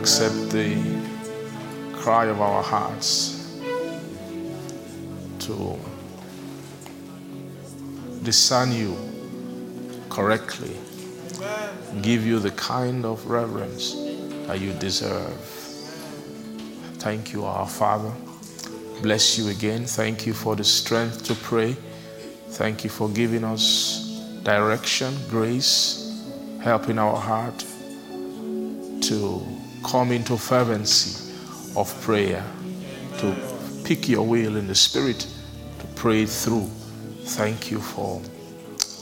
[0.00, 0.80] Accept the
[1.92, 3.60] cry of our hearts
[5.40, 5.78] to
[8.22, 8.96] discern you
[10.08, 10.74] correctly
[12.00, 13.92] give you the kind of reverence
[14.46, 15.36] that you deserve.
[16.98, 18.10] Thank you, our Father.
[19.02, 19.84] Bless you again.
[19.84, 21.76] Thank you for the strength to pray.
[22.52, 26.24] Thank you for giving us direction, grace,
[26.62, 27.66] help in our heart
[29.02, 31.32] to come into fervency
[31.76, 32.44] of prayer,
[33.18, 33.34] to
[33.84, 35.26] pick your will in the Spirit,
[35.78, 36.68] to pray through.
[37.24, 38.20] Thank you for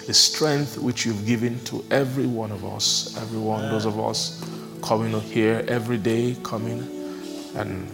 [0.07, 4.43] the strength which you've given to every one of us, every one, those of us
[4.83, 6.81] coming here every day, coming
[7.57, 7.89] and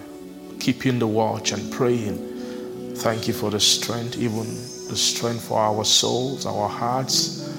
[0.60, 2.94] keeping the watch and praying.
[2.96, 4.44] Thank you for the strength, even
[4.88, 7.52] the strength for our souls, our hearts,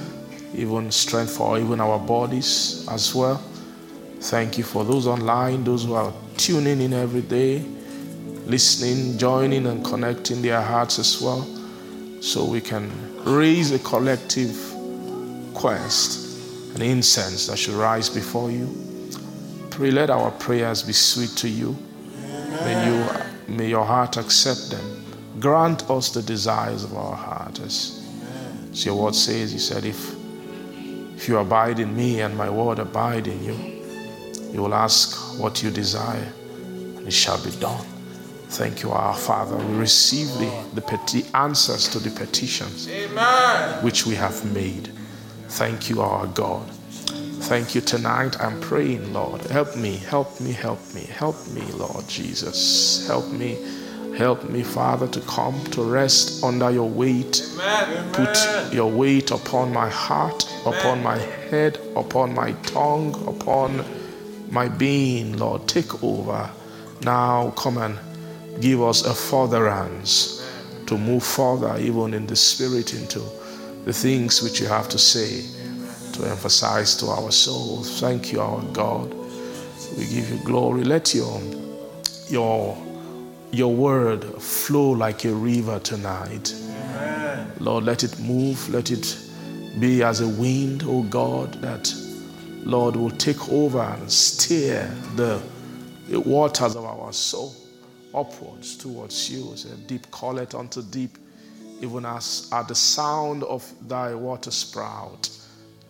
[0.54, 3.42] even strength for even our bodies as well.
[4.26, 7.59] Thank you for those online, those who are tuning in every day,
[8.48, 11.45] listening, joining, and connecting their hearts as well,
[12.22, 12.92] so we can
[13.23, 14.58] raise a collective
[15.54, 16.40] quest,
[16.73, 18.67] an incense that should rise before you.
[19.70, 21.78] Pray, let our prayers be sweet to you.
[22.64, 25.06] May you, may your heart accept them.
[25.39, 28.04] Grant us the desires of our heart, as,
[28.72, 29.52] as your word says.
[29.52, 30.16] He said, if
[31.16, 33.74] if you abide in me and my word abide in you,
[34.55, 36.32] you will ask what you desire,
[36.95, 37.86] and it shall be done.
[38.48, 39.58] Thank you, our Father.
[39.58, 42.88] We receive the, the peti- answers to the petitions
[43.83, 44.89] which we have made.
[45.49, 46.66] Thank you, our God.
[47.52, 48.39] Thank you tonight.
[48.39, 49.42] I'm praying, Lord.
[49.42, 53.05] Help me, help me, help me, help me, Lord Jesus.
[53.08, 53.58] Help me,
[54.17, 57.43] help me, Father, to come to rest under your weight.
[58.14, 63.83] Put your weight upon my heart, upon my head, upon my tongue, upon
[64.50, 65.67] my being, Lord.
[65.67, 66.50] Take over.
[67.02, 67.98] Now come and
[68.61, 70.48] give us a furtherance
[70.88, 73.20] to move further, even in the spirit, into
[73.86, 75.44] the things which you have to say,
[76.14, 78.00] to emphasize to our souls.
[78.00, 79.14] Thank you, our God.
[79.98, 80.84] We give you glory.
[80.84, 81.42] Let your
[82.30, 82.78] your
[83.52, 86.54] your word flow like a river tonight.
[87.60, 89.17] Lord, let it move, let it
[89.80, 91.94] be as a wind, oh God, that
[92.65, 95.39] Lord will take over and steer the,
[96.09, 97.53] waters of our soul
[98.14, 99.53] upwards towards you.
[99.71, 101.17] A deep calleth unto deep,
[101.81, 105.30] even as at the sound of thy water sprout.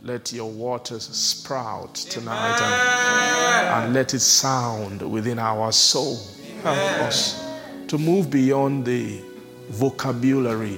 [0.02, 6.20] Let your waters sprout tonight and, and let it sound within our soul.
[6.62, 7.42] Help us
[7.88, 9.22] to move beyond the
[9.70, 10.78] vocabulary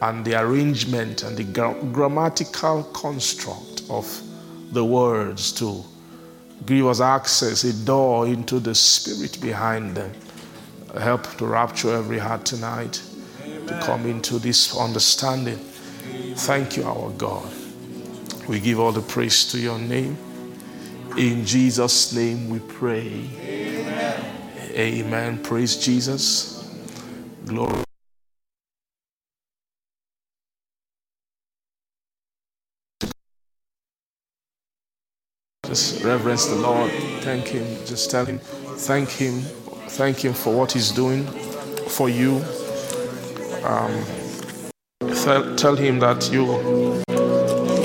[0.00, 4.06] and the arrangement and the gra- grammatical construct of
[4.72, 5.84] the words to
[6.66, 10.12] give us access, a door into the spirit behind them.
[10.98, 13.02] Help to rapture every heart tonight
[13.66, 15.58] to come into this understanding.
[16.36, 17.50] Thank you, our God.
[18.48, 20.16] We give all the praise to your name.
[21.16, 23.28] In Jesus' name we pray.
[23.40, 24.24] Amen.
[24.72, 25.42] Amen.
[25.42, 26.64] Praise Jesus.
[27.44, 27.87] Glory.
[35.68, 36.90] Just reverence the Lord.
[37.20, 37.66] Thank Him.
[37.84, 39.40] Just tell Him, thank Him,
[39.90, 42.42] thank Him for what He's doing for you.
[43.64, 44.02] Um,
[45.22, 47.02] tell, tell Him that you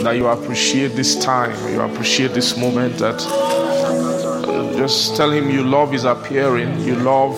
[0.01, 2.99] that you appreciate this time, you appreciate this moment.
[2.99, 7.35] That uh, just tell Him you love His appearing, you love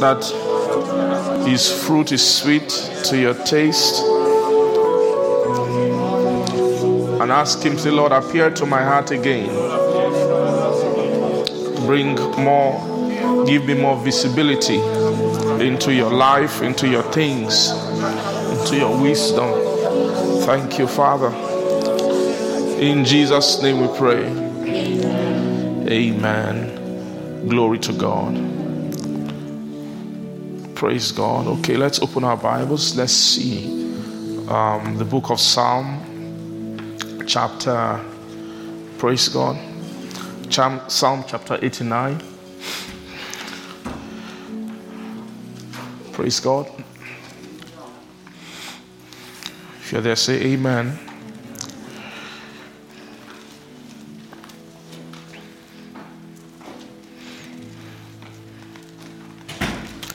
[0.00, 0.24] that
[1.46, 2.68] His fruit is sweet
[3.04, 4.02] to your taste.
[7.28, 9.54] And ask Him, say, Lord, appear to my heart again.
[11.84, 14.78] Bring more, give me more visibility
[15.62, 19.52] into your life, into your things, into your wisdom.
[20.46, 21.28] Thank you, Father.
[22.80, 24.24] In Jesus' name we pray.
[25.86, 27.46] Amen.
[27.46, 28.36] Glory to God.
[30.74, 31.46] Praise God.
[31.58, 32.96] Okay, let's open our Bibles.
[32.96, 33.66] Let's see
[34.48, 36.07] um, the book of Psalm,
[37.28, 38.00] chapter,
[38.96, 39.58] praise God,
[40.90, 42.22] Psalm chapter 89.
[46.12, 46.66] Praise God.
[49.80, 50.98] If you're there, say amen.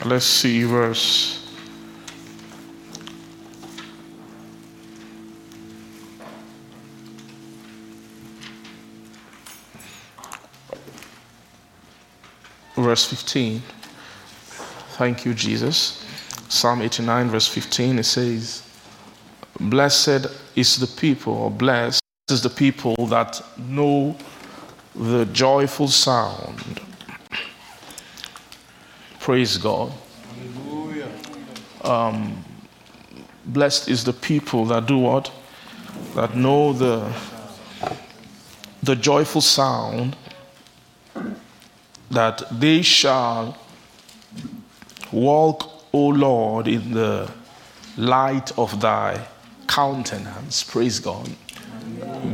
[0.04, 1.43] Let's see verse.
[12.94, 13.60] Verse 15.
[14.98, 16.06] Thank you, Jesus.
[16.48, 18.62] Psalm 89, verse 15, it says,
[19.58, 22.00] Blessed is the people, or blessed
[22.30, 24.16] is the people that know
[24.94, 26.80] the joyful sound.
[29.18, 29.92] Praise God.
[31.82, 32.44] Um,
[33.46, 35.32] blessed is the people that do what?
[36.14, 37.12] That know the,
[38.84, 40.16] the joyful sound
[42.10, 43.56] that they shall
[45.12, 47.30] walk, O Lord, in the
[47.96, 49.26] light of thy
[49.66, 50.62] countenance.
[50.64, 51.28] Praise God.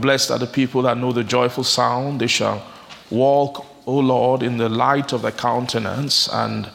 [0.00, 2.20] Blessed are the people that know the joyful sound.
[2.20, 2.62] They shall
[3.10, 6.68] walk, O Lord, in the light of thy countenance, and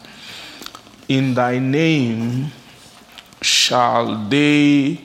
[1.08, 2.52] in thy name
[3.42, 5.02] shall they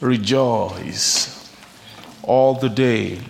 [0.00, 1.50] rejoice
[2.22, 3.20] all the day,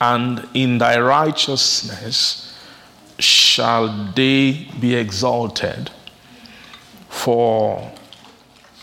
[0.00, 2.47] and in thy righteousness
[3.58, 5.90] shall they be exalted.
[7.08, 7.90] For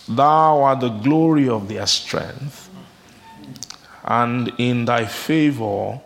[0.06, 2.70] thou art the glory of their strength,
[4.04, 6.02] and in thy favor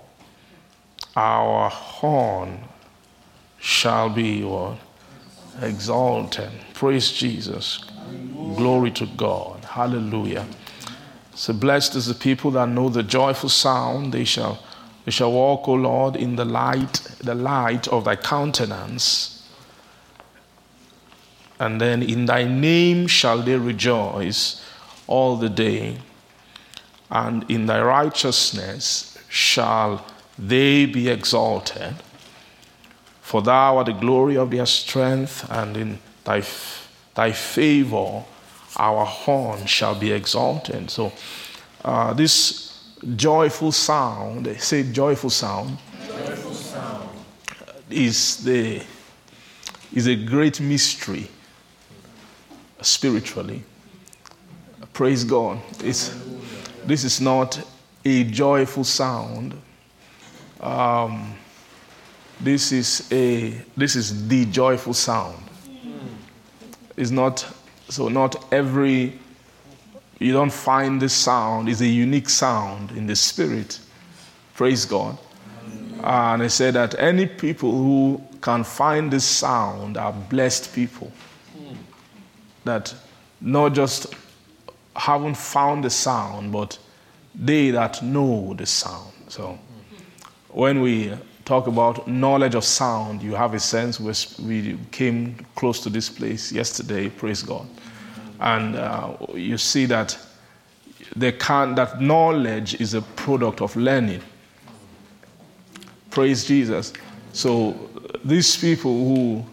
[1.16, 2.60] our horn
[3.60, 4.77] shall be what?
[5.63, 6.51] Exalted.
[6.75, 7.83] Praise Jesus.
[8.56, 9.66] Glory to God.
[9.66, 10.45] Hallelujah.
[11.33, 14.13] So blessed is the people that know the joyful sound.
[14.13, 14.60] They shall
[15.09, 19.44] they shall walk, O Lord, in the light, the light of thy countenance.
[21.59, 24.63] And then in thy name shall they rejoice
[25.07, 25.97] all the day,
[27.09, 30.06] and in thy righteousness shall
[30.38, 31.95] they be exalted.
[33.21, 36.44] For thou art the glory of their strength, and in thy,
[37.15, 38.25] thy favor
[38.77, 40.91] our horn shall be exalted.
[40.91, 41.11] So,
[41.83, 42.69] uh, this
[43.15, 47.09] joyful sound, say joyful sound, Joyful sound.
[47.89, 48.81] is, the,
[49.93, 51.27] is a great mystery
[52.81, 53.63] spiritually.
[54.93, 55.59] Praise God.
[55.83, 56.15] It's,
[56.85, 57.61] this is not
[58.05, 59.55] a joyful sound.
[60.59, 61.35] Um,
[62.41, 65.37] this is a this is the joyful sound.
[66.95, 67.45] It's not
[67.89, 69.19] so not every
[70.19, 73.80] you don't find this sound it's a unique sound in the spirit.
[74.56, 75.18] Praise God.
[76.04, 81.12] And I said that any people who can find this sound are blessed people.
[82.66, 82.94] That
[83.42, 84.13] not just
[84.95, 86.77] haven't found the sound, but
[87.33, 89.13] they that know the sound.
[89.30, 89.57] So
[90.50, 91.13] when we
[91.45, 94.00] talk about knowledge of sound, you have a sense.
[94.00, 97.66] We came close to this place yesterday, praise God.
[98.39, 100.17] And uh, you see that
[101.15, 104.21] they can that knowledge is a product of learning.
[106.11, 106.93] Praise Jesus.
[107.33, 107.89] So
[108.23, 109.45] these people who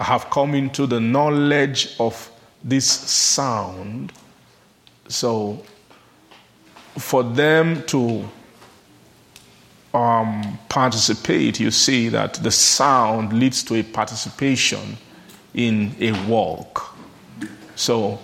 [0.00, 2.30] have come into the knowledge of
[2.62, 4.12] this sound,
[5.08, 5.64] so
[6.96, 8.28] for them to
[9.94, 14.96] um, participate, you see that the sound leads to a participation
[15.54, 16.96] in a walk.
[17.78, 18.18] So,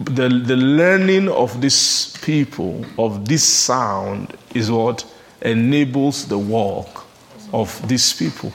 [0.00, 5.04] the, the learning of these people, of this sound, is what
[5.42, 7.04] enables the walk
[7.52, 8.52] of these people.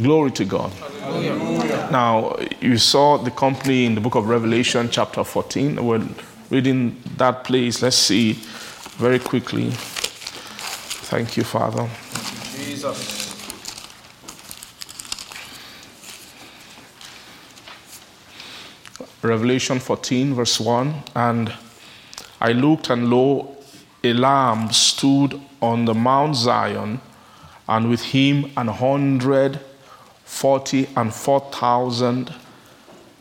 [0.00, 0.72] Glory to God.
[0.72, 1.88] Hallelujah.
[1.92, 5.84] Now, you saw the company in the book of Revelation, chapter 14.
[5.84, 6.08] We're
[6.48, 7.82] reading that place.
[7.82, 8.32] Let's see
[8.96, 9.70] very quickly.
[11.10, 11.88] Thank you, Father.
[12.56, 13.23] Jesus.
[19.24, 21.52] Revelation 14, verse 1 And
[22.40, 23.56] I looked, and lo,
[24.02, 27.00] a lamb stood on the Mount Zion,
[27.66, 29.58] and with him an hundred
[30.24, 32.34] forty and four thousand,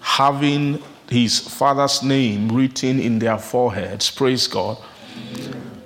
[0.02, 4.10] having his father's name written in their foreheads.
[4.12, 4.78] Praise God.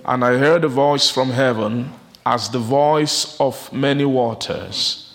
[0.06, 1.92] And I heard a voice from heaven
[2.26, 5.07] as the voice of many waters,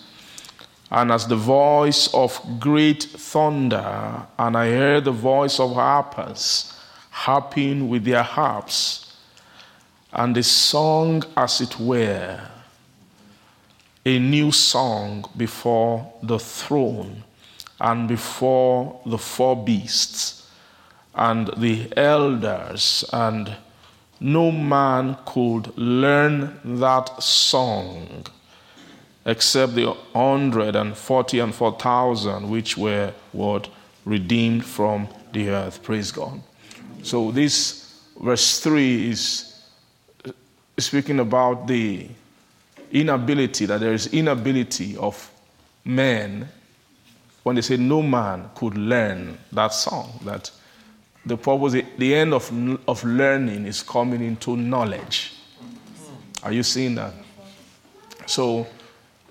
[0.93, 6.71] and as the voice of great thunder, and I heard the voice of harpers
[7.09, 9.17] harping with their harps,
[10.11, 12.39] and they sung as it were
[14.05, 17.23] a new song before the throne
[17.79, 20.47] and before the four beasts
[21.15, 23.55] and the elders, and
[24.19, 28.27] no man could learn that song
[29.25, 33.69] except the hundred and forty and four thousand which were what
[34.05, 35.81] redeemed from the earth.
[35.81, 36.41] Praise God.
[37.03, 39.61] So this verse three is
[40.77, 42.07] speaking about the
[42.91, 45.31] inability that there is inability of
[45.85, 46.47] men
[47.43, 50.49] when they say no man could learn that song that
[51.25, 52.51] the purpose the end of,
[52.87, 55.33] of learning is coming into knowledge
[56.43, 57.13] are you seeing that
[58.25, 58.65] so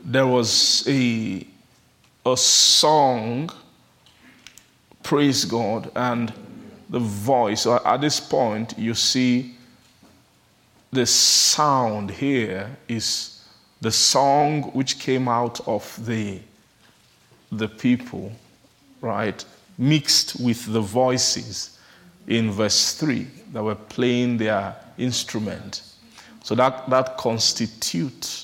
[0.04, 1.46] there was a,
[2.26, 3.50] a song,
[5.02, 6.32] praise God, and
[6.90, 7.66] the voice.
[7.66, 9.56] Uh, at this point, you see
[10.92, 13.44] the sound here is
[13.80, 16.40] the song which came out of the,
[17.50, 18.32] the people,
[19.00, 19.44] right?
[19.78, 21.78] Mixed with the voices
[22.26, 25.82] in verse 3 that were playing their instrument.
[26.42, 28.41] So that, that constitutes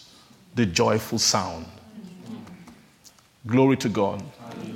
[0.59, 1.65] the joyful sound.
[3.47, 4.21] Glory to God.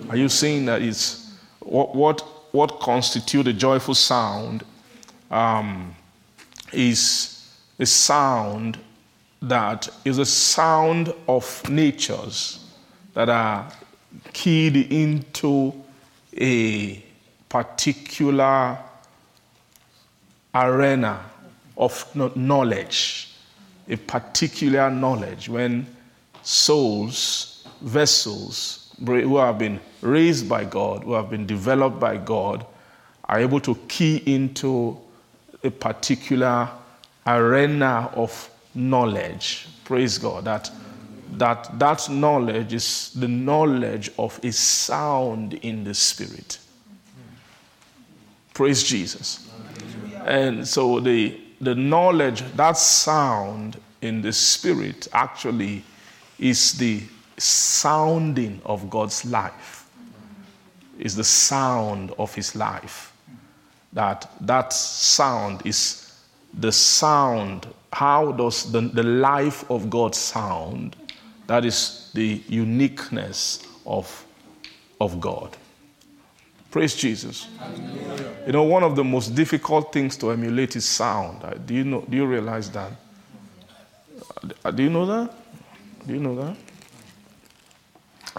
[0.09, 2.21] Are you seeing that it's what what
[2.53, 4.65] what constitute a joyful sound
[5.29, 5.93] um,
[6.73, 7.49] is
[7.81, 8.79] a sound
[9.43, 12.65] that is a sound of natures
[13.15, 13.69] that are
[14.33, 15.75] keyed into
[16.39, 17.05] a
[17.49, 18.79] particular
[20.55, 21.25] arena
[21.77, 23.32] of knowledge
[23.93, 25.87] a particular knowledge when
[26.43, 32.65] souls, vessels who have been raised by God, who have been developed by God,
[33.27, 34.99] are able to key into
[35.63, 36.69] a particular
[37.27, 39.69] arena of knowledge.
[39.85, 40.45] Praise God.
[40.45, 40.71] That,
[41.33, 46.59] that, that knowledge is the knowledge of a sound in the spirit.
[48.55, 49.51] Praise Jesus.
[50.25, 55.85] And so the the knowledge, that sound in the spirit actually
[56.39, 57.01] is the
[57.39, 59.89] sounding of God's life.
[60.99, 63.17] Is the sound of his life.
[63.93, 66.13] That that sound is
[66.53, 67.67] the sound.
[67.93, 70.97] How does the, the life of God sound?
[71.47, 74.25] That is the uniqueness of,
[75.01, 75.57] of God.
[76.73, 77.49] Praise Jesus.
[78.47, 81.45] You know, one of the most difficult things to emulate is sound.
[81.45, 82.93] Uh, do you, know, do you realize that?
[84.65, 85.35] Uh, do you know that?
[86.07, 86.57] Do you know that?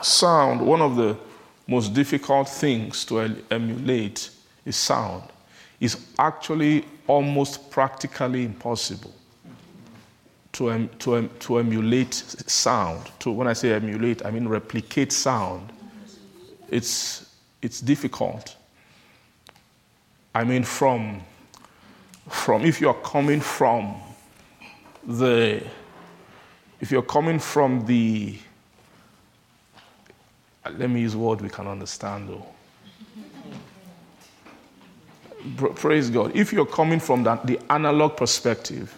[0.03, 1.15] Sound, one of the
[1.67, 3.19] most difficult things to
[3.51, 4.31] emulate
[4.65, 5.23] is sound.
[5.79, 9.13] It's actually almost practically impossible
[10.53, 13.11] to, em, to, em, to emulate sound.
[13.19, 15.71] To, when I say emulate, I mean replicate sound.
[16.69, 17.32] It's
[17.63, 18.55] it's difficult.
[20.35, 21.21] I mean, from,
[22.27, 23.95] from if you're coming from
[25.05, 25.63] the,
[26.81, 28.37] if you're coming from the,
[30.77, 32.45] let me use a word we can understand though.
[35.75, 36.35] Praise God.
[36.35, 38.95] If you're coming from that, the analog perspective,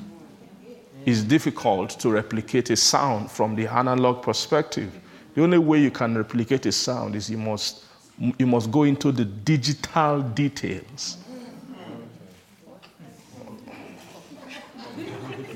[1.06, 4.92] it's difficult to replicate a sound from the analog perspective.
[5.34, 7.85] The only way you can replicate a sound is you must
[8.18, 11.18] you must go into the digital details.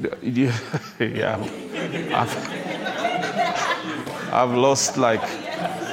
[0.21, 1.37] yeah,
[2.13, 2.33] I've,
[4.33, 5.21] I've lost like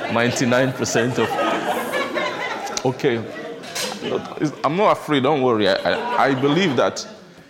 [0.09, 2.87] 99% of.
[2.87, 3.17] Okay,
[4.65, 5.69] I'm not afraid, don't worry.
[5.69, 7.07] I, I, believe that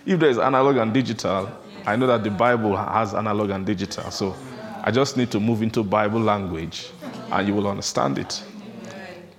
[0.06, 1.50] if there is analog and digital,
[1.84, 4.10] I know that the Bible has analog and digital.
[4.10, 4.34] So
[4.82, 6.90] I just need to move into Bible language
[7.30, 8.42] and you will understand it.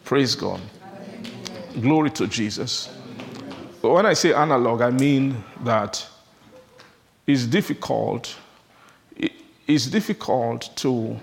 [0.07, 0.61] Praise God.
[1.81, 2.87] Glory to Jesus.
[3.81, 6.07] But when I say analog, I mean that
[7.27, 8.37] it's difficult.
[9.67, 11.19] It's difficult to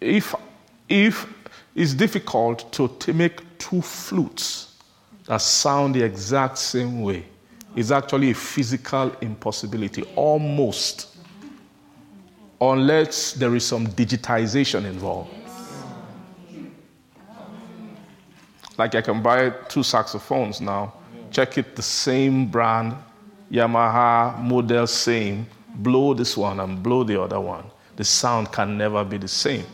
[0.00, 0.34] if
[0.88, 1.32] if
[1.76, 4.78] it's difficult to, to make two flutes
[5.26, 7.24] that sound the exact same way.
[7.76, 11.18] It's actually a physical impossibility, almost,
[12.60, 15.37] unless there is some digitization involved.
[18.78, 20.94] Like I can buy two saxophones now,
[21.32, 22.94] check it the same brand,
[23.50, 27.64] Yamaha model, same, blow this one and blow the other one.
[27.96, 29.66] the sound can never be the same.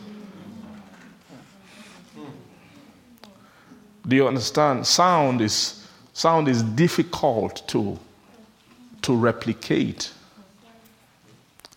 [4.07, 4.87] Do you understand?
[4.87, 7.99] Sound is, sound is difficult to,
[9.03, 10.11] to replicate.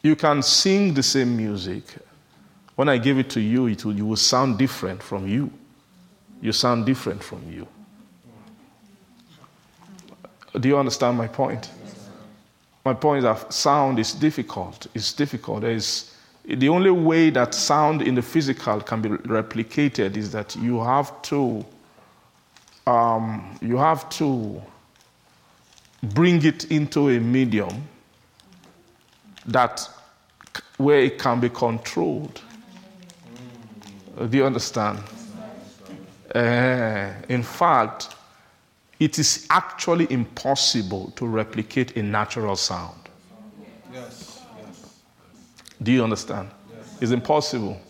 [0.02, 1.84] You can sing the same music.
[2.76, 5.50] When I give it to you, it will, you will sound different from you.
[6.40, 7.66] You sound different from you.
[10.58, 11.70] Do you understand my point?
[12.84, 14.86] My point is that sound is difficult.
[14.94, 15.60] It's difficult.
[15.62, 16.14] There's,
[16.44, 21.20] the only way that sound in the physical can be replicated is that you have
[21.22, 21.64] to
[22.88, 24.62] um, you have to
[26.02, 27.86] bring it into a medium
[29.46, 29.86] that
[30.78, 32.40] where it can be controlled.
[34.16, 35.00] Do you understand?
[36.34, 38.14] Uh, in fact,
[39.00, 43.08] it is actually impossible to replicate a natural sound.
[43.92, 44.42] Yes.
[44.60, 45.00] Yes.
[45.82, 46.50] Do you understand?
[46.74, 46.98] Yes.
[47.00, 47.80] It's impossible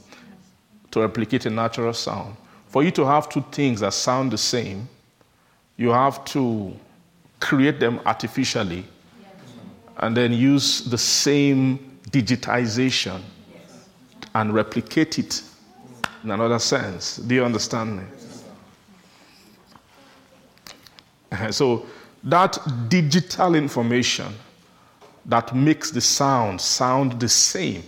[0.90, 2.36] to replicate a natural sound.
[2.68, 4.88] For you to have two things that sound the same,
[5.76, 6.74] you have to
[7.40, 8.84] create them artificially
[9.98, 13.20] and then use the same digitization
[14.34, 15.42] and replicate it
[16.22, 17.16] in another sense.
[17.16, 18.04] Do you understand me?
[21.50, 21.86] So,
[22.24, 22.58] that
[22.88, 24.34] digital information
[25.26, 27.82] that makes the sound sound the same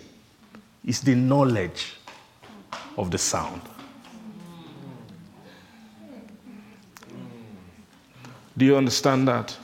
[0.84, 1.96] is the knowledge
[2.96, 3.62] of the sound.
[8.56, 9.56] Do you understand that?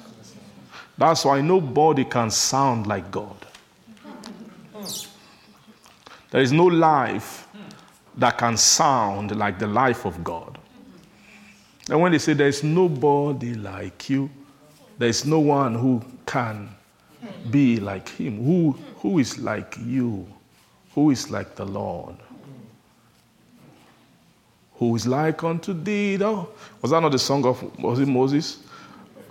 [0.98, 3.36] That's why nobody can sound like God.
[6.30, 7.46] There is no life
[8.16, 10.55] that can sound like the life of God.
[11.88, 14.28] And when they say there's nobody like you,
[14.98, 16.68] there's no one who can
[17.50, 18.44] be like him.
[18.44, 20.26] Who, who is like you?
[20.94, 22.16] Who is like the Lord?
[24.74, 26.18] Who is like unto thee?
[26.20, 26.48] Oh,
[26.82, 28.58] was that not the song of was it Moses?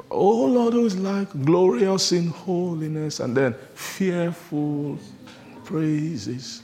[0.10, 4.97] Oh Lord, who is like glorious in holiness and then fearful
[5.63, 6.63] praises.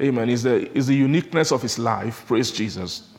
[0.00, 0.30] Amen.
[0.30, 2.24] Is the, is the uniqueness of his life.
[2.26, 3.09] Praise Jesus.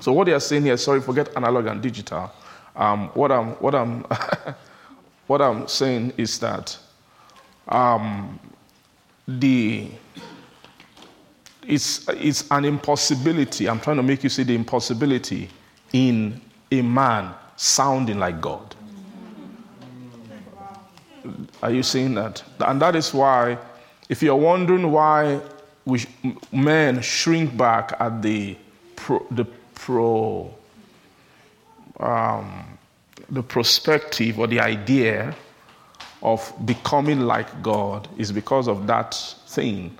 [0.00, 2.30] So what they are saying here, sorry, forget analog and digital.
[2.74, 4.04] Um, what I'm, what I'm,
[5.26, 6.76] what I'm saying is that
[7.68, 8.38] um,
[9.26, 9.90] the
[11.66, 13.68] it's, it's an impossibility.
[13.68, 15.48] I'm trying to make you see the impossibility
[15.92, 18.74] in a man sounding like God.
[21.62, 22.42] Are you seeing that?
[22.60, 23.58] And that is why,
[24.08, 25.40] if you're wondering why
[25.84, 26.04] we,
[26.52, 28.56] men shrink back at the,
[29.32, 29.44] the
[29.86, 30.52] pro,
[32.00, 32.64] um,
[33.30, 35.32] the perspective or the idea
[36.22, 39.14] of becoming like God is because of that
[39.46, 39.96] thing,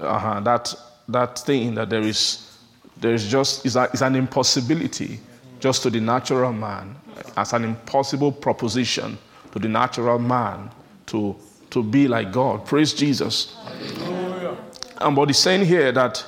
[0.00, 0.74] uh, that
[1.06, 2.58] that thing that there is,
[2.96, 5.20] there is just is, a, is an impossibility
[5.60, 6.96] just to the natural man,
[7.36, 9.16] as an impossible proposition
[9.52, 10.70] to the natural man
[11.06, 11.36] to
[11.70, 12.66] to be like God.
[12.66, 13.54] Praise Jesus.
[13.62, 14.56] Hallelujah.
[15.00, 16.24] And what he's saying here that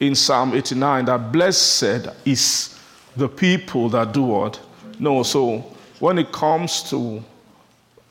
[0.00, 2.78] in Psalm 89 that blessed is
[3.16, 4.60] the people that do what?
[4.98, 5.58] No, so
[6.00, 7.22] when it comes to,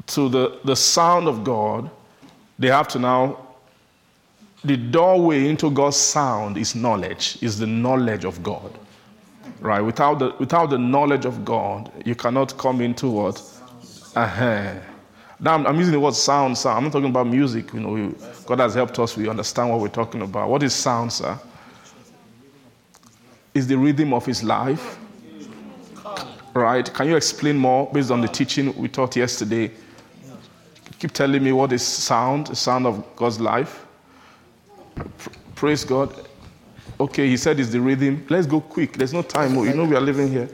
[0.08, 1.89] to the, the sound of God,
[2.58, 3.39] they have to now,
[4.63, 8.78] the doorway into God's sound is knowledge, is the knowledge of God.
[9.60, 9.82] Right?
[9.82, 13.41] Without the, without the knowledge of God, you cannot come into what?
[14.15, 14.74] Uh-huh.
[15.39, 16.71] Now, I'm, using the word sound, sir.
[16.71, 17.74] I'm not talking about music.
[17.74, 19.17] You know, God has helped us.
[19.17, 20.50] We understand what we're talking about.
[20.50, 21.38] What is sound, sir?
[23.56, 25.00] Is the rhythm of his life.
[26.54, 26.94] Right?
[26.94, 29.72] Can you explain more based on the teaching we taught yesterday?
[31.00, 33.86] Keep telling me what is sound, the sound of God's life.
[35.56, 36.13] Praise God.
[37.00, 38.26] Okay, he said it's the rhythm.
[38.30, 38.94] Let's go quick.
[38.94, 39.56] There's no time.
[39.56, 40.50] You know we are living here.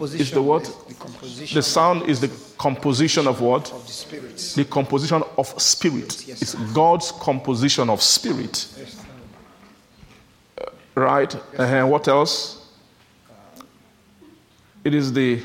[0.00, 0.64] It's the what?
[0.64, 3.72] The, the sound is the composition of what?
[3.72, 4.62] Of the.
[4.62, 6.26] The composition of spirit.
[6.26, 8.68] Yes, it's God's composition of spirit.
[8.78, 8.97] Yes.
[10.98, 11.32] Right?
[11.56, 11.86] Uh-huh.
[11.86, 12.66] what else?
[14.84, 15.40] It is the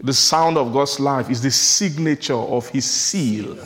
[0.00, 3.58] the sound of God's life is the signature of his seal.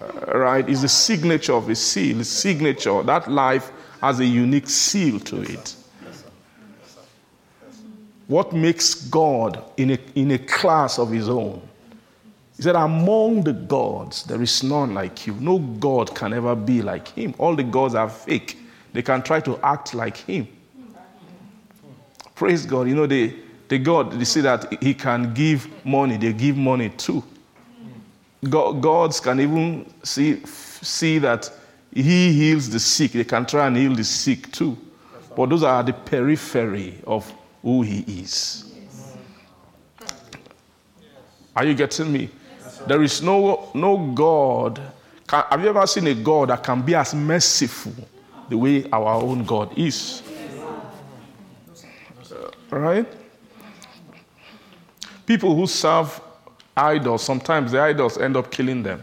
[0.00, 0.68] Uh, right?
[0.68, 2.16] Is the signature of his seal.
[2.16, 3.02] His signature.
[3.02, 5.76] That life has a unique seal to it.
[8.26, 11.60] What makes God in a, in a class of his own?
[12.56, 15.34] He said, Among the gods, there is none like you.
[15.34, 17.34] No God can ever be like him.
[17.36, 18.56] All the gods are fake.
[18.94, 20.46] They can try to act like him.
[22.36, 22.88] Praise God.
[22.88, 23.34] You know, the,
[23.68, 27.22] the God, they say that he can give money, they give money too.
[28.48, 31.50] God, gods can even see, see that
[31.92, 33.12] he heals the sick.
[33.12, 34.78] They can try and heal the sick too.
[35.36, 38.72] But those are the periphery of who he is.
[41.56, 42.30] Are you getting me?
[42.86, 44.80] There is no, no God.
[45.26, 47.92] Can, have you ever seen a God that can be as merciful
[48.48, 50.22] the way our own God is?
[52.30, 53.06] Uh, right?
[55.26, 56.20] People who serve
[56.76, 59.02] idols, sometimes the idols end up killing them.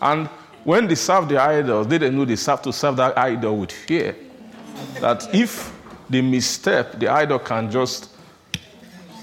[0.00, 0.28] And
[0.64, 3.72] when they serve the idols, they didn't know they serve to serve that idol with
[3.72, 4.14] fear.
[5.00, 5.72] That if
[6.10, 8.10] they misstep, the idol can just,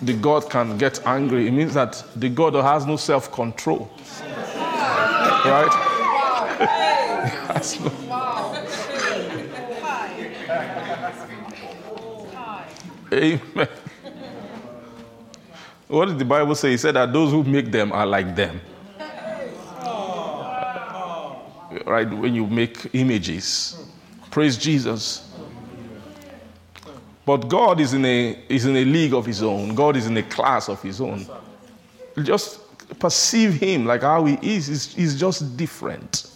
[0.01, 1.47] the God can get angry.
[1.47, 3.91] It means that the God has no self control.
[5.45, 5.92] Right?
[13.13, 13.67] Amen.
[15.87, 16.71] What did the Bible say?
[16.71, 18.59] He said that those who make them are like them.
[21.85, 22.09] Right?
[22.11, 23.85] When you make images.
[24.31, 25.31] Praise Jesus.
[27.25, 29.75] But God is in a is in a league of his own.
[29.75, 31.25] God is in a class of his own.
[32.23, 32.59] Just
[32.99, 34.67] perceive him like how he is.
[34.67, 36.32] He's, he's just different.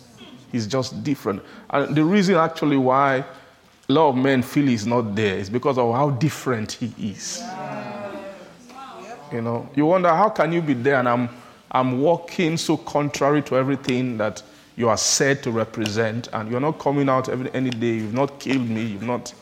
[0.52, 1.42] He's just different.
[1.70, 3.26] And the reason actually why a
[3.94, 7.44] lot of men feel he's not there is because of how different he is.
[9.32, 11.30] You know, you wonder how can you be there and I'm
[11.72, 14.42] I'm walking so contrary to everything that
[14.78, 17.96] you are said to represent, and you're not coming out every, any day.
[17.96, 18.84] You've not killed me.
[18.84, 19.34] You've not,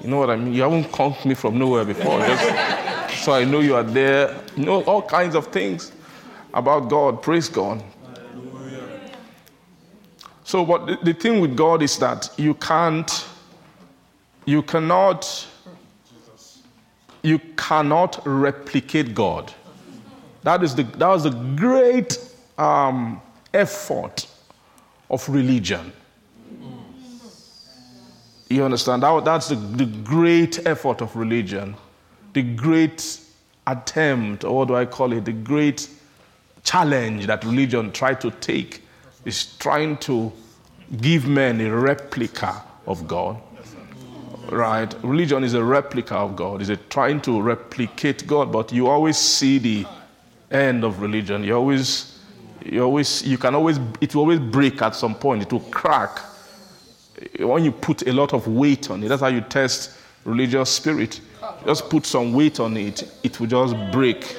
[0.00, 0.52] you know what I mean.
[0.52, 4.36] You haven't conked me from nowhere before, just so I know you are there.
[4.56, 5.92] You know all kinds of things
[6.52, 7.22] about God.
[7.22, 7.82] Praise God.
[10.50, 13.24] So, the, the thing with God is that you can't,
[14.46, 15.46] you cannot
[17.22, 19.54] you cannot replicate God.
[20.42, 22.18] That is the, that was the great
[22.58, 23.22] um,
[23.54, 24.26] effort
[25.08, 25.92] of religion.
[28.48, 29.04] You understand?
[29.04, 31.76] That, that's the, the great effort of religion,
[32.32, 33.20] the great
[33.68, 35.26] attempt, or what do I call it?
[35.26, 35.88] The great
[36.64, 38.82] challenge that religion tried to take
[39.24, 40.32] is trying to
[40.98, 43.40] give men a replica of God
[44.50, 44.92] right?
[45.02, 46.60] Religion is a replica of God.
[46.60, 49.86] It's a trying to replicate God, but you always see the
[50.50, 51.44] end of religion.
[51.44, 52.18] You always,
[52.64, 55.42] you always, you can always, it will always break at some point.
[55.42, 56.20] It will crack
[57.38, 59.08] when you put a lot of weight on it.
[59.08, 61.20] That's how you test religious spirit.
[61.64, 64.36] Just put some weight on it, it will just break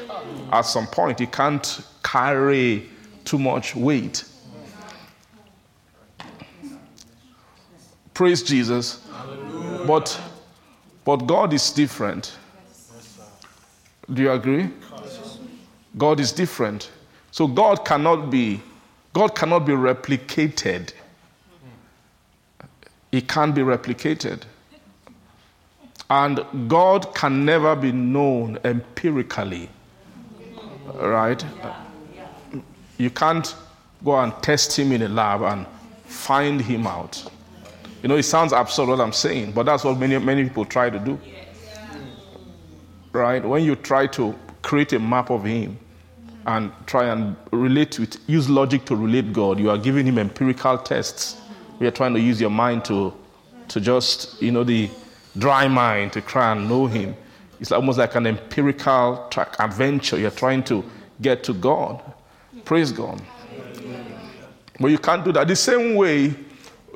[0.51, 1.21] at some point.
[1.21, 2.89] It can't carry
[3.25, 4.23] too much weight.
[8.13, 9.07] Praise Jesus.
[9.87, 10.19] But,
[11.05, 12.37] but God is different.
[14.13, 14.69] Do you agree?
[15.97, 16.91] God is different.
[17.31, 18.61] So God cannot be,
[19.13, 20.93] God cannot be replicated.
[23.11, 24.43] It can't be replicated.
[26.09, 29.69] And God can never be known empirically.
[30.93, 31.43] Right?
[32.97, 33.55] You can't
[34.03, 35.65] go and test him in a lab and
[36.05, 37.31] find him out.
[38.01, 40.89] You know, it sounds absurd what I'm saying, but that's what many, many people try
[40.89, 41.19] to do.
[43.13, 43.43] Right?
[43.43, 45.77] When you try to create a map of Him
[46.47, 50.77] and try and relate with, use logic to relate God, you are giving Him empirical
[50.77, 51.37] tests.
[51.79, 53.13] You are trying to use your mind to,
[53.67, 54.89] to just, you know, the
[55.37, 57.15] dry mind to try and know Him.
[57.59, 60.17] It's almost like an empirical track adventure.
[60.17, 60.83] You're trying to
[61.21, 62.01] get to God.
[62.65, 63.21] Praise God.
[64.79, 65.47] But you can't do that.
[65.47, 66.33] The same way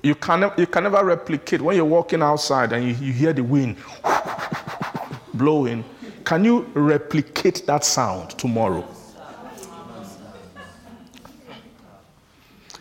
[0.06, 3.44] you can, you can never replicate when you're walking outside and you, you hear the
[3.44, 3.76] wind
[5.34, 5.84] blowing.
[6.24, 8.88] Can you replicate that sound tomorrow?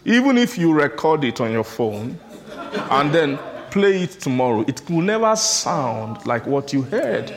[0.04, 2.18] Even if you record it on your phone
[2.90, 3.38] and then
[3.70, 7.30] play it tomorrow, it will never sound like what you heard.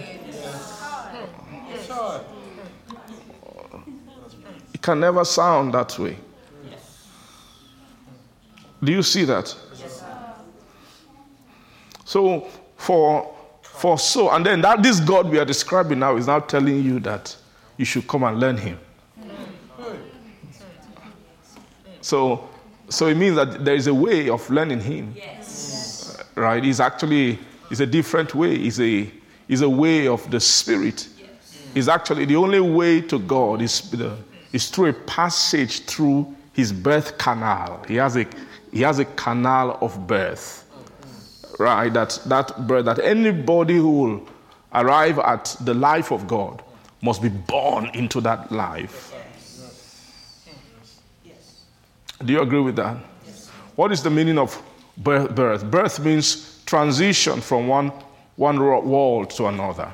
[4.73, 6.17] It can never sound that way.
[8.83, 9.55] Do you see that?
[12.07, 16.39] So for for so, and then that this God we are describing now is now
[16.39, 17.35] telling you that
[17.75, 18.79] you should come and learn Him.
[21.99, 22.47] So,
[22.87, 25.13] so it means that there is a way of learning Him.
[25.17, 26.17] Yes.
[26.35, 26.63] Right?
[26.63, 27.39] It's actually
[27.69, 28.55] it's a different way.
[28.55, 29.11] It's a
[29.49, 31.09] it's a way of the Spirit.
[31.19, 31.61] Yes.
[31.75, 34.15] It's actually the only way to God is the,
[34.53, 37.83] is through a passage through His birth canal.
[37.85, 38.25] He has a
[38.71, 40.63] he has a canal of birth
[41.59, 41.91] right?
[41.93, 44.29] That, that birth, that anybody who will
[44.73, 46.61] arrive at the life of God
[47.01, 49.13] must be born into that life.
[52.23, 52.97] Do you agree with that?
[53.25, 53.49] Yes.
[53.75, 54.61] What is the meaning of
[54.97, 55.69] birth?
[55.69, 57.91] Birth means transition from one,
[58.35, 59.91] one world to another.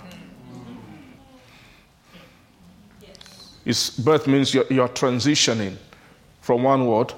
[3.65, 3.89] Yes.
[3.91, 5.75] birth means you're, you're, transitioning
[6.41, 7.13] from one world,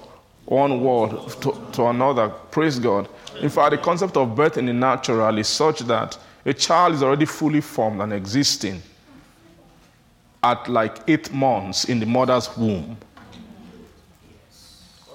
[0.45, 2.29] one world to, to another.
[2.51, 3.07] Praise God.
[3.41, 7.03] In fact, the concept of birth in the natural is such that a child is
[7.03, 8.81] already fully formed and existing
[10.43, 12.97] at like eight months in the mother's womb.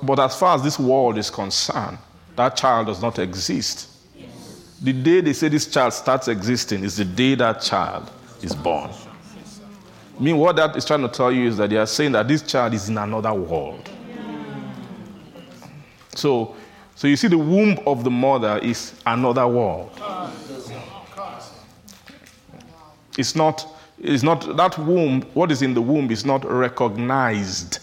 [0.03, 1.99] But as far as this world is concerned,
[2.37, 3.89] that child does not exist.
[4.83, 8.11] The day they say this child starts existing is the day that child
[8.43, 8.91] is born.
[10.19, 12.29] I mean, what that is trying to tell you is that they are saying that
[12.29, 13.89] this child is in another world.
[16.15, 16.57] So,
[17.01, 19.91] so you see, the womb of the mother is another world.
[23.17, 23.67] It's not,
[23.99, 27.79] it's not that womb, what is in the womb is not recognized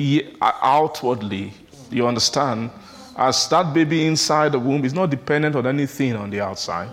[0.00, 1.52] uh, outwardly.
[1.90, 2.70] You understand?
[3.14, 6.88] As that baby inside the womb is not dependent on anything on the outside.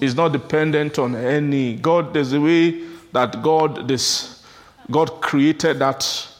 [0.00, 2.14] It's not dependent on any God.
[2.14, 4.42] There's a way that God this
[4.90, 6.31] God created that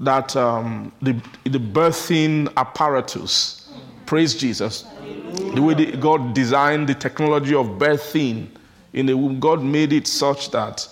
[0.00, 1.12] that um, the
[1.44, 3.68] the birthing apparatus.
[4.04, 4.84] Praise Jesus.
[5.54, 8.48] The way the, God designed the technology of birthing
[8.92, 10.88] in the womb, God made it such that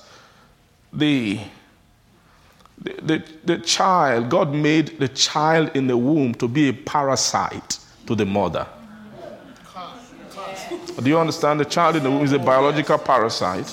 [0.92, 1.40] the
[2.78, 7.78] the, the, the, child, God made the child in the womb to be a parasite
[8.06, 8.66] to the mother.
[11.02, 11.60] Do you understand?
[11.60, 13.66] The child in the womb is a biological parasite.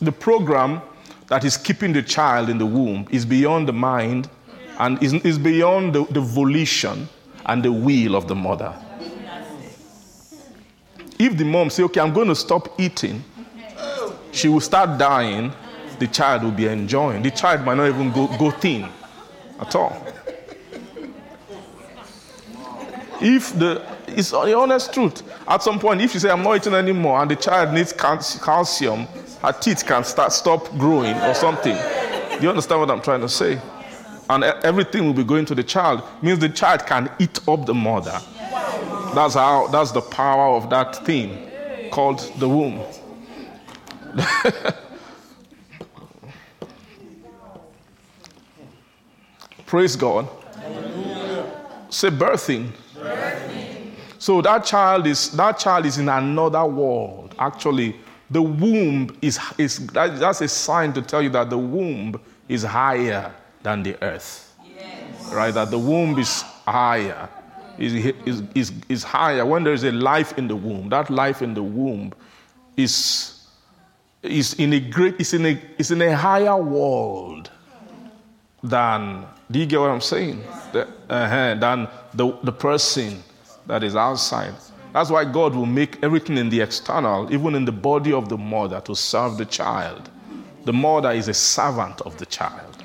[0.00, 0.80] The program
[1.30, 4.28] that is keeping the child in the womb is beyond the mind
[4.80, 7.08] and is, is beyond the, the volition
[7.46, 8.74] and the will of the mother.
[11.18, 13.22] If the mom say, okay, I'm going to stop eating,
[14.32, 15.52] she will start dying
[16.00, 17.22] the child will be enjoying.
[17.22, 18.88] The child might not even go, go thin
[19.60, 20.04] at all.
[23.20, 25.22] If the, it's the honest truth.
[25.46, 29.06] At some point, if you say, I'm not eating anymore, and the child needs calcium,
[29.42, 31.76] her teeth can start stop growing or something.
[31.76, 33.60] Do you understand what I'm trying to say?
[34.28, 36.02] And everything will be going to the child.
[36.22, 38.18] Means the child can eat up the mother.
[39.14, 39.66] That's how.
[39.68, 41.50] That's the power of that thing
[41.90, 42.80] called the womb.
[49.66, 50.28] Praise God.
[51.88, 52.70] Say birthing.
[52.94, 53.92] birthing.
[54.18, 57.34] So that child is that child is in another world.
[57.38, 57.96] Actually,
[58.30, 63.34] the womb is, is that's a sign to tell you that the womb is higher
[63.62, 64.54] than the earth.
[64.64, 65.32] Yes.
[65.32, 65.52] Right?
[65.52, 67.28] That the womb is higher.
[67.78, 67.94] Is,
[68.26, 69.44] is, is, is higher.
[69.44, 72.12] When there is a life in the womb, that life in the womb
[72.76, 73.46] is,
[74.22, 77.50] is in a great, is in a, is in a higher world
[78.62, 80.44] than do you get what I'm saying?
[80.72, 83.22] The, uh-huh, than the, the person
[83.66, 84.54] that is outside.
[84.92, 88.36] That's why God will make everything in the external, even in the body of the
[88.36, 90.10] mother, to serve the child.
[90.64, 92.76] The mother is a servant of the child.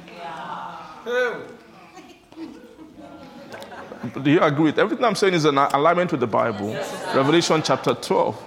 [4.24, 6.74] Do you agree with everything I'm saying is an alignment with the Bible?
[7.15, 8.44] Revelation chapter 12.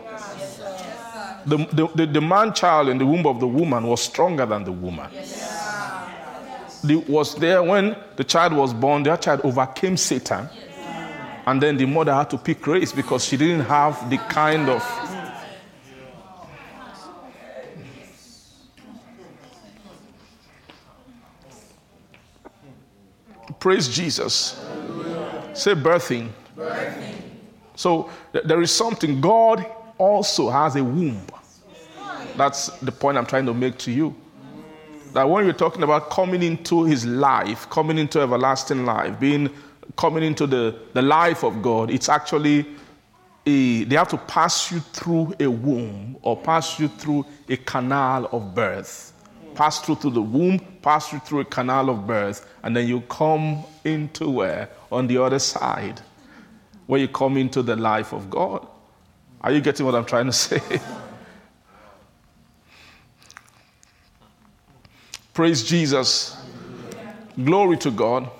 [1.46, 4.64] The, the, the, the man child in the womb of the woman was stronger than
[4.64, 5.08] the woman
[6.84, 10.48] the, was there when the child was born, that child overcame Satan.
[11.48, 14.82] And then the mother had to pick race because she didn't have the kind of.
[23.58, 24.62] Praise Jesus.
[25.54, 26.28] Say birthing.
[26.54, 27.14] birthing.
[27.76, 29.18] So there is something.
[29.18, 29.64] God
[29.96, 31.22] also has a womb.
[32.36, 34.14] That's the point I'm trying to make to you
[35.14, 39.48] that when you're talking about coming into his life, coming into everlasting life, being
[39.96, 42.66] coming into the, the life of God, it's actually
[43.46, 48.26] a, they have to pass you through a womb or pass you through a canal
[48.32, 49.12] of birth.
[49.54, 53.00] Pass through to the womb, pass you through a canal of birth, and then you
[53.02, 54.70] come into where?
[54.92, 56.00] On the other side,
[56.86, 58.66] where you come into the life of God.
[59.40, 60.60] Are you getting what I'm trying to say?
[65.32, 66.36] Praise Jesus.
[67.44, 68.30] Glory to God.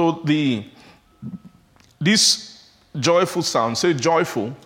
[0.00, 0.64] So the
[1.98, 4.56] this joyful sound, say joyful.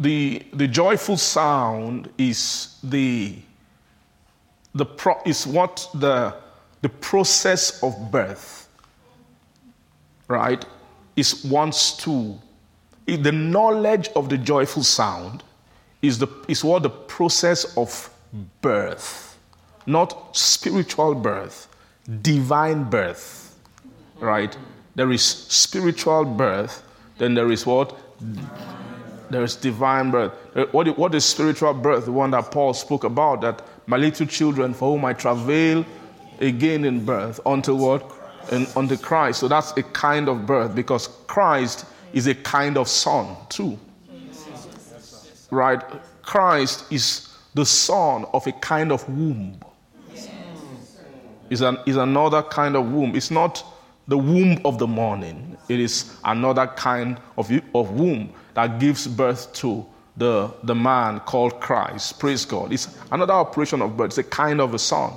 [0.00, 3.36] The the joyful sound is the
[4.74, 6.34] the pro, is what the
[6.80, 8.68] the process of birth.
[10.26, 10.66] Right?
[11.14, 12.36] is wants to
[13.06, 15.44] the knowledge of the joyful sound
[16.02, 18.10] is, the, is what the process of
[18.60, 19.38] birth,
[19.86, 21.68] not spiritual birth,
[22.22, 23.56] divine birth,
[24.18, 24.56] right?
[24.94, 26.82] There is spiritual birth,
[27.18, 27.98] then there is what?
[29.30, 30.32] There is divine birth.
[30.54, 32.04] Uh, what what is spiritual birth?
[32.04, 35.84] The one that Paul spoke about, that my little children for whom I travail
[36.40, 38.12] again in birth unto what?
[38.52, 39.40] And unto Christ.
[39.40, 43.78] So that's a kind of birth because Christ is a kind of son too.
[45.50, 45.82] Right?
[46.22, 49.58] Christ is the son of a kind of womb.
[51.50, 53.14] Is an is another kind of womb.
[53.14, 53.64] It's not
[54.08, 55.56] the womb of the morning.
[55.68, 59.84] It is another kind of, of womb that gives birth to
[60.16, 62.18] the, the man called Christ.
[62.18, 62.72] Praise God.
[62.72, 64.06] It's another operation of birth.
[64.06, 65.12] It's a kind of a son.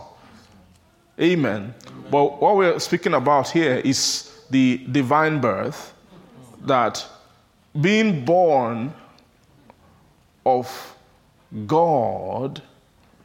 [1.20, 1.74] Amen.
[2.10, 5.94] But what we're speaking about here is the divine birth
[6.66, 7.06] that
[7.80, 8.94] being born
[10.46, 10.96] of
[11.68, 12.62] God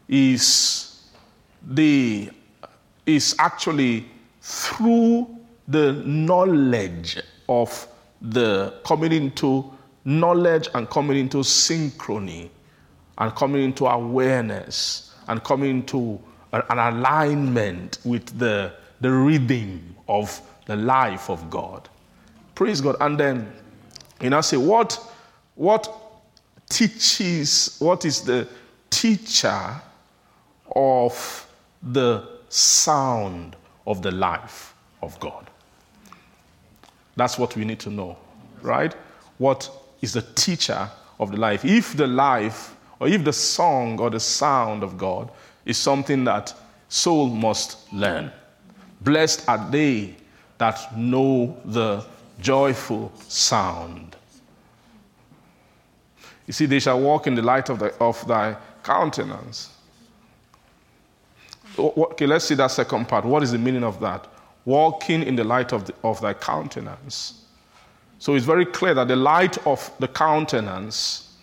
[0.08, 1.02] is
[1.66, 2.30] the
[3.06, 4.06] is actually
[4.40, 5.28] through
[5.68, 7.86] the knowledge of
[8.20, 9.72] the coming into
[10.04, 12.48] knowledge and coming into synchrony
[13.18, 16.20] and coming into awareness and coming into
[16.52, 21.88] an alignment with the, the rhythm of the life of God.
[22.54, 22.96] Praise God.
[23.00, 23.52] And then,
[24.20, 24.98] you know, say, what,
[25.54, 25.92] what
[26.68, 28.46] teaches, what is the
[28.90, 29.80] teacher
[30.74, 31.46] of
[31.82, 35.50] the sound of the life of God?
[37.16, 38.16] That's what we need to know,
[38.62, 38.94] right?
[39.38, 40.88] What is the teacher
[41.18, 41.64] of the life?
[41.64, 45.30] If the life, or if the song or the sound of God
[45.64, 46.54] is something that
[46.88, 48.30] soul must learn,
[49.00, 50.14] blessed are they
[50.58, 52.04] that know the
[52.40, 54.16] joyful sound.
[56.46, 59.73] You see, they shall walk in the light of, the, of thy countenance.
[61.78, 63.24] Okay, let's see that second part.
[63.24, 64.26] What is the meaning of that?
[64.64, 67.44] Walking in the light of, the, of thy countenance.
[68.18, 71.36] So it's very clear that the light of the countenance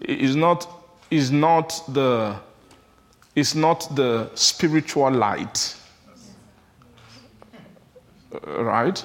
[0.00, 0.68] is not,
[1.10, 2.36] is not, the,
[3.34, 5.74] is not the spiritual light.
[8.34, 9.04] Uh, right?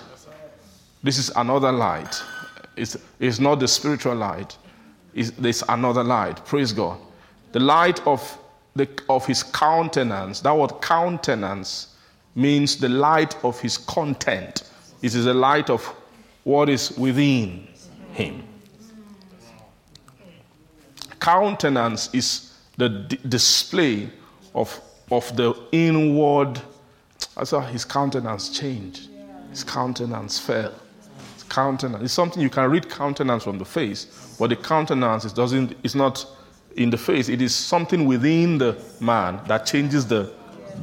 [1.03, 2.21] This is another light.
[2.75, 4.57] It's, it's not the spiritual light.
[5.13, 6.43] It's, there's another light.
[6.45, 6.99] Praise God.
[7.51, 8.37] The light of,
[8.75, 11.95] the, of his countenance, that word countenance
[12.35, 14.69] means the light of his content.
[15.01, 15.85] It is the light of
[16.43, 17.67] what is within
[18.13, 18.43] him.
[21.19, 24.09] Countenance is the d- display
[24.55, 24.79] of,
[25.11, 26.59] of the inward.
[27.37, 29.09] I saw his countenance changed.
[29.51, 30.73] His countenance fell
[31.35, 32.03] His countenance.
[32.03, 35.95] It's something you can read countenance from the face, but the countenance it doesn't, it's
[35.95, 36.25] not
[36.75, 37.29] in the face.
[37.29, 40.33] It is something within the man that changes the,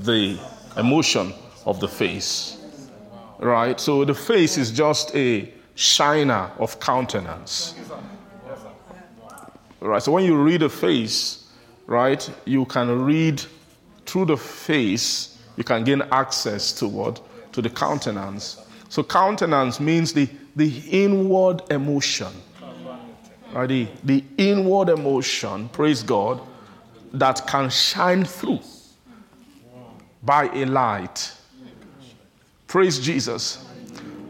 [0.03, 0.39] the
[0.77, 1.33] emotion
[1.67, 2.59] of the face.
[3.39, 3.81] Right?
[3.81, 7.75] So the face is just a shiner of countenance.
[9.81, 10.03] Right?
[10.03, 11.49] So when you read a face,
[11.87, 13.43] right, you can read
[14.07, 17.21] through the face, you can gain access to what?
[17.53, 18.65] To the countenance.
[18.89, 22.29] So countenance means the the inward emotion.
[23.53, 26.41] The, the inward emotion, praise God,
[27.13, 28.61] that can shine through
[30.23, 31.33] by a light.
[32.67, 33.67] Praise Jesus.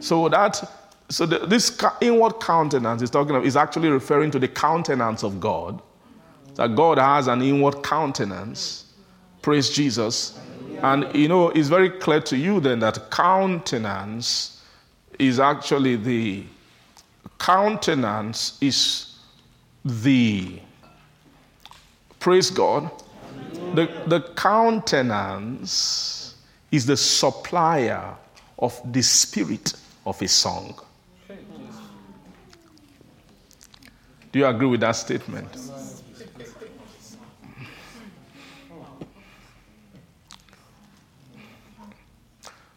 [0.00, 0.62] So that
[1.10, 5.40] so the, this inward countenance is talking of is actually referring to the countenance of
[5.40, 5.82] God.
[6.54, 8.92] That God has an inward countenance.
[9.42, 10.38] Praise Jesus.
[10.82, 14.62] And you know, it's very clear to you then that countenance
[15.18, 16.44] is actually the
[17.38, 19.09] countenance is
[19.84, 20.60] the
[22.18, 22.90] praise God.
[23.74, 26.34] The, the countenance
[26.70, 28.14] is the supplier
[28.58, 29.74] of the spirit
[30.04, 30.78] of a song.
[34.32, 35.48] Do you agree with that statement?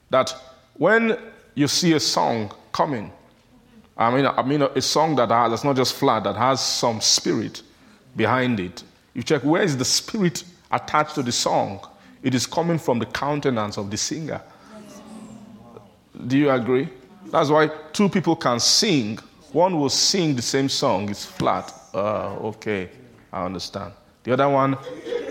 [0.09, 0.35] That
[0.75, 1.17] when
[1.55, 3.11] you see a song coming.
[3.97, 6.99] I mean, I mean a song that has, that's not just flat, that has some
[7.01, 7.61] spirit
[8.15, 8.83] behind it.
[9.13, 11.79] You check where is the spirit attached to the song?
[12.23, 14.41] It is coming from the countenance of the singer.
[16.27, 16.89] Do you agree?
[17.25, 19.19] That's why two people can sing.
[19.51, 21.71] One will sing the same song, it's flat.
[21.93, 22.89] Uh, okay,
[23.31, 23.93] I understand.
[24.23, 24.77] The other one,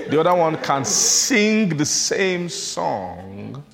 [0.08, 3.64] the other one can sing the same song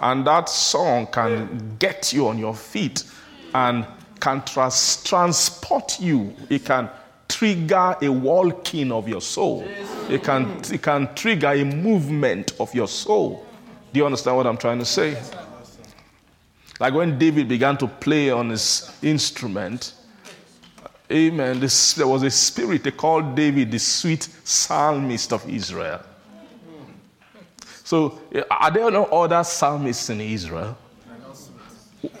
[0.00, 3.04] and that song can get you on your feet
[3.54, 3.86] and
[4.20, 6.34] can trans- transport you.
[6.48, 6.90] It can
[7.28, 9.66] trigger a walking of your soul.
[10.08, 13.46] It can, it can trigger a movement of your soul.
[13.92, 15.20] Do you understand what I'm trying to say?
[16.80, 19.94] Like when David began to play on his instrument,
[21.10, 26.00] amen, this, there was a spirit, they called David the sweet psalmist of Israel.
[27.84, 30.76] So, are there no other psalmists in Israel?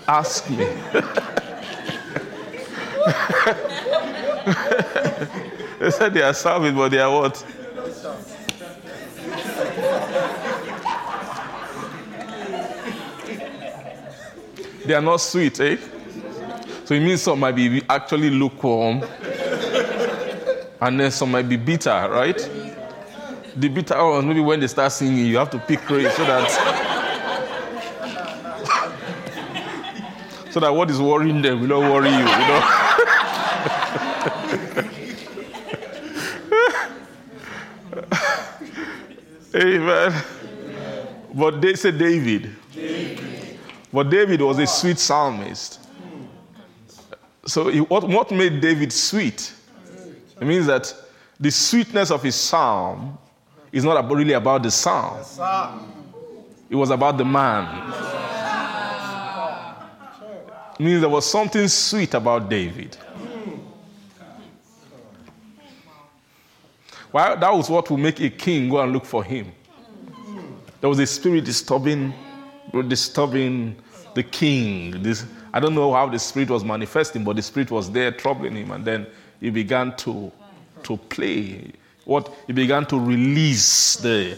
[0.06, 0.66] Ask me.
[5.78, 7.44] they said they are psalmists, but they are what?
[14.84, 15.76] They are not sweet, eh?
[16.86, 19.02] So it means some might be actually lukewarm,
[20.80, 22.38] and then some might be bitter, right?
[23.54, 26.48] The bitter ones, maybe when they start singing, you have to pick praise so that
[30.50, 32.84] so that what is worrying them will not worry you, you know.
[39.58, 40.24] Amen.
[41.34, 42.54] But they say David.
[43.92, 45.80] But David was a sweet psalmist.
[47.46, 49.52] So he, what, what made David sweet?
[50.40, 50.94] It means that
[51.40, 53.18] the sweetness of his psalm
[53.72, 55.18] is not really about the psalm.
[56.70, 57.92] It was about the man.
[60.78, 62.96] It means there was something sweet about David.
[67.12, 69.52] Well, that was what will make a king go and look for him.
[70.80, 72.14] There was a spirit disturbing
[72.86, 73.76] disturbing
[74.14, 75.02] the king.
[75.02, 78.56] This, I don't know how the spirit was manifesting, but the spirit was there troubling
[78.56, 79.06] him, and then
[79.40, 80.30] he began to,
[80.82, 81.72] to play.
[82.04, 84.36] What he began to release the,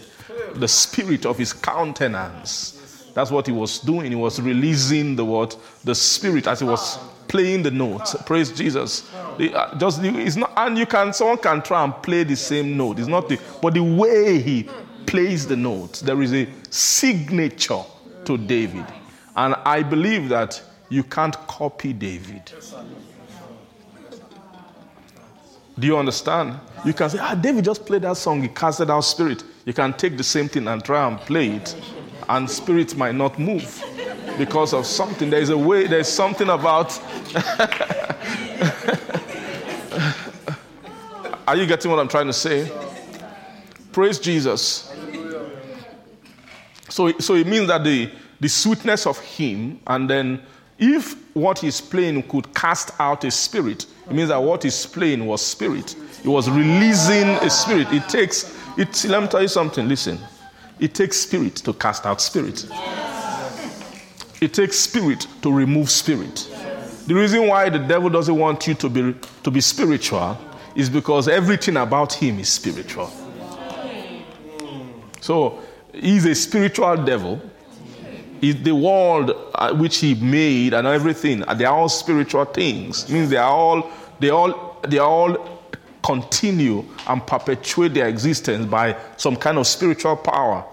[0.55, 3.11] the spirit of his countenance.
[3.14, 4.11] That's what he was doing.
[4.11, 6.99] He was releasing the what the spirit as he was
[7.31, 8.16] playing the notes.
[8.26, 9.09] Praise Jesus.
[9.14, 12.99] Uh, just it's not, and you can someone can try and play the same note.
[12.99, 14.68] It's not the, but the way he
[15.07, 17.83] plays the notes, there is a signature
[18.24, 18.85] to David.
[19.37, 22.53] And I believe that you can't copy David.
[25.78, 26.59] Do you understand?
[26.85, 29.45] You can say, ah, David just played that song, he casted out spirit.
[29.64, 31.76] You can take the same thing and try and play it,
[32.31, 33.85] and spirit might not move
[34.39, 35.28] because of something.
[35.31, 36.99] There's a way, there's something about.
[41.47, 42.70] Are you getting what I'm trying to say?
[43.93, 44.95] Praise Jesus.
[46.89, 50.41] So, so it means that the, the sweetness of Him, and then
[50.78, 55.26] if what He's playing could cast out a spirit, it means that what He's playing
[55.26, 55.97] was spirit.
[56.22, 57.89] It was releasing a spirit.
[57.91, 60.20] It takes, it, let me tell you something, listen.
[60.81, 62.66] It takes spirit to cast out spirit.
[64.41, 66.49] It takes spirit to remove spirit.
[67.07, 70.39] The reason why the devil doesn't want you to be, to be spiritual
[70.74, 73.12] is because everything about him is spiritual.
[75.20, 75.61] So
[75.93, 77.41] He's a spiritual devil.
[78.41, 83.05] Is the world uh, which he made and everything, they are all spiritual things.
[83.05, 85.60] It means they are all, they all, they are all
[86.03, 90.64] continue and perpetuate their existence by some kind of spiritual power.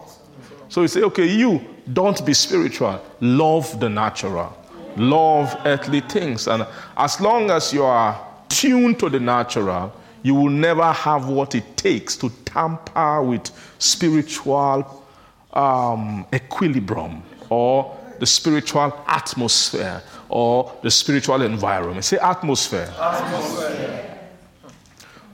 [0.70, 1.62] So you say, okay, you
[1.94, 3.02] don't be spiritual.
[3.22, 4.56] Love the natural.
[4.98, 6.48] Love earthly things.
[6.48, 6.66] And
[6.98, 8.20] as long as you are
[8.50, 13.50] tuned to the natural, you will never have what it takes to tamper with
[13.80, 15.06] spiritual
[15.54, 22.04] um, equilibrium or the spiritual atmosphere or the spiritual environment.
[22.04, 22.92] Say atmosphere.
[23.00, 24.17] atmosphere.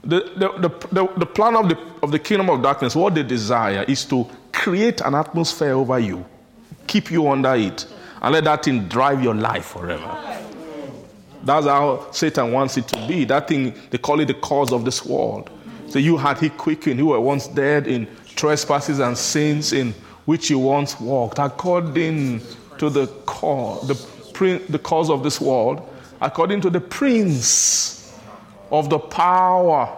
[0.04, 3.84] The, the, the, the, plan of the, of the kingdom of darkness, what they desire
[3.88, 6.26] is to create an atmosphere over you,
[6.86, 7.86] keep you under it,
[8.20, 10.42] and let that thing drive your life forever.
[11.42, 13.24] That's how Satan wants it to be.
[13.24, 15.50] That thing, they call it the cause of this world.
[15.88, 19.94] So you had he quickened, you were once dead in trespasses and sins in
[20.24, 22.40] which you once walked, according
[22.78, 25.88] to the cause, the, the cause of this world,
[26.20, 28.03] according to the prince
[28.70, 29.88] of the power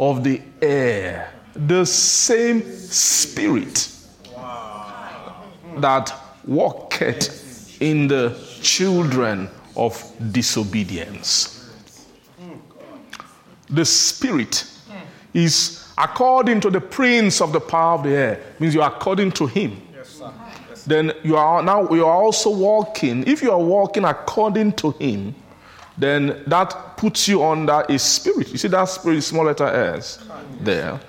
[0.00, 3.88] of the air, the same spirit
[5.78, 6.12] that
[6.46, 11.70] walketh in the children of disobedience.
[13.70, 14.66] The spirit
[15.32, 19.46] is according to the prince of the power of the air means you're according to
[19.46, 19.80] him.
[19.92, 20.22] Yes,
[20.68, 24.92] yes, then you are now you are also walking if you are walking according to
[24.92, 25.34] him
[25.96, 30.26] then that puts you under a spirit you see that spirit small letter s
[30.60, 31.00] there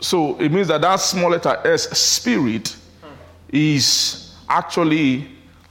[0.00, 2.76] so it means that that small letter s spirit
[3.52, 5.28] is actually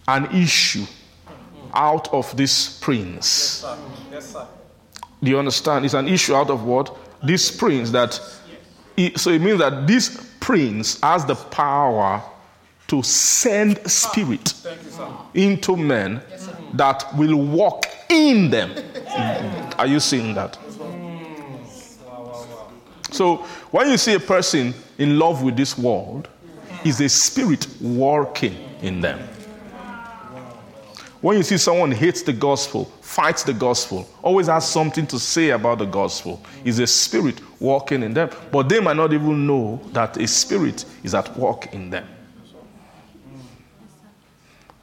[0.07, 0.85] an issue
[1.73, 3.61] out of this prince.
[3.63, 3.77] Yes, sir.
[4.11, 4.47] Yes, sir.
[5.23, 5.85] Do you understand?
[5.85, 6.95] It's an issue out of what?
[7.23, 8.19] This prince that.
[8.95, 12.21] He, so it means that this prince has the power
[12.91, 14.53] to send spirit
[15.33, 16.21] you, into men
[16.73, 18.71] that will walk in them.
[19.77, 20.57] Are you seeing that?
[23.11, 23.37] So
[23.71, 26.27] when you see a person in love with this world,
[26.83, 29.19] is a spirit working in them.
[31.21, 35.51] When you see someone hates the gospel, fights the gospel, always has something to say
[35.51, 38.31] about the gospel, is a spirit working in them.
[38.51, 42.05] But they might not even know that a spirit is at work in them.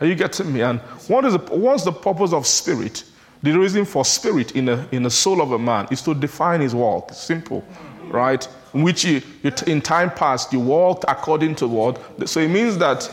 [0.01, 0.62] Are you getting me?
[0.62, 3.05] And what is the, what's the purpose of spirit?
[3.42, 6.61] The reason for spirit in the, in the soul of a man is to define
[6.61, 7.12] his walk.
[7.12, 7.64] Simple,
[8.05, 8.49] right?
[8.74, 12.28] In which you, you, in time past you walked according to what?
[12.28, 13.11] So it means that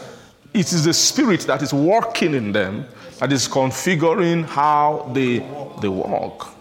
[0.53, 2.86] it is the spirit that is working in them
[3.19, 5.39] that is configuring how they,
[5.81, 6.53] they walk.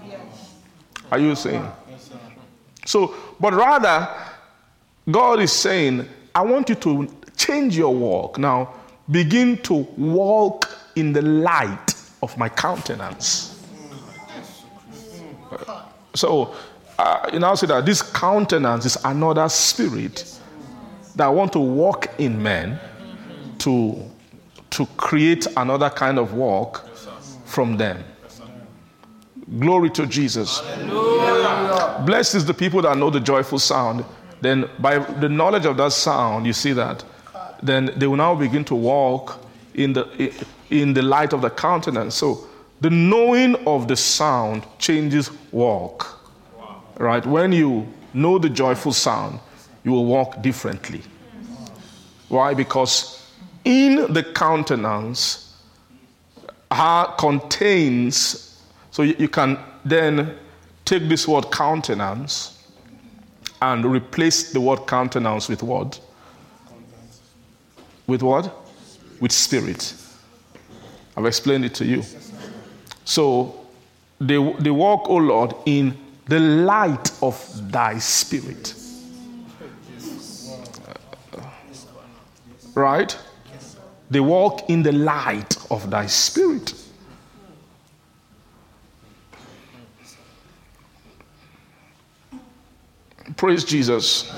[1.11, 1.67] Are you saying?
[2.87, 4.09] So, but rather,
[5.11, 8.39] God is saying, I want you to change your walk.
[8.39, 8.75] Now,
[9.11, 13.51] begin to walk in the light of my countenance.
[16.15, 16.55] So,
[16.99, 20.39] uh, you now see that this countenance is another spirit
[21.17, 22.79] that want to walk in men
[23.59, 24.03] to,
[24.71, 26.89] to create another kind of walk
[27.45, 28.03] from them.
[29.59, 30.61] Glory to Jesus.
[32.07, 34.05] Blessed is the people that know the joyful sound.
[34.41, 37.05] Then, by the knowledge of that sound, you see that,
[37.63, 39.41] then they will now begin to walk
[39.75, 40.33] in the,
[40.71, 42.15] in the light of the countenance.
[42.15, 42.47] So,
[42.81, 46.21] the knowing of the sound changes walk.
[46.99, 47.25] Right?
[47.25, 49.41] When you know the joyful sound,
[49.85, 51.03] you will walk differently.
[52.29, 52.55] Why?
[52.55, 53.31] Because
[53.65, 55.57] in the countenance
[56.71, 60.37] uh, contains, so you, you can then
[60.85, 62.63] take this word countenance
[63.63, 66.01] and replace the word countenance with what?
[68.07, 68.55] With what?
[69.21, 69.95] With spirit.
[71.17, 72.03] I've explained it to you.
[73.05, 73.67] So
[74.21, 75.97] they, they walk, oh Lord, in
[76.27, 78.75] the light of thy spirit.
[82.75, 83.17] Right?
[84.11, 86.75] They walk in the light of thy spirit.
[93.37, 94.33] Praise Jesus.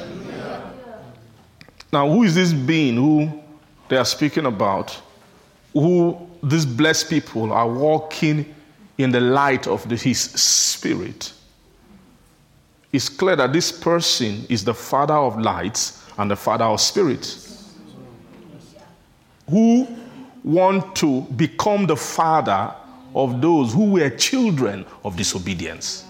[1.92, 3.42] Now, who is this being who
[3.88, 5.00] they are speaking about?
[5.72, 8.54] Who these blessed people are walking
[8.98, 11.32] in the light of the, his spirit?
[12.92, 17.74] It's clear that this person is the father of lights and the father of spirits
[19.48, 19.86] who
[20.42, 22.74] want to become the father
[23.14, 26.04] of those who were children of disobedience.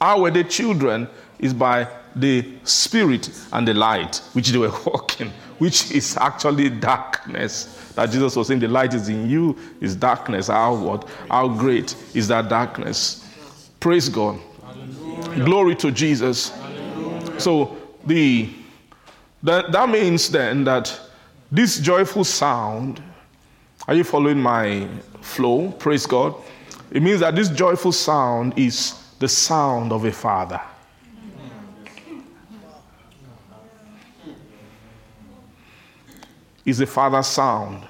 [0.00, 1.08] How were they children?
[1.38, 7.92] Is by the spirit and the light which they were walking, which is actually darkness.
[7.94, 10.48] That Jesus was saying, the light is in you, is darkness.
[10.48, 11.06] How what?
[11.28, 13.28] How great is that darkness?
[13.78, 14.40] Praise God.
[14.64, 15.44] Hallelujah.
[15.44, 16.48] Glory to Jesus.
[16.48, 17.40] Hallelujah.
[17.40, 18.48] So the
[19.42, 20.98] that, that means then that
[21.52, 23.02] this joyful sound,
[23.86, 24.88] are you following my
[25.20, 25.72] flow?
[25.72, 26.34] Praise God.
[26.90, 30.60] It means that this joyful sound is the sound of a father.
[36.70, 37.82] Is a father's sound.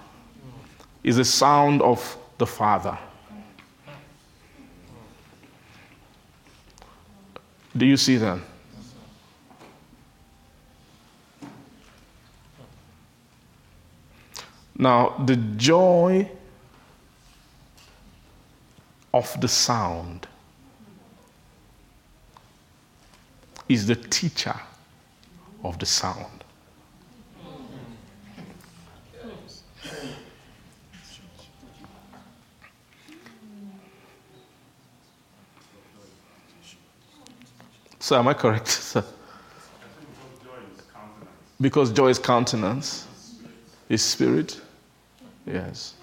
[1.04, 2.96] Is the sound of the father.
[7.76, 8.38] Do you see that?
[14.78, 16.30] Now, the joy
[19.12, 20.26] of the sound
[23.68, 24.58] is the teacher
[25.62, 26.39] of the sound.
[38.00, 39.04] So, am I correct, sir?
[41.60, 43.06] Because joy is countenance,
[43.90, 44.58] is spirit.
[45.46, 45.94] Yes.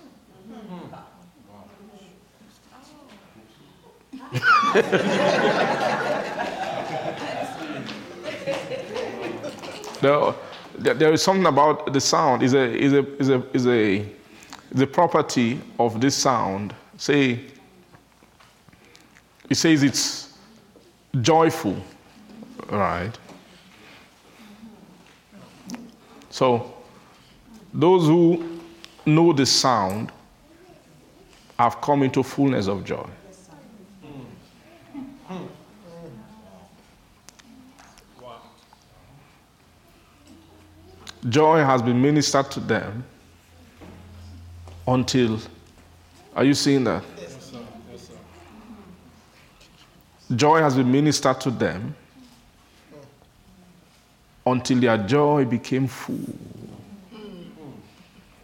[10.02, 14.06] there, there is something about the sound is a is a is a is a
[14.72, 16.76] the property of this sound.
[16.98, 17.39] Say
[19.50, 20.26] it says it's
[21.22, 21.76] joyful,
[22.70, 23.12] right?
[26.30, 26.74] So
[27.74, 28.60] those who
[29.05, 30.12] know the sound
[31.58, 33.08] have come into fullness of joy.
[41.30, 43.03] Joy has been ministered to them
[44.88, 45.39] until.
[46.36, 47.03] Are you seeing that?
[47.20, 47.60] Yes, sir.
[47.91, 48.14] Yes, sir.
[50.36, 51.95] Joy has been ministered to them
[54.45, 56.36] until their joy became full.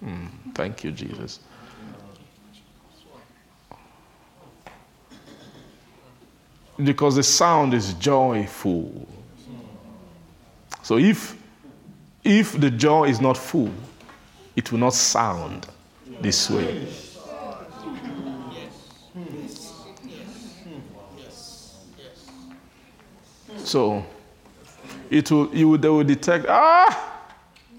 [0.04, 1.40] Mm, thank you, Jesus.
[6.84, 9.08] Because the sound is joyful.
[10.82, 11.38] So if
[12.24, 13.72] if the joy is not full,
[14.56, 15.68] it will not sound
[16.22, 16.88] this way.
[23.74, 24.06] So
[25.10, 27.26] it will, you they will detect, ah,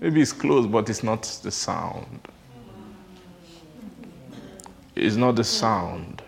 [0.00, 2.18] maybe it's close, but it's not the sound.
[4.96, 6.20] It's not the sound.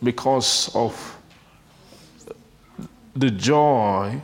[0.00, 1.18] Because of
[3.16, 4.20] the joy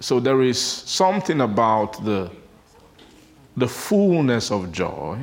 [0.00, 2.30] so there is something about the,
[3.58, 5.18] the fullness of joy.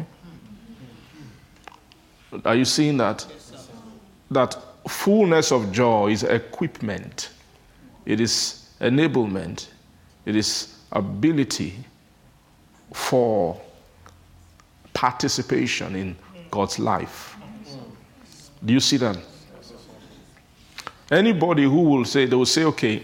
[2.46, 3.26] Are you seeing that?
[4.30, 7.30] That fullness of joy is equipment,
[8.06, 9.68] it is enablement,
[10.26, 11.76] it is ability
[12.94, 13.60] for
[14.94, 16.16] participation in
[16.52, 17.36] God's life.
[18.64, 19.18] Do you see that?
[21.12, 23.04] Anybody who will say, they will say, okay,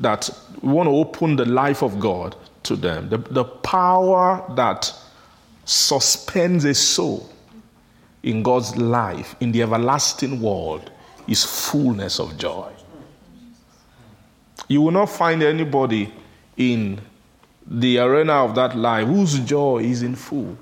[0.00, 0.28] that
[0.62, 3.08] we want to open the life of God to them.
[3.08, 4.92] The, the power that
[5.64, 7.30] suspends a soul
[8.22, 10.90] in God's life, in the everlasting world,
[11.28, 12.72] is fullness of joy.
[14.66, 16.12] You will not find anybody
[16.56, 17.00] in
[17.66, 20.56] the arena of that life whose joy is in full.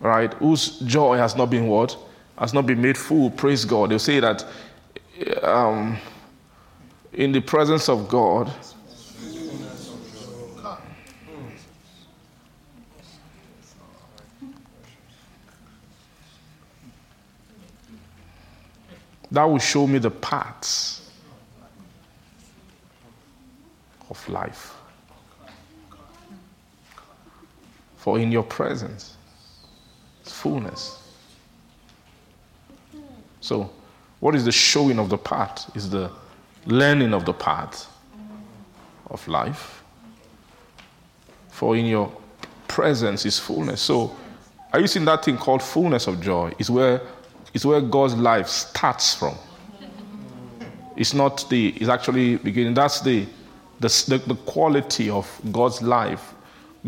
[0.00, 0.32] Right?
[0.34, 1.96] Whose joy has not been what?
[2.38, 3.30] Has not been made full.
[3.30, 3.90] Praise God.
[3.90, 4.46] They'll say that
[5.42, 5.98] um,
[7.12, 8.50] in the presence of God.
[19.30, 21.10] That will show me the paths
[24.08, 24.76] of life.
[27.96, 29.16] For in your presence
[30.24, 30.96] is fullness.
[33.40, 33.70] So,
[34.20, 35.70] what is the showing of the path?
[35.76, 36.10] Is the
[36.66, 37.86] learning of the path
[39.10, 39.82] of life.
[41.50, 42.12] For in your
[42.68, 43.80] presence is fullness.
[43.80, 44.14] So,
[44.72, 46.52] are you seeing that thing called fullness of joy?
[46.58, 47.02] Is where,
[47.54, 49.34] is where God's life starts from.
[50.96, 52.74] It's not the, it's actually beginning.
[52.74, 53.26] That's the,
[53.80, 56.34] the, the, quality of God's life.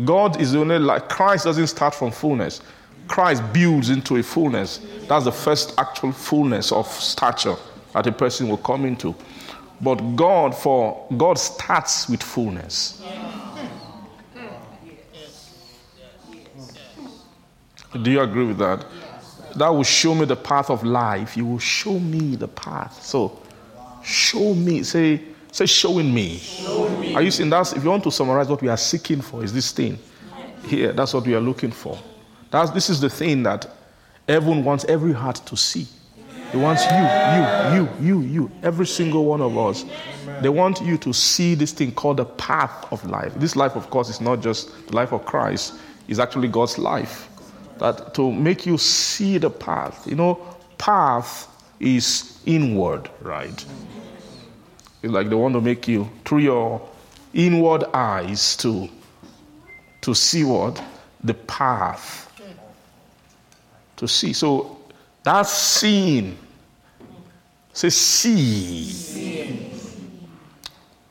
[0.05, 2.61] God is the only like Christ doesn't start from fullness.
[3.07, 4.79] Christ builds into a fullness.
[5.07, 7.55] That's the first actual fullness of stature
[7.93, 9.15] that a person will come into.
[9.81, 13.01] But God, for God starts with fullness.
[18.01, 18.85] Do you agree with that?
[19.55, 21.37] That will show me the path of life.
[21.37, 23.03] You will show me the path.
[23.03, 23.41] So,
[24.03, 24.83] show me.
[24.83, 26.37] Say, say, showing me.
[26.37, 27.13] Show me.
[27.15, 27.75] Are you seeing that?
[27.75, 29.99] If you want to summarize what we are seeking for, is this thing
[30.65, 30.91] here?
[30.91, 31.97] That's what we are looking for.
[32.49, 33.67] That's, this is the thing that
[34.27, 35.87] everyone wants every heart to see.
[36.51, 36.91] He wants you,
[37.73, 39.85] you, you, you, you, every single one of us.
[40.41, 43.33] They want you to see this thing called the path of life.
[43.37, 45.73] This life, of course, is not just the life of Christ,
[46.07, 47.27] it's actually God's life.
[47.83, 50.07] That to make you see the path.
[50.07, 50.39] You know,
[50.77, 51.47] path
[51.81, 53.65] is inward, right?
[55.01, 56.89] It's like they want to make you through your
[57.33, 58.87] inward eyes to
[60.01, 60.81] to see what
[61.23, 62.31] the path
[63.97, 64.31] to see.
[64.31, 64.79] So
[65.23, 66.37] that's seeing
[67.73, 69.71] Say, see.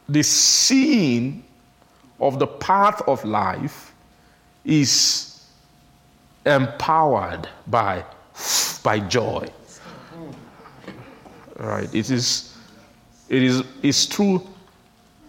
[0.09, 1.43] The seeing
[2.21, 3.93] of the path of life
[4.65, 5.32] is
[6.47, 8.05] empowered by,
[8.83, 9.49] by joy.
[11.57, 11.95] Right?
[11.95, 12.57] It is,
[13.29, 14.47] it is it's true.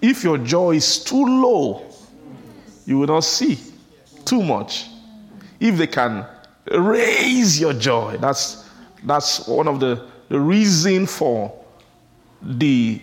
[0.01, 1.85] If your joy is too low,
[2.85, 3.59] you will not see
[4.25, 4.87] too much.
[5.59, 6.25] If they can
[6.71, 8.69] raise your joy, that's,
[9.03, 11.53] that's one of the the reason for
[12.41, 12.99] the,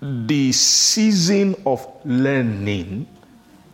[0.00, 3.06] the season of learning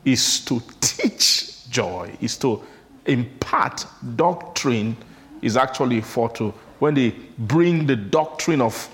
[0.05, 2.63] is to teach joy, is to
[3.09, 3.87] impart
[4.17, 4.97] doctrine,
[5.43, 8.89] is actually for to, when they bring the doctrine of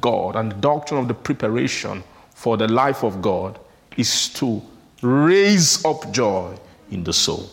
[0.00, 2.02] God and the doctrine of the preparation
[2.34, 3.58] for the life of God,
[3.96, 4.62] is to
[5.02, 6.56] raise up joy
[6.90, 7.50] in the soul.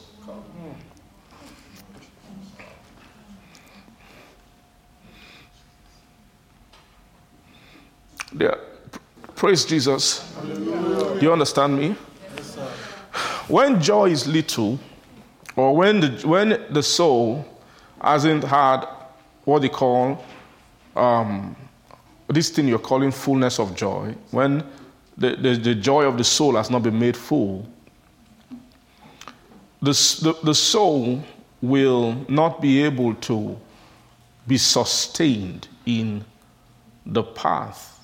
[8.32, 8.60] There,
[9.36, 10.34] praise Jesus.
[10.44, 11.96] Do you understand me?
[12.36, 12.56] Yes,
[13.48, 14.80] when joy is little,
[15.60, 17.46] or when the, when the soul
[18.02, 18.86] hasn't had
[19.44, 20.24] what they call
[20.96, 21.56] um,
[22.28, 24.64] this thing you're calling fullness of joy, when
[25.18, 27.68] the, the, the, joy of the soul has not been made full,
[29.82, 29.92] the,
[30.22, 31.24] the, the soul
[31.62, 33.58] will not be able to
[34.48, 36.24] be sustained in
[37.06, 38.00] the path.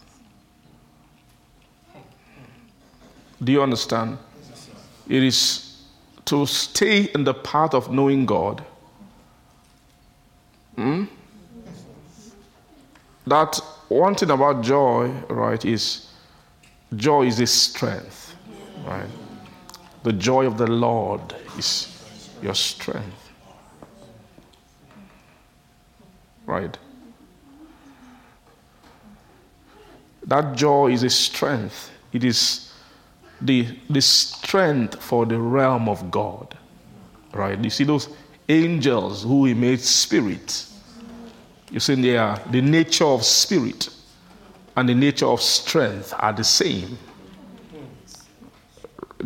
[3.44, 4.18] Do you understand?
[5.08, 5.65] It is
[6.26, 8.64] to stay in the path of knowing God.
[10.76, 11.06] Hmm?
[13.28, 16.12] That one thing about joy, right, is
[16.96, 18.36] joy is a strength,
[18.86, 19.10] right?
[20.04, 21.22] The joy of the Lord
[21.58, 21.88] is
[22.42, 23.32] your strength,
[26.46, 26.78] right?
[30.28, 31.92] That joy is a strength.
[32.12, 32.65] It is
[33.42, 36.58] the, the strength for the realm of God,
[37.34, 37.58] right?
[37.60, 38.10] You see those
[38.48, 40.68] angels who he made spirit
[41.72, 43.90] you see, they are the nature of spirit
[44.76, 46.98] and the nature of strength are the same.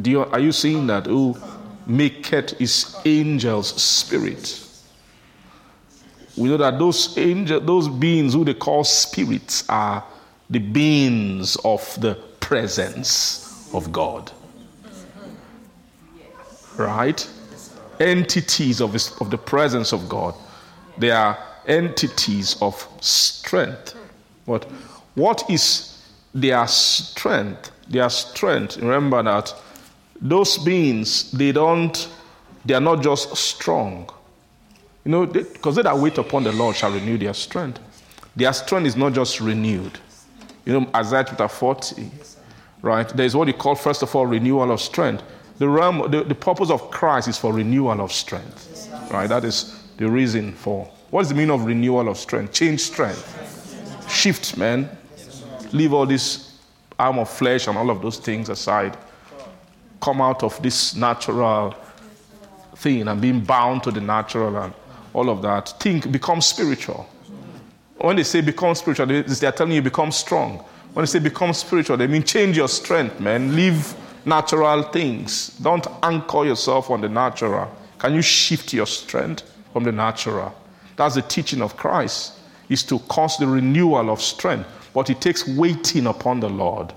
[0.01, 1.07] Do you, are you seeing that?
[1.07, 1.35] Who
[1.85, 4.65] maketh his angels spirit?
[6.37, 10.03] We know that those angels, those beings who they call spirits are
[10.49, 14.31] the beings of the presence of God.
[16.77, 17.27] Right?
[17.99, 20.33] Entities of, his, of the presence of God.
[20.97, 23.95] They are entities of strength.
[24.45, 24.65] But
[25.15, 26.01] what is
[26.33, 27.71] their strength?
[27.87, 29.53] Their strength, remember that
[30.21, 32.09] those beings, they don't,
[32.65, 34.09] they are not just strong.
[35.05, 37.79] You know, because they, they that wait upon the Lord shall renew their strength.
[38.35, 39.97] Their strength is not just renewed.
[40.65, 42.11] You know, Isaiah chapter 40,
[42.81, 43.07] right?
[43.09, 45.23] There's what you call, first of all, renewal of strength.
[45.57, 49.27] The, realm, the, the purpose of Christ is for renewal of strength, right?
[49.27, 52.53] That is the reason for what is the meaning of renewal of strength?
[52.53, 54.07] Change strength.
[54.09, 54.89] Shift, man.
[55.71, 56.59] Leave all this
[56.97, 58.95] arm of flesh and all of those things aside.
[60.01, 61.75] Come out of this natural
[62.75, 64.73] thing and being bound to the natural and
[65.13, 65.69] all of that.
[65.79, 67.09] Think, become spiritual.
[67.97, 70.63] When they say become spiritual, they, are telling you become strong.
[70.99, 73.55] When they say become spiritual, they mean change your strength, man.
[73.55, 73.95] Leave
[74.25, 75.47] natural things.
[75.59, 77.73] Don't anchor yourself on the natural.
[77.99, 80.53] Can you shift your strength from the natural?
[80.97, 82.33] That's the teaching of Christ,
[82.67, 84.67] is to cause the renewal of strength.
[84.93, 86.91] But it takes waiting upon the Lord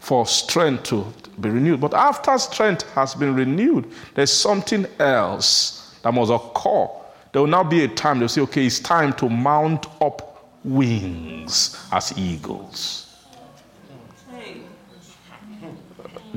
[0.00, 1.06] for strength to
[1.40, 1.80] be renewed.
[1.80, 6.88] But after strength has been renewed, there's something else that must occur.
[7.30, 10.33] There will now be a time they'll say, okay, it's time to mount up
[10.64, 13.00] wings as eagles.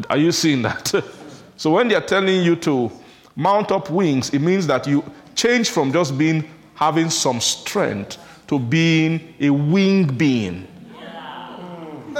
[0.09, 0.93] Are you seeing that?
[1.57, 2.91] so when they're telling you to
[3.35, 5.03] mount up wings, it means that you
[5.35, 8.17] change from just being having some strength
[8.47, 10.67] to being a wing being.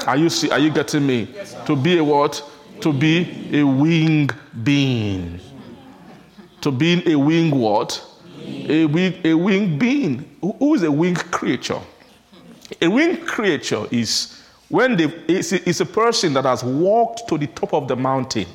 [0.05, 1.33] Are you see, are you getting me?
[1.65, 2.41] To be a what?
[2.81, 4.29] To be a wing
[4.63, 5.39] being.
[6.61, 8.03] To being a wing what?
[8.43, 10.37] A wing, a wing being.
[10.41, 11.79] Who is a wing creature?
[12.81, 17.47] A wing creature is when they, it's, it's a person that has walked to the
[17.47, 18.45] top of the mountain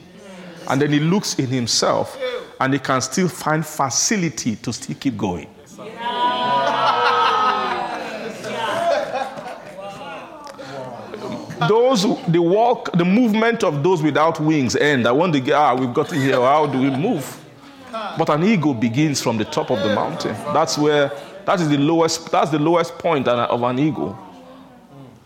[0.68, 2.18] and then he looks in himself
[2.60, 5.48] and he can still find facility to still keep going.
[11.68, 15.06] Those, the walk, the movement of those without wings end.
[15.06, 16.40] I want ah, we've got to here.
[16.40, 17.38] How do we move?
[18.18, 20.34] But an eagle begins from the top of the mountain.
[20.52, 21.12] That's where,
[21.46, 24.18] that is the lowest, that's the lowest point of an eagle.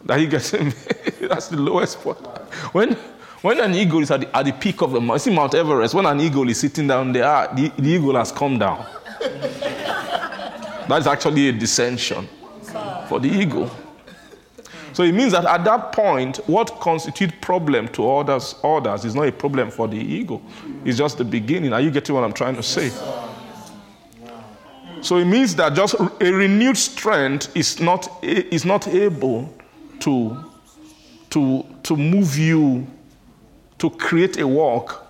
[0.05, 0.51] That he gets,
[1.21, 2.19] that's the lowest point.
[2.73, 2.93] When,
[3.43, 6.07] when an eagle is at the, at the peak of the see Mount Everest, when
[6.07, 8.87] an eagle is sitting down there, ah, the, the eagle has come down.
[10.89, 12.29] That's actually a descension
[13.09, 13.71] for the eagle.
[14.93, 19.29] So it means that at that point, what constitutes problem to others, others is not
[19.29, 20.41] a problem for the ego.
[20.85, 21.75] It's just the beginning.
[21.75, 22.91] Are you getting what I'm trying to say?
[25.03, 29.53] So it means that just a renewed strength is not, is not able
[30.01, 30.45] to,
[31.31, 32.87] to, to move you
[33.79, 35.07] to create a walk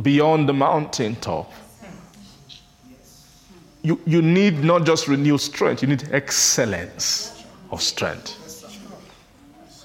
[0.00, 1.52] beyond the mountaintop.
[3.82, 8.38] You, you need not just renewed strength, you need excellence of strength.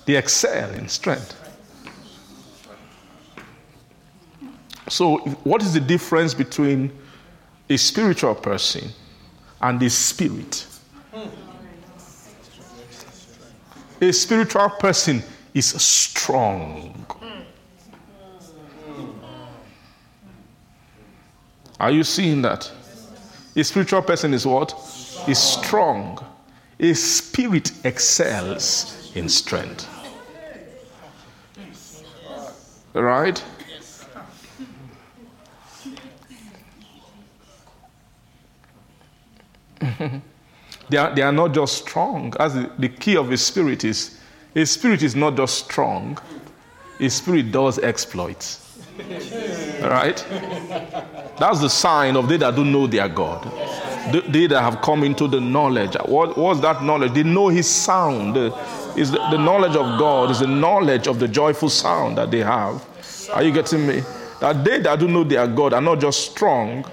[0.05, 1.35] They excel in strength.
[4.89, 6.91] So, what is the difference between
[7.69, 8.89] a spiritual person
[9.61, 10.65] and a spirit?
[13.99, 17.05] A spiritual person is strong.
[21.79, 22.71] Are you seeing that?
[23.55, 24.73] A spiritual person is what?
[25.27, 26.23] Is strong.
[26.79, 29.87] A spirit excels in strength.
[32.93, 33.43] Right?
[40.89, 42.33] They, are, they are not just strong.
[42.39, 44.17] As the, the key of a spirit is,
[44.55, 46.17] a spirit is not just strong,
[46.99, 48.63] a spirit does exploits.
[49.81, 50.25] Right?
[51.37, 53.43] That's the sign of they that don't know their God.
[54.29, 55.95] They, that have come into the knowledge.
[56.05, 57.13] What was that knowledge?
[57.13, 58.37] They know His sound.
[58.95, 62.39] Is the, the knowledge of God is the knowledge of the joyful sound that they
[62.39, 62.83] have.
[63.31, 64.01] Are you getting me?
[64.39, 66.83] That they that do know their God are not just strong,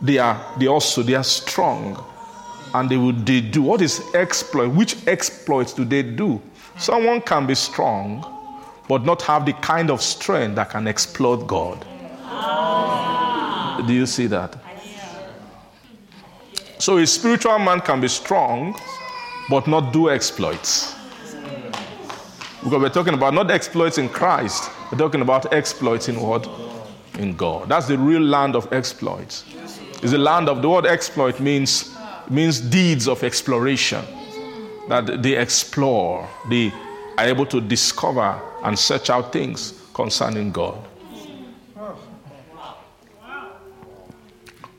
[0.00, 2.02] they are they also they are strong
[2.74, 6.40] and they will they do what is exploit which exploits do they do?
[6.76, 8.30] Someone can be strong
[8.88, 11.86] but not have the kind of strength that can exploit god.
[13.86, 14.58] Do you see that?
[16.78, 18.78] So a spiritual man can be strong
[19.48, 20.94] but not do exploits.
[22.62, 26.48] Because we're talking about not exploits in christ we're talking about exploits in what?
[27.18, 27.68] In god.
[27.68, 29.44] That's the real land of exploits.
[30.02, 31.93] Is the land of the word exploit means
[32.30, 34.04] means deeds of exploration.
[34.88, 36.72] That they explore, they
[37.16, 40.78] are able to discover and search out things concerning God.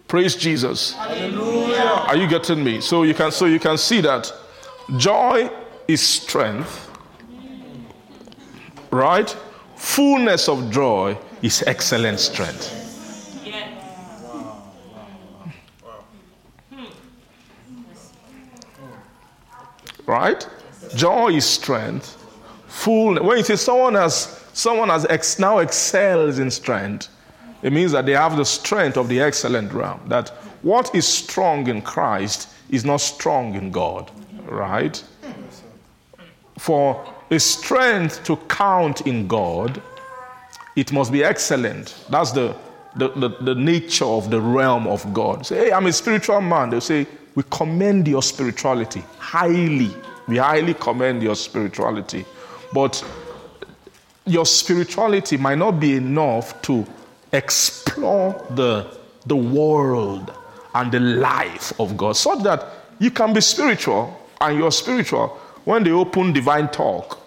[0.07, 0.93] Praise Jesus.
[0.93, 2.05] Hallelujah.
[2.07, 2.79] Are you getting me?
[2.79, 4.31] So you can so you can see that
[4.97, 5.49] joy
[5.87, 6.89] is strength.
[8.91, 9.35] Right?
[9.75, 12.84] Fullness of joy is excellent strength.
[20.05, 20.47] Right?
[20.95, 22.21] Joy is strength.
[22.67, 23.23] Full.
[23.23, 27.09] When you say someone has someone has ex, now excels in strength,
[27.61, 29.99] it means that they have the strength of the excellent realm.
[30.07, 30.29] That
[30.61, 34.11] what is strong in Christ is not strong in God.
[34.47, 35.03] Right?
[36.57, 39.81] For a strength to count in God,
[40.75, 42.05] it must be excellent.
[42.09, 42.55] That's the,
[42.95, 45.45] the, the, the nature of the realm of God.
[45.45, 46.69] Say, hey, I'm a spiritual man.
[46.69, 49.91] They'll say, we commend your spirituality highly.
[50.27, 52.25] We highly commend your spirituality.
[52.73, 53.03] But
[54.25, 56.85] your spirituality might not be enough to
[57.31, 60.33] explore the, the world
[60.73, 62.65] and the life of God, so that
[62.99, 65.27] you can be spiritual and you're spiritual.
[65.63, 67.19] When they open divine talk,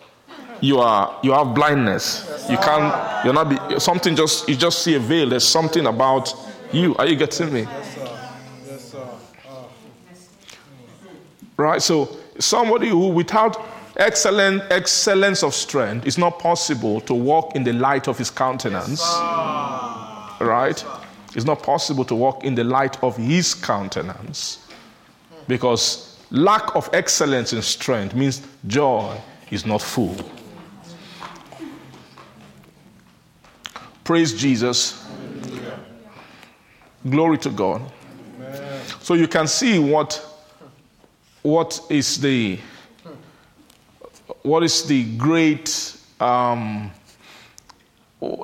[0.60, 2.46] you are you have blindness.
[2.50, 3.24] You can't.
[3.24, 3.48] You're not.
[3.70, 5.28] Be, something just you just see a veil.
[5.28, 6.32] There's something about
[6.72, 6.94] you.
[6.96, 7.66] Are you getting me?
[11.58, 11.82] Right?
[11.82, 17.72] So somebody who without excellent excellence of strength it's not possible to walk in the
[17.72, 19.02] light of his countenance.
[20.40, 20.82] Right?
[21.34, 24.66] It's not possible to walk in the light of his countenance.
[25.48, 30.16] Because lack of excellence in strength means joy is not full.
[34.04, 35.04] Praise Jesus.
[37.08, 37.82] Glory to God.
[39.00, 40.24] So you can see what
[41.42, 42.58] what is the
[44.42, 46.90] what is the great um,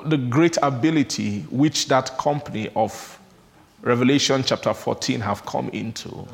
[0.05, 3.19] the great ability which that company of
[3.81, 6.25] Revelation chapter 14 have come into.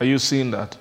[0.00, 0.76] Are you seeing that?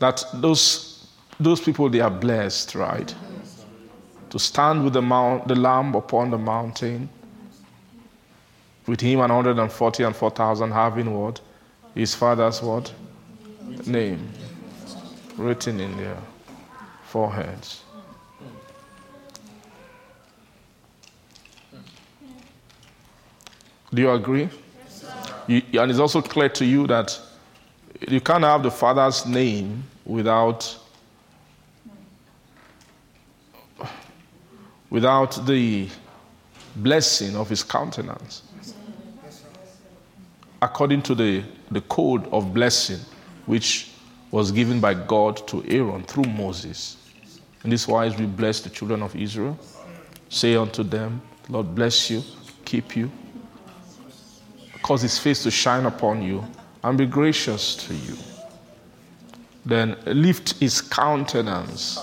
[0.00, 1.08] That those
[1.38, 3.14] those people they are blessed, right?
[4.30, 7.08] To stand with the mount, the lamb upon the mountain
[8.86, 11.40] with him 140 and 4,000 having what?
[11.94, 12.92] His father's what?
[13.86, 14.28] Name
[15.36, 16.18] written in their
[17.04, 17.82] foreheads.
[23.92, 24.48] Do you agree?
[25.46, 27.18] You, and it's also clear to you that
[28.08, 30.76] you can't have the father's name without
[34.90, 35.88] without the
[36.76, 38.42] blessing of his countenance
[40.64, 42.98] according to the, the code of blessing
[43.44, 43.90] which
[44.30, 46.96] was given by God to Aaron through Moses.
[47.64, 49.58] In this wise, we bless the children of Israel.
[50.30, 52.22] Say unto them, Lord bless you,
[52.64, 53.12] keep you,
[54.82, 56.42] cause his face to shine upon you,
[56.82, 58.16] and be gracious to you.
[59.66, 61.98] Then lift his countenance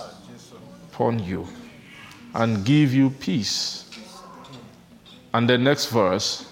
[0.91, 1.47] upon you
[2.35, 3.89] and give you peace.
[5.33, 6.50] And the next verse,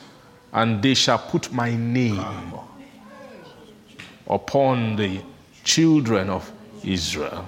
[0.54, 2.54] and they shall put my name
[4.28, 5.22] upon the
[5.64, 6.52] children of
[6.84, 7.47] Israel,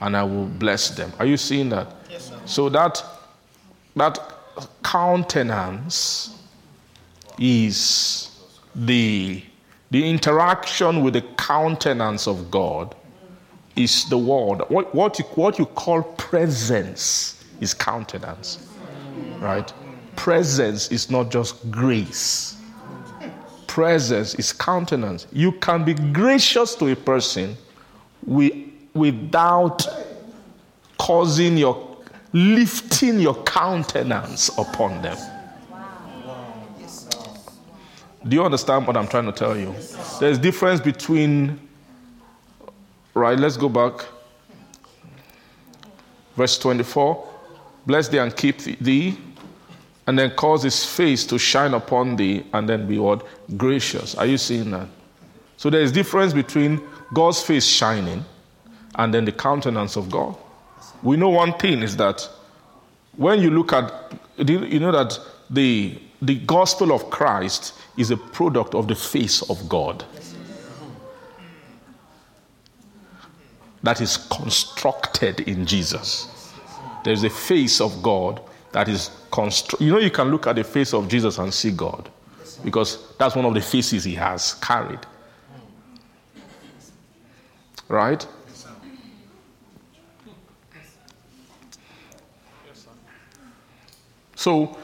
[0.00, 1.12] and I will bless them.
[1.18, 1.94] Are you seeing that?
[2.10, 3.02] Yes, so that
[3.96, 4.18] that
[4.82, 6.42] countenance
[7.38, 8.30] is
[8.74, 9.42] the
[9.90, 12.94] the interaction with the countenance of God
[13.78, 14.62] is the word.
[14.68, 18.68] What, what, you, what you call presence is countenance,
[19.38, 19.72] right?
[20.18, 22.56] Presence is not just grace.
[23.68, 25.28] Presence is countenance.
[25.32, 27.56] You can be gracious to a person
[28.94, 29.86] without
[30.98, 31.96] causing your
[32.32, 35.16] lifting your countenance upon them.
[38.26, 39.72] Do you understand what I'm trying to tell you?
[40.18, 41.60] There's difference between
[43.14, 44.04] right, let's go back.
[46.34, 47.26] Verse 24.
[47.86, 49.16] Bless thee and keep thee,
[50.08, 53.26] and then cause his face to shine upon thee, and then be what?
[53.58, 54.14] Gracious.
[54.14, 54.88] Are you seeing that?
[55.58, 56.80] So there is difference between
[57.12, 58.24] God's face shining
[58.94, 60.34] and then the countenance of God.
[61.02, 62.26] We know one thing is that
[63.18, 68.74] when you look at, you know that the, the gospel of Christ is a product
[68.74, 70.06] of the face of God.
[73.82, 76.50] That is constructed in Jesus.
[77.04, 78.40] There's a face of God
[78.72, 79.84] that is constructed.
[79.84, 82.10] You know, you can look at the face of Jesus and see God
[82.64, 85.00] because that's one of the faces he has carried.
[87.88, 88.26] Right?
[94.34, 94.76] So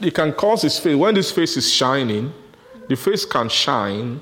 [0.00, 2.32] it can cause his face, when this face is shining,
[2.88, 4.20] the face can shine.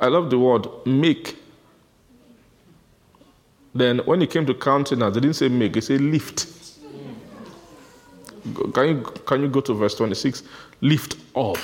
[0.00, 1.39] I love the word make.
[3.80, 6.46] Then when it came to countenance, they didn't say make, they said lift.
[8.74, 10.42] Can you, can you go to verse 26?
[10.82, 11.56] Lift up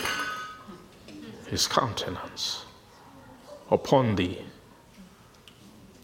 [1.51, 2.65] his countenance
[3.71, 4.39] upon thee.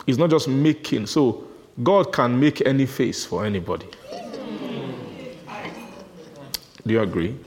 [0.06, 1.06] It's not just making.
[1.06, 1.44] So
[1.82, 3.86] God can make any face for anybody.
[6.86, 7.38] Do you agree?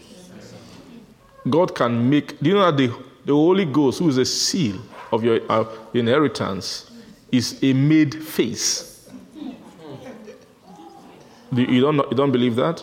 [1.47, 2.39] God can make.
[2.39, 2.87] Do you know that the,
[3.25, 6.89] the Holy Ghost, who is a seal of your uh, inheritance,
[7.37, 9.09] is a made face?
[11.53, 12.79] Do you, don't, you don't believe that?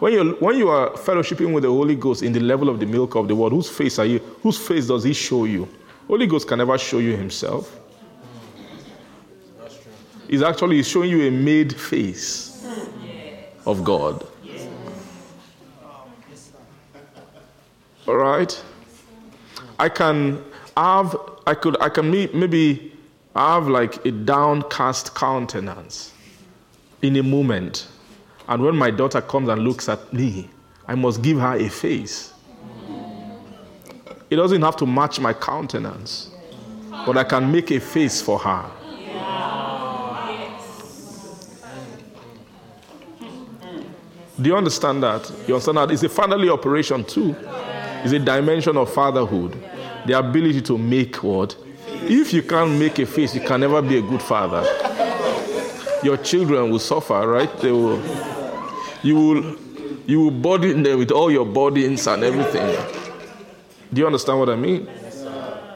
[0.00, 2.86] When, you when you are fellowshipping with the Holy Ghost in the level of the
[2.86, 4.18] milk of the world, whose face are you?
[4.42, 5.68] Whose face does He show you?
[6.06, 7.78] Holy Ghost can never show you Himself.
[10.28, 12.66] He's actually showing you a made face
[13.66, 14.26] of God.
[18.06, 18.64] All right?
[19.78, 20.42] I can
[20.76, 22.87] have, I could, I can maybe
[23.38, 26.12] have like a downcast countenance
[27.02, 27.86] in a moment.
[28.48, 30.50] And when my daughter comes and looks at me,
[30.86, 32.32] I must give her a face.
[34.30, 36.30] It doesn't have to match my countenance,
[37.06, 38.70] but I can make a face for her.
[44.40, 45.30] Do you understand that?
[45.46, 45.90] You understand that?
[45.90, 47.36] It's a family operation too.
[48.04, 49.60] It's a dimension of fatherhood.
[50.06, 51.56] The ability to make what?
[52.02, 54.62] If you can't make a face, you can never be a good father.
[56.02, 57.54] Your children will suffer, right?
[57.58, 58.02] They will.
[59.02, 59.56] You will.
[60.06, 62.74] You will burden them with all your burdens and everything.
[63.92, 64.88] Do you understand what I mean?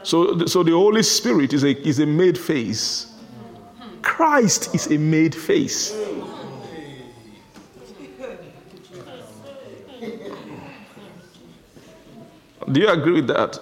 [0.03, 3.13] So, so the Holy Spirit is a, is a made face.
[4.01, 5.95] Christ is a made face.
[12.71, 13.59] Do you agree with that?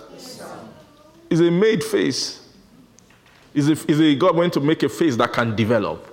[1.31, 2.49] It's a made face.
[3.53, 6.07] Is a, is God going to make a face that can develop?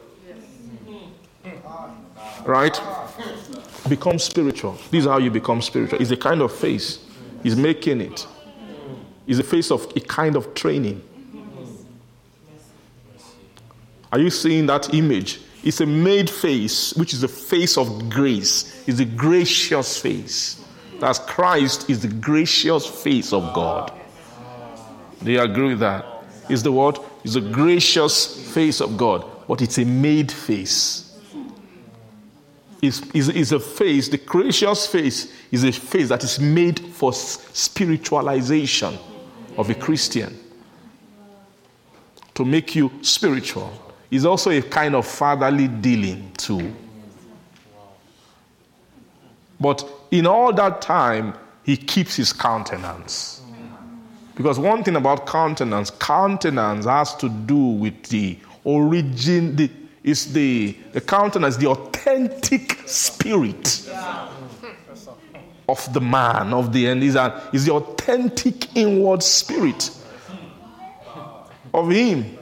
[2.45, 2.79] Right?
[3.89, 4.77] Become spiritual.
[4.89, 6.01] This is how you become spiritual.
[6.01, 6.99] It's a kind of face.
[7.43, 8.25] He's making it.
[9.27, 11.03] It's a face of a kind of training.
[14.11, 15.41] Are you seeing that image?
[15.63, 18.83] It's a made face, which is a face of grace.
[18.87, 20.63] It's a gracious face.
[20.99, 23.91] That Christ is the gracious face of God.
[25.23, 26.05] Do you agree with that?
[26.49, 26.97] Is the word?
[27.27, 31.13] Is the gracious face of God, but it's a made face.
[32.81, 38.97] Is a face, the gracious face is a face that is made for spiritualization
[39.57, 40.39] of a Christian.
[42.35, 43.73] To make you spiritual.
[44.09, 46.73] Is also a kind of fatherly dealing too.
[49.59, 51.33] But in all that time,
[51.65, 53.36] he keeps his countenance.
[54.37, 59.69] Because one thing about countenance, countenance has to do with the origin, the,
[60.03, 63.89] is the, the countenance, the authentic spirit
[65.67, 69.89] of the man, of the end, is, a, is the authentic inward spirit
[71.73, 72.37] of him.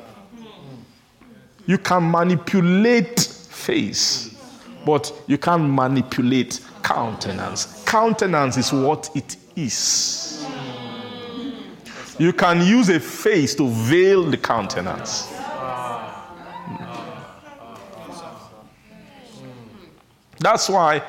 [1.65, 4.35] You can manipulate face,
[4.85, 7.83] but you can't manipulate countenance.
[7.85, 10.44] Countenance is what it is.
[12.17, 15.33] You can use a face to veil the countenance.
[20.39, 21.01] That's why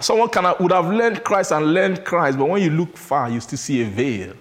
[0.00, 3.40] someone can, would have learned Christ and learned Christ, but when you look far, you
[3.40, 4.34] still see a veil.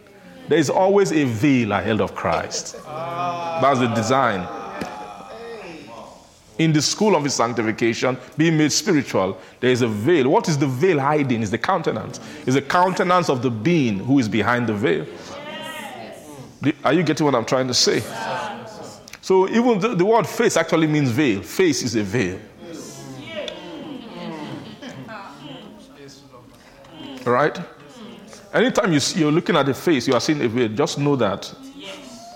[0.47, 2.76] There is always a veil ahead of Christ.
[2.86, 4.47] That's the design.
[6.57, 10.30] In the school of his sanctification, being made spiritual, there is a veil.
[10.30, 11.41] What is the veil hiding?
[11.41, 12.22] Is the countenance.
[12.45, 15.05] Is the countenance of the being who is behind the veil.
[16.84, 18.01] Are you getting what I'm trying to say?
[19.22, 21.41] So even the, the word face actually means veil.
[21.41, 22.39] Face is a veil.
[27.26, 27.60] Right?
[28.53, 30.70] Anytime you you're looking at the face, you are seeing a veil.
[30.70, 31.51] Just know that.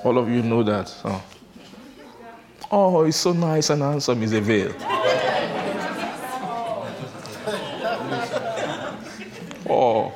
[0.04, 0.88] All of you know that.
[0.88, 1.22] So.
[2.72, 4.20] Oh, oh he's so nice and handsome.
[4.22, 4.74] He's a veil.
[9.70, 10.12] oh,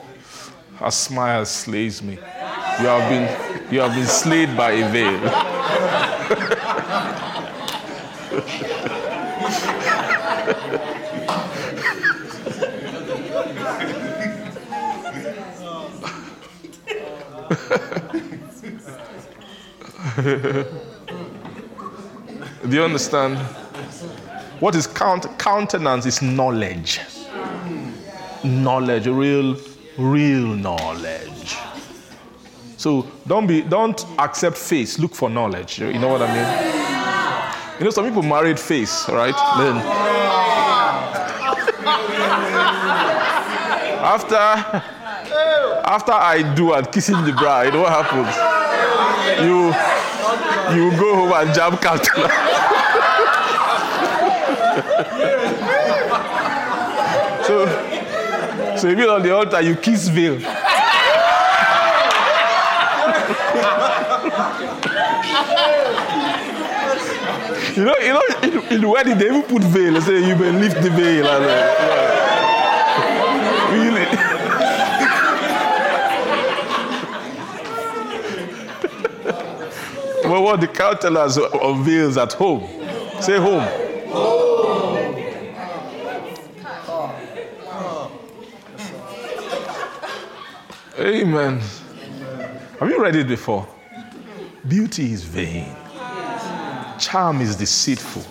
[0.78, 2.14] her smile slays me.
[2.14, 5.20] You have been, you have been slayed by a veil.
[22.70, 23.38] Do you understand?
[24.60, 27.00] What is count, countenance is knowledge.
[28.44, 29.58] Knowledge, real,
[29.98, 31.58] real knowledge.
[32.84, 35.80] So don't be don't accept face, look for knowledge.
[35.80, 36.46] You know what I mean?
[37.80, 39.34] You know, some people married face, right?
[39.58, 39.78] Then
[44.04, 44.36] after
[45.96, 48.36] after I do and kissing the bride, what happens?
[49.40, 49.72] You
[50.76, 52.16] you go home and jam Captain.
[57.48, 57.66] so,
[58.76, 60.42] so if you're on the altar, you kiss veil.
[67.76, 69.94] You know, you know, in, in wedding they even put veil.
[69.94, 71.28] They say you may lift the veil.
[71.28, 71.90] And, uh.
[73.74, 74.08] Really.
[80.24, 82.62] Well, what the counselors unveils at home.
[83.22, 83.68] Say home.
[90.98, 91.60] Amen.
[92.80, 93.68] Have you read it before?
[94.68, 95.76] Beauty is vain,
[97.04, 98.24] charm is deceitful,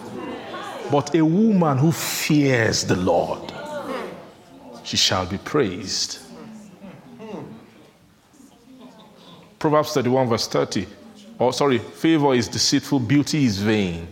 [0.90, 3.52] but a woman who fears the Lord,
[4.82, 6.18] she shall be praised.
[9.58, 10.86] Proverbs 31, verse 30.
[11.38, 14.08] Oh, sorry, favor is deceitful, beauty is vain.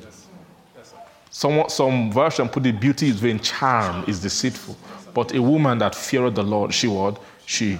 [1.30, 4.76] Some, some version put it, beauty is vain, charm is deceitful.
[5.14, 7.78] But a woman that feareth the Lord, she would, She.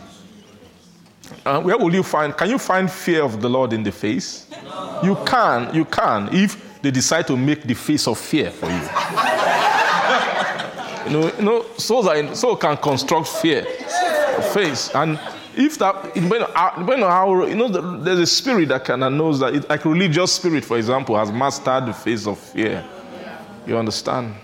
[1.46, 4.50] Uh, where will you find, can you find fear of the Lord in the face?
[4.64, 5.00] No.
[5.04, 8.72] You can, you can, if they decide to make the face of fear for you.
[11.06, 13.64] you know, you know souls, soul can construct fear,
[14.52, 14.94] face.
[14.94, 15.18] And
[15.56, 19.54] if that, depending on how, you know, there's a spirit that kind of knows that,
[19.54, 22.84] it, like religious spirit, for example, has mastered the face of fear.
[23.66, 24.34] You understand?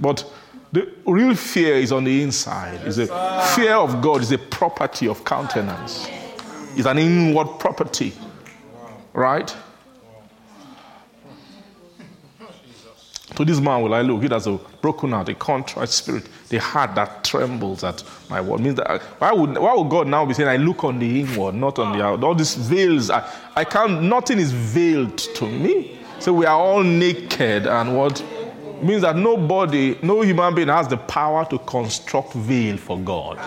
[0.00, 0.24] But
[0.72, 2.80] the real fear is on the inside.
[2.84, 3.06] It's a
[3.54, 6.08] fear of God is a property of countenance.
[6.74, 8.12] It's an inward property.
[9.12, 9.54] Right?
[13.36, 14.22] To this man will I look.
[14.22, 18.60] He has a broken heart, a contrite spirit, the heart that trembles at my word.
[18.60, 21.54] Means that why would why would God now be saying I look on the inward,
[21.54, 22.08] not on the ah.
[22.08, 22.26] outward?
[22.26, 23.26] All these veils, I,
[23.56, 24.02] I can't.
[24.02, 25.98] Nothing is veiled to me.
[26.18, 28.22] So we are all naked, and what
[28.82, 33.38] means that nobody, no human being has the power to construct veil for God.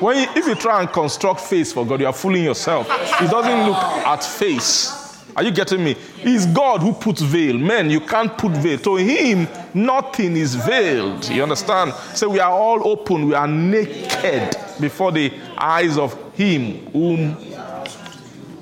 [0.00, 2.88] When you, if you try and construct face for God, you are fooling yourself.
[3.20, 5.03] It doesn't look at face.
[5.36, 5.96] Are you getting me?
[6.18, 7.58] It's God who puts veil.
[7.58, 8.78] Men, you can't put veil.
[8.78, 11.28] To Him, nothing is veiled.
[11.28, 11.92] You understand?
[12.14, 13.26] So we are all open.
[13.26, 17.32] We are naked before the eyes of Him whom,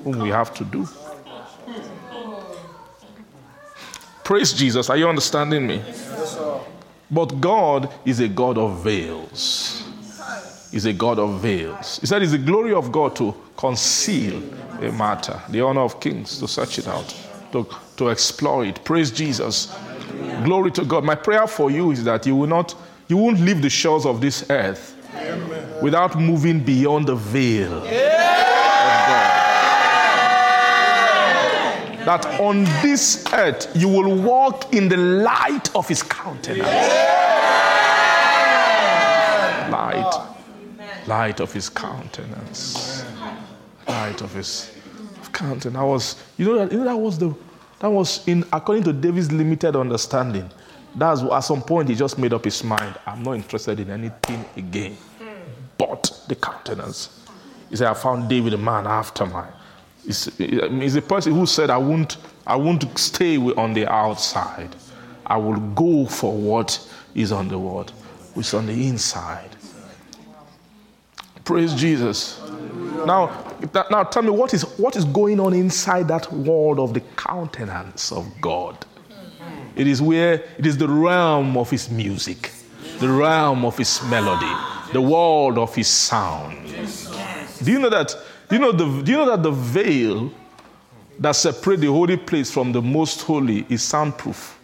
[0.04, 0.88] whom we have to do.
[4.24, 4.88] Praise Jesus.
[4.88, 5.82] Are you understanding me?
[7.10, 9.91] But God is a God of veils.
[10.72, 11.98] Is a God of veils.
[12.00, 14.42] He said it's the glory of God to conceal
[14.80, 17.14] a matter, the honor of kings to search it out,
[17.52, 17.66] to,
[17.96, 18.82] to explore it.
[18.82, 19.76] Praise Jesus.
[20.44, 21.04] Glory to God.
[21.04, 22.74] My prayer for you is that you will not,
[23.08, 25.82] you won't leave the shores of this earth Amen.
[25.82, 28.30] without moving beyond the veil yeah.
[28.88, 29.06] of
[31.98, 32.06] God.
[32.06, 36.66] That on this earth you will walk in the light of his countenance.
[36.66, 37.28] Yeah.
[39.70, 40.31] Light
[41.06, 43.04] light of his countenance.
[43.88, 44.74] Light of his
[45.32, 45.76] countenance.
[45.76, 47.34] I was, you know that, you know that was the,
[47.80, 50.48] that was in according to David's limited understanding.
[50.94, 52.98] That's at some point he just made up his mind.
[53.06, 54.96] I'm not interested in anything again,
[55.78, 57.26] but the countenance.
[57.70, 59.46] He said, "I found David a man after my."
[60.04, 64.76] He's, he's a person who said, "I won't, I won't stay on the outside.
[65.24, 66.78] I will go for what
[67.14, 67.90] is on the word,
[68.34, 69.51] which is on the inside."
[71.44, 72.40] Praise Jesus.
[73.06, 73.54] Now,
[73.90, 78.12] now tell me what is, what is going on inside that world of the countenance
[78.12, 78.76] of God?
[79.74, 82.52] It is where it is the realm of his music,
[82.98, 84.52] the realm of his melody,
[84.92, 86.68] the world of his sound.
[87.62, 88.14] Do you know that?
[88.48, 90.30] Do you know, the, do you know that the veil
[91.18, 94.58] that separates the holy place from the most holy is soundproof?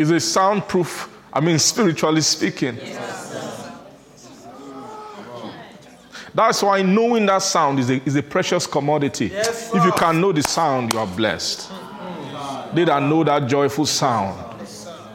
[0.00, 2.78] Is a soundproof, I mean, spiritually speaking.
[6.32, 9.26] That's why knowing that sound is a, is a precious commodity.
[9.26, 11.70] Yes, if you can know the sound, you are blessed.
[12.72, 14.62] They that know that joyful sound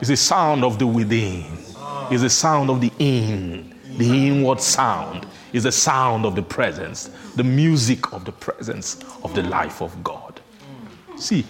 [0.02, 1.46] is a sound of the within,
[2.12, 7.10] is a sound of the in, the inward sound, is the sound of the presence,
[7.36, 10.40] the music of the presence of the life of God.
[11.16, 11.46] See,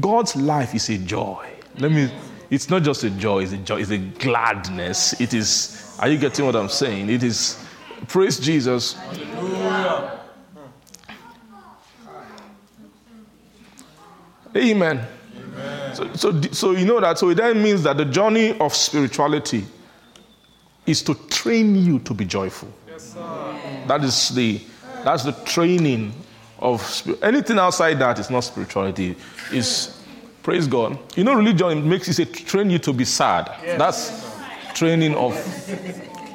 [0.00, 1.48] God's life is a joy.
[1.78, 2.10] Let me
[2.54, 5.20] it's not just a joy, it's a joy, it's a gladness.
[5.20, 7.10] It is, are you getting what I'm saying?
[7.10, 7.62] It is,
[8.06, 8.96] praise Jesus.
[14.56, 15.04] Amen.
[15.36, 15.94] Amen.
[15.94, 19.64] So, so, so you know that, so it then means that the journey of spirituality
[20.86, 22.72] is to train you to be joyful.
[22.86, 23.58] Yes, sir.
[23.88, 24.60] that is the,
[25.02, 26.12] that's the training
[26.60, 29.16] of anything outside that is not spirituality.
[29.52, 29.93] Is
[30.44, 30.98] Praise God.
[31.16, 33.50] You know, religion makes you say, train you to be sad.
[33.62, 33.78] Yes.
[33.78, 35.32] That's training of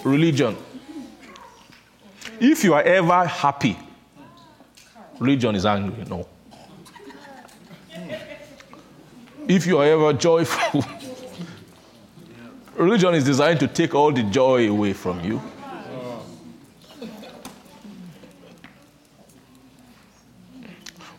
[0.04, 0.58] religion.
[2.40, 3.78] If you are ever happy,
[5.20, 6.06] religion is angry.
[6.06, 6.28] No.
[9.48, 10.84] If you are ever joyful,
[12.76, 15.40] religion is designed to take all the joy away from you.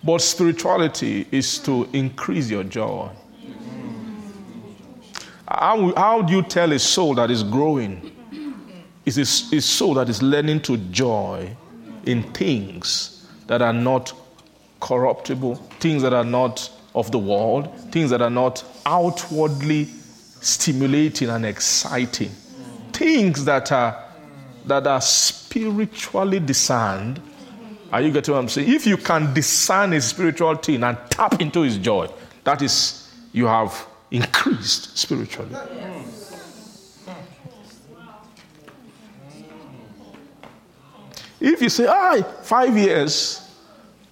[0.02, 3.10] But spirituality is to increase your joy.
[5.47, 8.16] How, how do you tell a soul that is growing?
[9.05, 11.55] Is a, a soul that is learning to joy
[12.06, 14.12] in things that are not
[14.81, 19.86] corruptible, things that are not of the world, things that are not outwardly
[20.40, 22.31] stimulating and exciting,
[22.93, 24.05] things that are
[24.66, 27.20] that are spiritually discerned
[27.92, 28.72] are you getting what I'm saying?
[28.72, 32.08] If you can discern a spiritual thing and tap into his joy,
[32.44, 35.54] that is, you have increased spiritually.
[41.40, 43.48] If you say, ah, five years,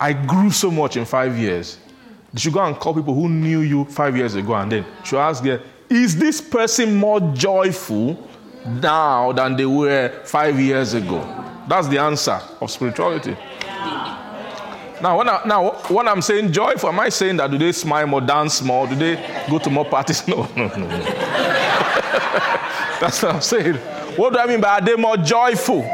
[0.00, 1.78] I grew so much in five years,
[2.32, 5.18] you should go and call people who knew you five years ago and then should
[5.18, 5.60] ask them,
[5.90, 8.28] is this person more joyful
[8.66, 11.20] now than they were five years ago?
[11.68, 13.36] That's the answer of spirituality.
[15.00, 18.06] Now, when, I, now, when I'm saying joyful, am I saying that do they smile
[18.06, 19.16] more, dance more, do they
[19.48, 20.26] go to more parties?
[20.28, 20.98] No, no, no, no.
[23.00, 23.76] That's what I'm saying.
[24.16, 25.84] What do I mean by are they more joyful?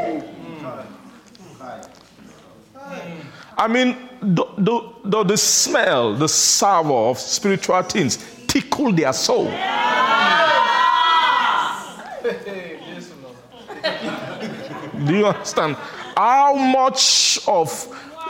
[3.57, 8.17] I mean, the, the, the, the smell, the savor of spiritual things
[8.47, 9.45] tickle their soul.
[15.05, 15.75] Do you understand?
[16.17, 17.69] How much of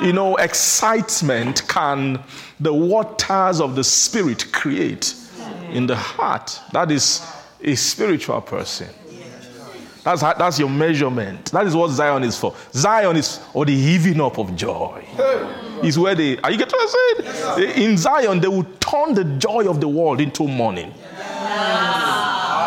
[0.02, 2.24] you know, excitement can
[2.60, 5.16] the waters of the Spirit create
[5.72, 6.60] in the heart.
[6.72, 7.22] That is
[7.62, 8.88] a spiritual person.
[10.04, 11.52] That's, that's your measurement.
[11.52, 12.56] That is what Zion is for.
[12.74, 15.04] Zion is or the heaving up of joy.
[15.84, 17.84] Is where they are you getting what I'm saying?
[17.84, 20.94] In Zion, they will turn the joy of the world into mourning.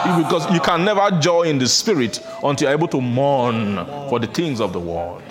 [0.04, 4.26] Because you can never joy in the spirit until you're able to mourn for the
[4.26, 5.22] things of the world.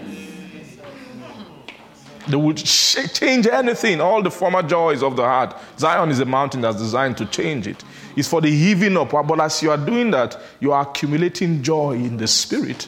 [2.27, 5.55] They will change anything, all the former joys of the heart.
[5.79, 7.83] Zion is a mountain that's designed to change it.
[8.17, 9.11] It's for the heaving up.
[9.11, 12.87] But as you are doing that, you are accumulating joy in the spirit.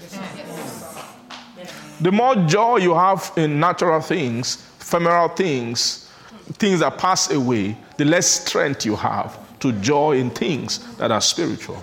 [2.02, 6.10] The more joy you have in natural things, ephemeral things,
[6.54, 11.22] things that pass away, the less strength you have to joy in things that are
[11.22, 11.82] spiritual.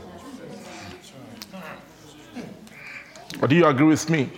[3.41, 4.31] Or do you agree with me?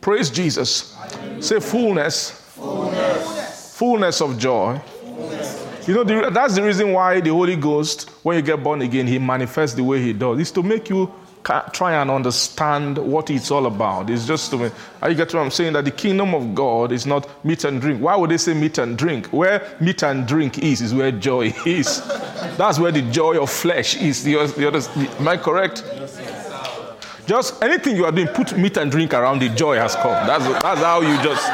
[0.00, 0.96] Praise Jesus.
[1.40, 2.30] Say fullness.
[2.30, 4.78] Fullness, fullness of joy.
[4.78, 5.88] Fullness.
[5.88, 9.06] You know, the, that's the reason why the Holy Ghost, when you get born again,
[9.06, 10.38] He manifests the way He does.
[10.38, 11.12] It's to make you
[11.72, 14.10] try and understand what it's all about.
[14.10, 14.70] It's just to me.
[15.06, 15.72] You get what I'm saying?
[15.72, 18.00] That the kingdom of God is not meat and drink.
[18.00, 19.26] Why would they say meat and drink?
[19.28, 22.06] Where meat and drink is, is where joy is.
[22.56, 24.22] That's where the joy of flesh is.
[24.22, 24.80] The, the other,
[25.18, 25.82] am I correct?
[27.30, 30.26] Just anything you are doing, put meat and drink around the joy has come.
[30.26, 31.48] That's, that's how you just,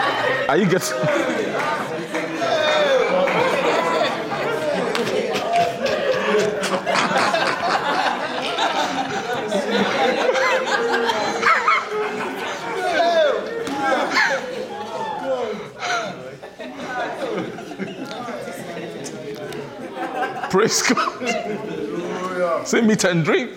[0.48, 0.80] are you get?
[20.50, 22.66] Praise God.
[22.66, 23.52] Say meat and drink.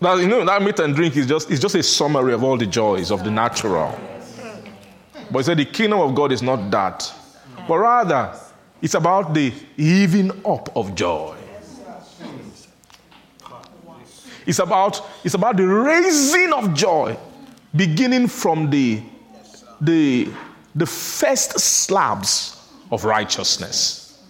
[0.00, 2.56] Now, you know, that meat and drink is just, it's just a summary of all
[2.56, 3.98] the joys of the natural.
[5.30, 7.12] But he said the kingdom of God is not that.
[7.66, 8.34] But rather,
[8.80, 11.36] it's about the heaving up of joy.
[14.46, 17.18] It's about, it's about the raising of joy,
[17.76, 19.02] beginning from the,
[19.80, 20.30] the,
[20.74, 24.22] the first slabs of righteousness.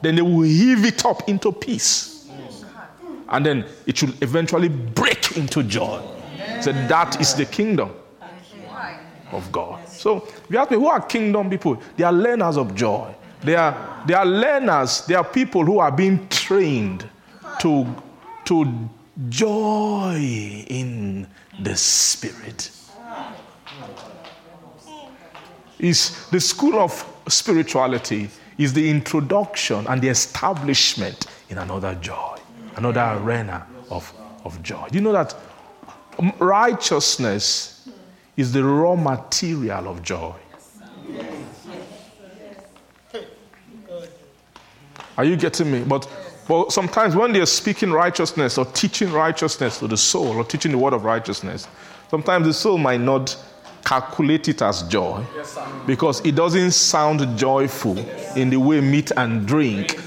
[0.00, 2.11] Then they will heave it up into peace.
[3.32, 6.00] And then it should eventually break into joy.
[6.60, 7.92] So that is the kingdom
[9.32, 9.88] of God.
[9.88, 11.80] So if you ask me, who are kingdom people?
[11.96, 13.14] They are learners of joy.
[13.42, 17.08] They are, they are learners, they are people who are being trained
[17.60, 17.86] to,
[18.44, 18.88] to
[19.28, 21.26] joy in
[21.60, 22.70] the spirit.
[25.80, 28.28] Is the school of spirituality
[28.58, 32.36] is the introduction and the establishment in another joy,
[32.76, 34.12] another arena of,
[34.44, 34.86] of joy.
[34.90, 35.34] Do you know that
[36.18, 37.88] um, righteousness
[38.36, 40.34] is the raw material of joy?
[45.18, 45.84] Are you getting me?
[45.84, 46.08] But,
[46.48, 50.78] but sometimes when they're speaking righteousness or teaching righteousness to the soul or teaching the
[50.78, 51.68] word of righteousness,
[52.10, 53.36] sometimes the soul might not
[53.84, 55.22] calculate it as joy
[55.86, 57.98] because it doesn't sound joyful
[58.36, 59.98] in the way meat and drink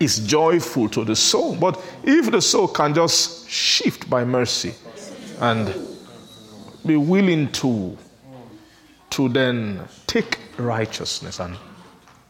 [0.00, 1.54] is joyful to the soul.
[1.54, 4.74] But if the soul can just shift by mercy
[5.40, 5.74] and
[6.86, 7.96] be willing to,
[9.10, 11.56] to then take righteousness and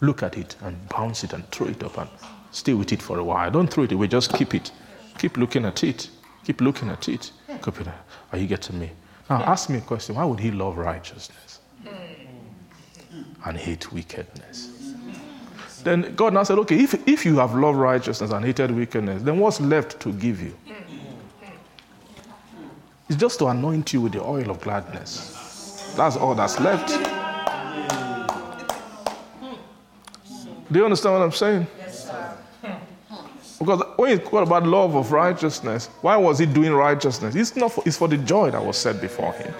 [0.01, 2.11] look at it and bounce it and throw it up and
[2.51, 3.51] stay with it for a while.
[3.51, 4.73] Don't throw it away, just keep it.
[5.19, 6.11] Keep looking at it.
[6.45, 7.31] Keep looking at it.
[7.49, 7.89] It.
[8.33, 8.91] Are you getting me?
[9.29, 11.61] Now, ask me a question why would he love righteousness
[13.45, 14.80] and hate wickedness?
[15.82, 19.39] Then God now said, okay, if, if you have loved righteousness and hated wickedness, then
[19.39, 20.55] what's left to give you?
[23.09, 25.93] It's just to anoint you with the oil of gladness.
[25.97, 26.89] That's all that's left.
[30.70, 31.66] Do you understand what I'm saying?
[33.59, 37.35] Because when you talk about love of righteousness, why was he doing righteousness?
[37.35, 39.52] It's not for, it's for the joy that was set before him.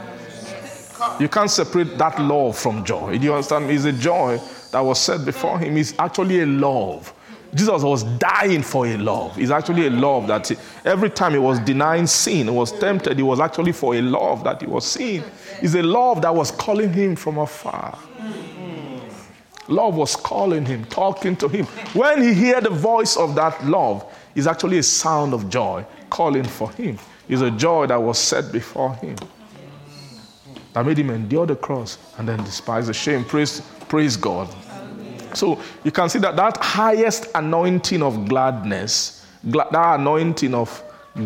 [1.19, 3.19] You can't separate that love from joy.
[3.19, 3.71] Do you understand?
[3.71, 4.41] It's a joy
[4.73, 5.77] that was set before him.
[5.77, 7.13] is actually a love.
[7.55, 9.37] Jesus was dying for a love.
[9.39, 10.51] It's actually a love that
[10.85, 14.45] every time he was denying sin, he was tempted, it was actually for a love
[14.45, 15.25] that he was seeing.
[15.61, 17.99] It's a love that was calling him from afar.
[19.67, 21.65] Love was calling him, talking to him.
[21.95, 26.45] When he heard the voice of that love, it's actually a sound of joy calling
[26.45, 26.99] for him.
[27.29, 29.17] It's a joy that was set before him.
[30.73, 33.25] That made him endure the cross and then despise the shame.
[33.25, 34.49] Praise, praise God.
[35.35, 40.83] So you can see that that highest anointing of gladness, that anointing of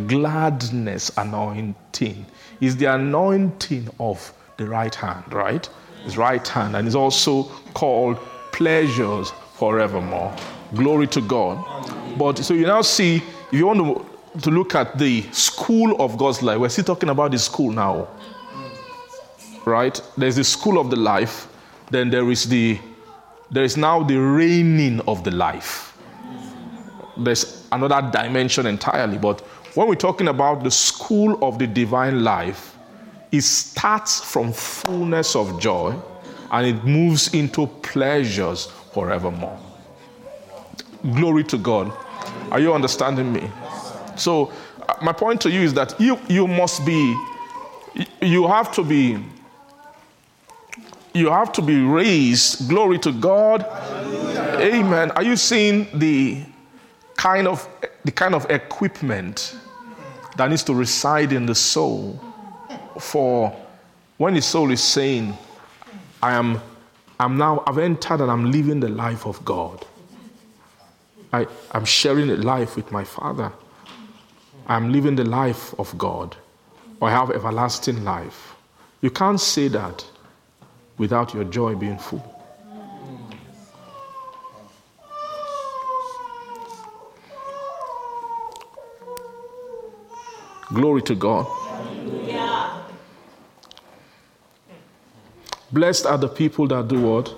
[0.07, 2.25] gladness anointing,
[2.61, 5.69] is the anointing of the right hand, right?
[6.05, 8.19] His right hand, and is also called
[8.53, 10.35] pleasures forevermore.
[10.75, 11.65] Glory to God.
[12.19, 16.17] But so you now see, if you want to, to look at the school of
[16.19, 18.09] God's life, we're still talking about the school now.
[19.65, 20.01] Right?
[20.17, 21.49] There's the school of the life,
[21.91, 22.79] then there is the
[23.51, 25.97] there is now the reigning of the life.
[27.17, 29.19] there's another dimension entirely.
[29.19, 29.41] But
[29.75, 32.77] when we're talking about the school of the divine life,
[33.33, 35.95] it starts from fullness of joy
[36.51, 39.59] and it moves into pleasures forevermore.
[41.03, 41.93] Glory to God.
[42.51, 43.51] Are you understanding me?
[44.17, 44.53] So,
[44.89, 47.17] uh, my point to you is that you, you must be,
[48.23, 49.19] you have to be,
[51.15, 52.69] you have to be raised.
[52.69, 53.63] Glory to God.
[53.63, 54.59] Hallelujah.
[54.61, 55.11] Amen.
[55.13, 56.43] Are you seeing the
[57.17, 57.69] kind of
[58.05, 59.57] the kind of equipment
[60.37, 62.21] that needs to reside in the soul
[62.99, 63.57] for
[64.19, 65.37] when the soul is saying,
[66.21, 66.61] I am
[67.21, 69.87] I'm now I've entered and I'm living the life of God.
[71.33, 73.53] I, I'm sharing a life with my father.
[74.67, 76.37] I'm living the life of God.
[77.03, 78.55] I have everlasting life.
[79.01, 80.05] You can't say that
[80.99, 82.23] without your joy being full.
[90.73, 91.47] Glory to God.
[95.71, 97.35] Blessed are the people that do what?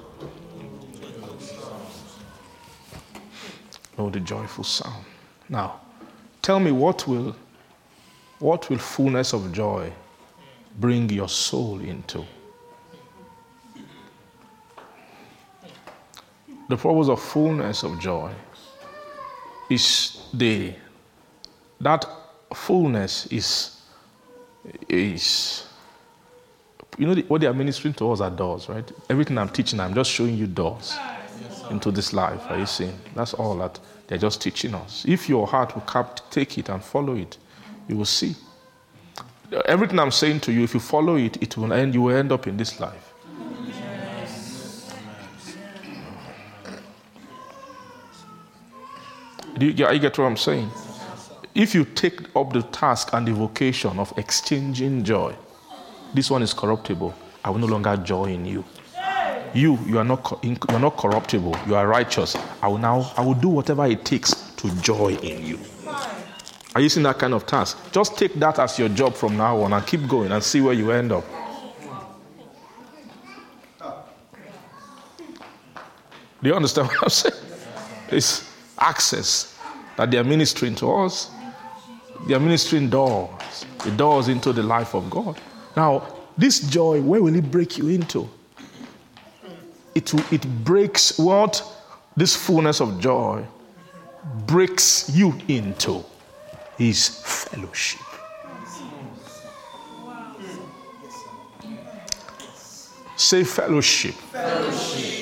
[3.97, 5.05] Know the joyful sound.
[5.49, 5.81] Now,
[6.43, 7.35] tell me what will
[8.39, 9.91] what will fullness of joy
[10.79, 12.25] bring your soul into?
[16.69, 18.33] The purpose of fullness of joy
[19.71, 20.75] is the
[21.81, 22.05] that
[22.55, 23.81] fullness is
[24.89, 25.67] is
[26.99, 28.91] you know the, what they are ministering to us are doors, right?
[29.11, 30.95] Everything I'm teaching, I'm just showing you doors
[31.41, 32.41] yes, into this life.
[32.49, 32.99] Are you seeing?
[33.15, 35.05] That's all that they're just teaching us.
[35.07, 37.37] If your heart will cap- take it and follow it,
[37.89, 38.35] you will see.
[39.67, 41.95] Everything I'm saying to you, if you follow it, it will end.
[41.95, 43.06] You will end up in this life.
[49.59, 50.71] Do you, you get what I'm saying?
[51.55, 55.35] If you take up the task and the vocation of exchanging joy,
[56.13, 57.15] this one is corruptible.
[57.43, 58.65] I will no longer joy in you.
[59.55, 61.57] You, you are not, you are not corruptible.
[61.67, 62.37] You are righteous.
[62.63, 65.59] I will now, I will do whatever it takes to joy in you.
[66.75, 67.79] Are you seeing that kind of task?
[67.91, 70.75] Just take that as your job from now on and keep going and see where
[70.75, 71.25] you end up.
[76.43, 77.35] Do you understand what I'm saying?
[78.11, 79.59] It's access
[79.97, 81.31] that they are ministering to us.
[82.27, 85.41] They are ministering doors, the doors into the life of God.
[85.77, 88.29] Now, this joy, where will it break you into?
[89.95, 91.63] It, it breaks what?
[92.17, 93.45] This fullness of joy
[94.47, 96.05] breaks you into
[96.77, 98.01] his fellowship.
[103.17, 104.15] Say fellowship.
[104.15, 105.16] fellowship.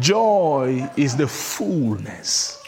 [0.00, 2.62] Joy is the fullness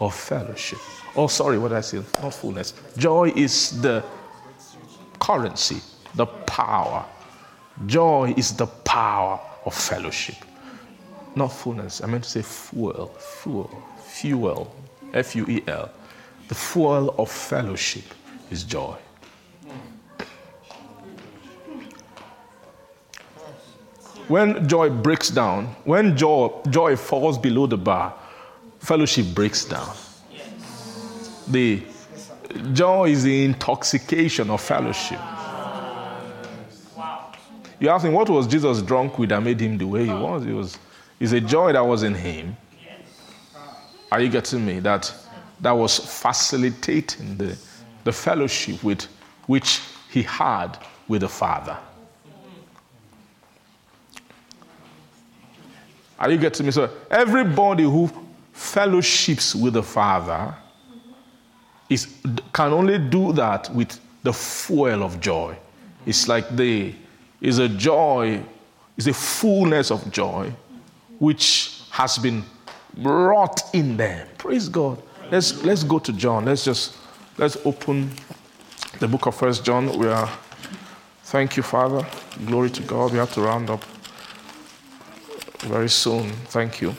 [0.00, 0.78] of fellowship.
[1.14, 2.02] Oh, sorry, what did I say?
[2.22, 2.74] Not fullness.
[2.96, 4.04] Joy is the
[5.18, 5.80] currency,
[6.14, 7.04] the power.
[7.86, 10.36] Joy is the power of fellowship.
[11.34, 12.02] Not fullness.
[12.02, 14.74] I meant to say fuel, fuel, fuel,
[15.12, 15.90] F U E L.
[16.48, 18.04] The fuel of fellowship
[18.50, 18.96] is joy.
[24.28, 28.14] When joy breaks down, when joy, joy falls below the bar,
[28.80, 29.94] fellowship breaks down.
[31.48, 31.82] The
[32.72, 35.20] Joy is the intoxication of fellowship.
[37.78, 40.46] You ask him, what was Jesus drunk with that made him the way he was?
[40.46, 40.78] It was
[41.20, 42.56] it's a joy that was in him.
[44.10, 44.80] Are you getting me?
[44.80, 45.12] That
[45.60, 47.58] that was facilitating the,
[48.04, 49.04] the fellowship with
[49.46, 49.80] which
[50.10, 50.78] he had
[51.08, 51.76] with the Father.
[56.18, 56.72] Are you getting me?
[56.72, 58.10] So everybody who
[58.52, 60.54] fellowships with the Father
[61.88, 62.16] is,
[62.52, 65.56] can only do that with the fuel of joy.
[66.06, 66.94] It's like the
[67.40, 68.42] is a joy,
[68.96, 70.52] is a fullness of joy
[71.18, 72.42] which has been
[72.98, 74.26] brought in there.
[74.38, 75.00] Praise God.
[75.30, 76.46] Let's let's go to John.
[76.46, 76.96] Let's just
[77.36, 78.10] let's open
[79.00, 79.98] the book of First John.
[79.98, 80.30] We are
[81.24, 82.06] thank you, Father.
[82.46, 83.12] Glory to God.
[83.12, 83.84] We have to round up
[85.60, 86.30] very soon.
[86.48, 86.94] Thank you.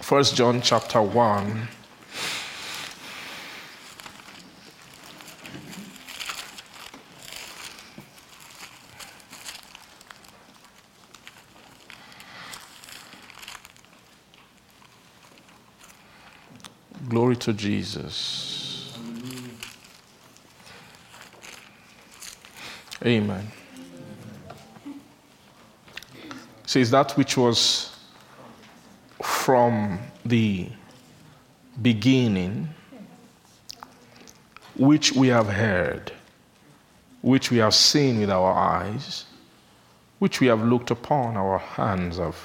[0.00, 1.68] First John chapter 1.
[17.08, 18.98] Glory to Jesus.
[23.04, 23.50] Amen.
[26.72, 27.94] Says that which was
[29.22, 30.70] from the
[31.82, 32.66] beginning,
[34.76, 36.12] which we have heard,
[37.20, 39.26] which we have seen with our eyes,
[40.18, 42.38] which we have looked upon, our hands have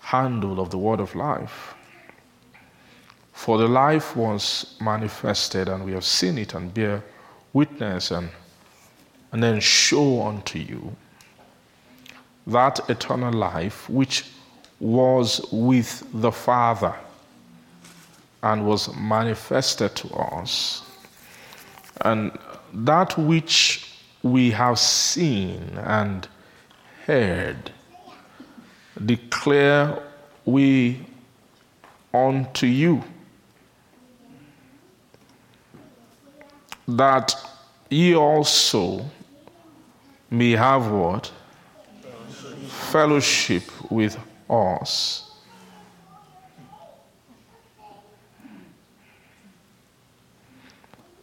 [0.00, 1.74] handled of the word of life.
[3.34, 7.04] For the life was manifested, and we have seen it and bear
[7.52, 8.30] witness and,
[9.30, 10.96] and then show unto you
[12.48, 14.24] that eternal life which
[14.80, 16.94] was with the Father
[18.42, 20.82] and was manifested to us.
[22.02, 22.36] And
[22.72, 23.92] that which
[24.22, 26.28] we have seen and
[27.06, 27.70] heard
[29.04, 30.02] declare
[30.44, 31.06] we
[32.12, 33.02] unto you
[36.88, 37.34] that
[37.90, 39.04] ye also
[40.30, 41.30] may have what?
[42.68, 44.18] Fellowship with
[44.48, 45.30] us.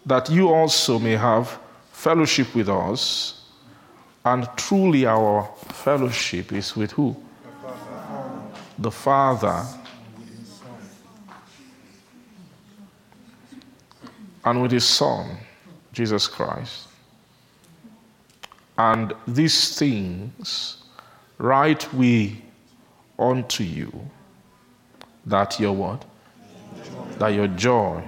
[0.05, 1.59] That you also may have
[1.91, 3.41] fellowship with us,
[4.23, 7.15] and truly our fellowship is with who?
[8.79, 9.65] The Father.
[14.43, 15.37] And with His Son,
[15.93, 16.87] Jesus Christ.
[18.77, 20.84] And these things
[21.37, 22.41] write we
[23.17, 23.91] unto you
[25.25, 26.05] that your what?
[27.17, 28.03] That your joy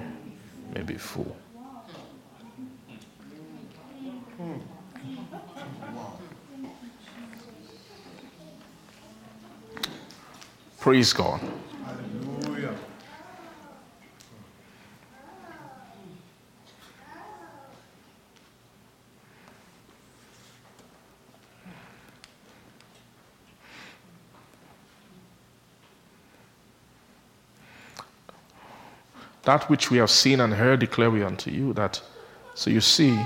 [0.74, 1.36] may be full.
[10.80, 11.42] Praise God.
[29.48, 31.72] That which we have seen and heard declare we unto you.
[31.72, 32.02] That
[32.54, 33.18] so you see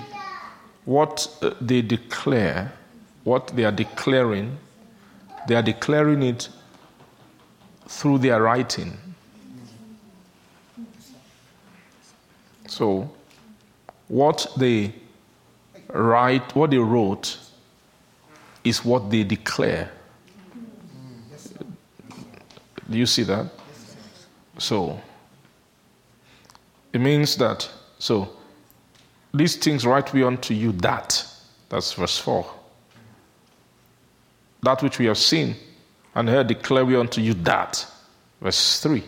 [0.85, 2.73] what uh, they declare,
[3.23, 4.55] what they are declaring,
[5.47, 6.47] they are declaring it
[7.87, 8.95] through their writing.
[12.67, 13.09] So,
[14.07, 14.93] what they
[15.87, 17.35] write, what they wrote,
[18.63, 19.91] is what they declare.
[22.87, 23.49] Do you see that?
[24.59, 25.01] So,
[26.93, 27.69] it means that,
[27.99, 28.29] so,
[29.33, 31.25] these things write we unto you that.
[31.69, 32.45] That's verse 4.
[34.63, 35.55] That which we have seen
[36.13, 37.85] and heard declare we unto you that.
[38.41, 39.03] Verse 3.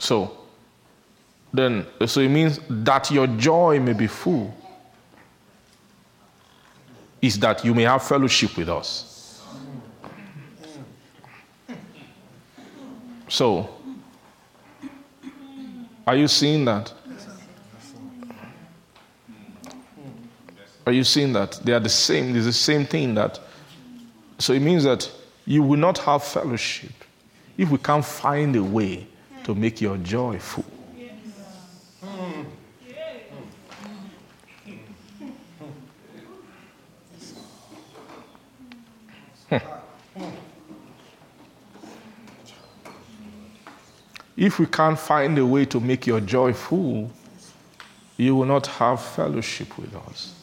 [0.00, 0.36] So,
[1.52, 4.54] then, so it means that your joy may be full,
[7.22, 9.42] is that you may have fellowship with us.
[13.28, 13.75] So,
[16.06, 16.92] are you seeing that?
[20.86, 21.60] Are you seeing that?
[21.64, 22.36] They are the same.
[22.36, 23.40] It's the same thing that.
[24.38, 25.10] So it means that
[25.44, 26.92] you will not have fellowship
[27.58, 29.06] if we can't find a way
[29.44, 30.75] to make your joy full.
[44.46, 47.10] If we can't find a way to make your joy full,
[48.16, 50.36] you will not have fellowship with us.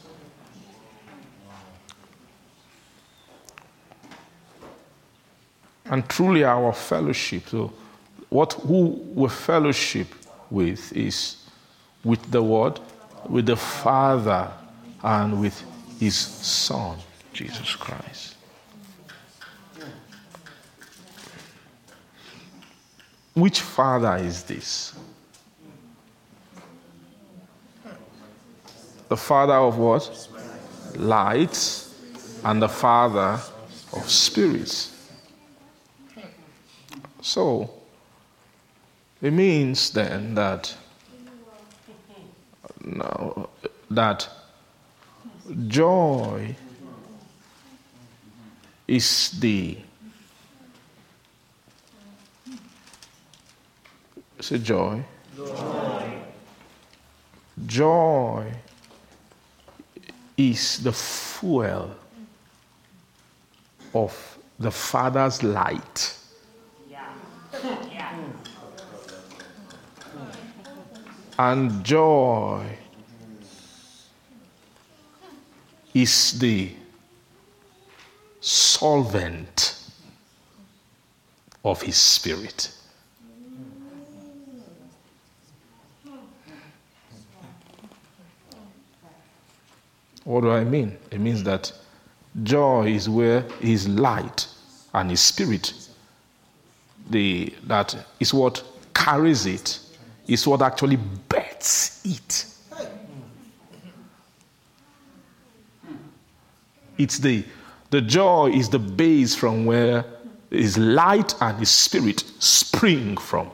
[5.86, 7.48] and truly our fellowship.
[7.48, 7.72] So,
[8.30, 10.08] what who we fellowship
[10.50, 11.36] with is
[12.02, 12.80] with the Word,
[13.28, 14.50] with the Father,
[15.02, 15.62] and with
[16.00, 16.98] His Son,
[17.32, 18.33] Jesus Christ.
[23.34, 24.94] Which Father is this?
[29.08, 30.28] The Father of what?
[30.96, 31.84] Light,
[32.44, 33.40] and the Father
[33.92, 34.90] of spirits.
[37.20, 37.70] So,
[39.20, 40.76] it means then that
[42.84, 43.48] no,
[43.90, 44.28] that
[45.68, 46.54] joy
[48.86, 49.78] is the
[54.44, 55.02] say joy.
[55.34, 56.18] joy.
[57.64, 58.52] Joy
[60.36, 61.94] is the fuel
[63.94, 66.18] of the Father's light.
[71.38, 72.78] And joy
[75.94, 76.70] is the
[78.40, 79.80] solvent
[81.64, 82.73] of his spirit.
[90.24, 90.96] What do I mean?
[91.10, 91.72] It means that
[92.42, 94.48] joy is where his light
[94.92, 95.72] and his spirit,
[97.10, 98.62] the, that is what
[98.94, 99.80] carries it,
[100.26, 102.46] is what actually bets it.
[106.96, 107.44] It's the,
[107.90, 110.04] the joy is the base from where
[110.50, 113.50] his light and his spirit spring from.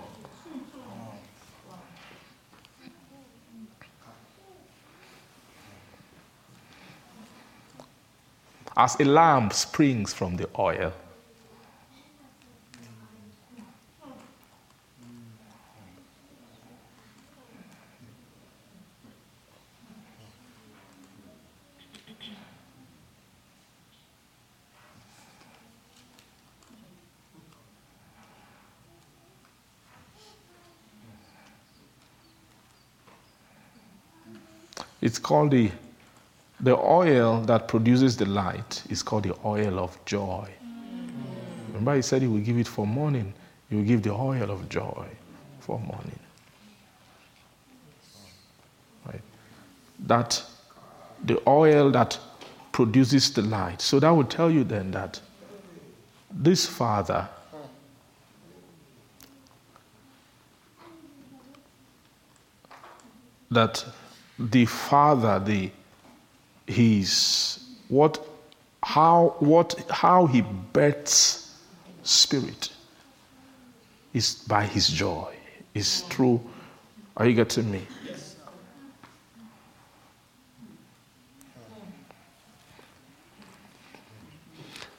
[8.82, 10.90] As a lamp springs from the oil.
[35.02, 35.70] It's called the,
[36.60, 40.48] the oil that produces the light is called the oil of joy.
[41.68, 43.32] Remember, he said he will give it for mourning.
[43.68, 45.06] He will give the oil of joy
[45.60, 46.18] for mourning.
[49.06, 49.22] Right?
[50.00, 50.42] That
[51.24, 52.18] the oil that
[52.72, 53.80] produces the light.
[53.80, 55.20] So that would tell you then that
[56.30, 57.28] this father
[63.50, 63.84] that
[64.38, 65.70] the Father, the
[66.70, 68.24] His what
[68.82, 70.42] how what how He
[70.72, 71.58] births
[72.02, 72.70] spirit
[74.14, 75.34] is by His joy.
[75.74, 76.40] Is through.
[77.16, 77.86] Are you getting me?
[78.04, 78.36] Yes.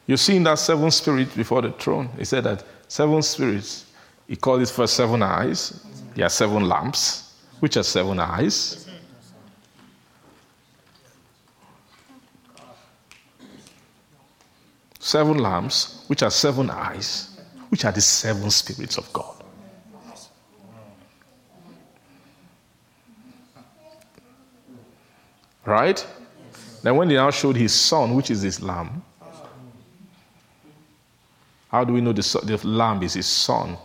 [0.07, 2.09] You've seen that seven spirit before the throne.
[2.17, 3.85] He said that seven spirits.
[4.27, 5.85] He called it for seven eyes.
[6.15, 8.90] There are seven lamps, which are seven eyes.
[15.01, 17.37] Seven lamps, which are seven eyes,
[17.69, 19.35] which are the seven spirits of God.
[25.65, 26.05] Right?
[26.83, 29.03] Then, when he now showed his son, which is his lamb,
[31.69, 33.77] how do we know the, the lamb is his son?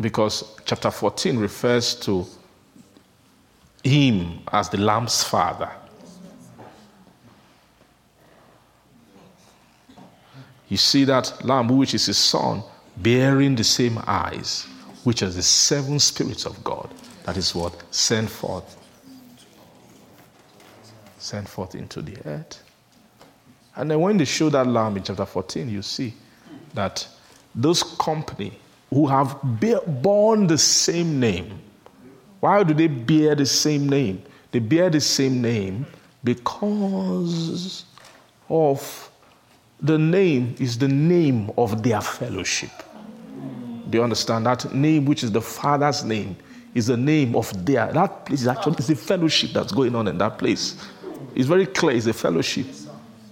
[0.00, 2.26] Because chapter 14 refers to
[3.84, 5.70] him as the lamb's father.
[10.74, 12.60] You see that lamb, which is his son,
[12.96, 14.66] bearing the same eyes,
[15.04, 16.90] which are the seven spirits of God.
[17.22, 18.76] That is what sent forth.
[21.18, 22.60] Sent forth into the earth.
[23.76, 26.12] And then when they show that lamb in chapter 14, you see
[26.74, 27.06] that
[27.54, 28.58] those company
[28.90, 31.56] who have bear, borne the same name,
[32.40, 34.24] why do they bear the same name?
[34.50, 35.86] They bear the same name
[36.24, 37.84] because
[38.48, 39.10] of
[39.80, 42.70] the name is the name of their fellowship.
[43.90, 44.46] Do you understand?
[44.46, 46.36] That name, which is the Father's name,
[46.74, 47.92] is the name of their.
[47.92, 50.76] That place is actually it's a fellowship that's going on in that place.
[51.34, 51.96] It's very clear.
[51.96, 52.66] It's a fellowship.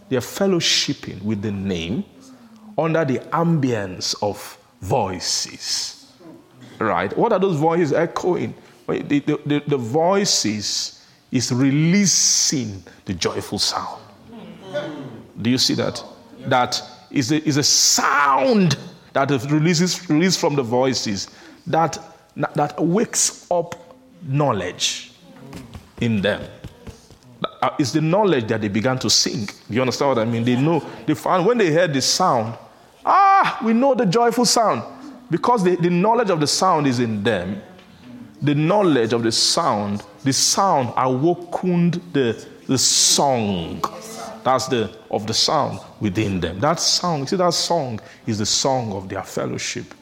[0.09, 2.05] They are fellowshipping with the name
[2.77, 6.13] under the ambience of voices.
[6.79, 7.17] Right?
[7.17, 8.55] What are those voices echoing?
[8.87, 14.03] The, the, the, the voices is releasing the joyful sound.
[15.41, 16.05] Do you see that?
[16.49, 18.77] That is a, is a sound
[19.13, 21.29] that releases, released from the voices
[21.67, 21.99] that,
[22.37, 25.13] that wakes up knowledge
[26.01, 26.43] in them.
[27.61, 29.49] Uh, it's the knowledge that they began to sing.
[29.69, 30.45] You understand what I mean?
[30.45, 32.57] They know, they found when they heard the sound,
[33.05, 34.83] ah, we know the joyful sound.
[35.31, 37.63] Because the, the knowledge of the sound is in them,
[38.43, 43.81] the knowledge of the sound, the sound awokened the, the song.
[44.45, 46.59] That's the of the sound within them.
[46.61, 49.95] That song, see, that song is the song of their fellowship.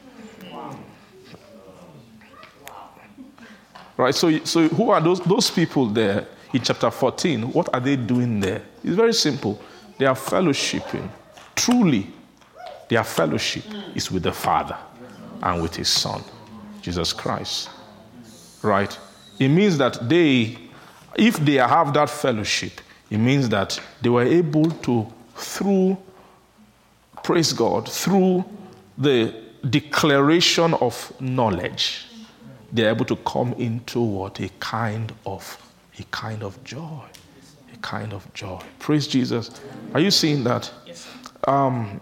[3.97, 4.15] Right?
[4.15, 7.51] So, so who are those, those people there in chapter 14?
[7.53, 8.63] What are they doing there?
[8.83, 9.61] It's very simple.
[9.99, 11.07] They are fellowshipping.
[11.55, 12.07] Truly,
[12.89, 13.63] their fellowship
[13.93, 14.77] is with the Father
[15.43, 16.23] and with His Son,
[16.81, 17.69] Jesus Christ.
[18.63, 18.97] Right?
[19.37, 20.57] It means that they,
[21.15, 22.81] if they have that fellowship,
[23.11, 25.05] it means that they were able to,
[25.35, 25.97] through,
[27.23, 28.43] praise God, through
[28.97, 29.35] the
[29.69, 32.07] declaration of knowledge,
[32.71, 34.39] they're able to come into what?
[34.39, 37.03] A kind of, a kind of joy.
[37.73, 38.59] A kind of joy.
[38.79, 39.61] Praise Jesus.
[39.93, 40.71] Are you seeing that?
[41.47, 42.01] Um,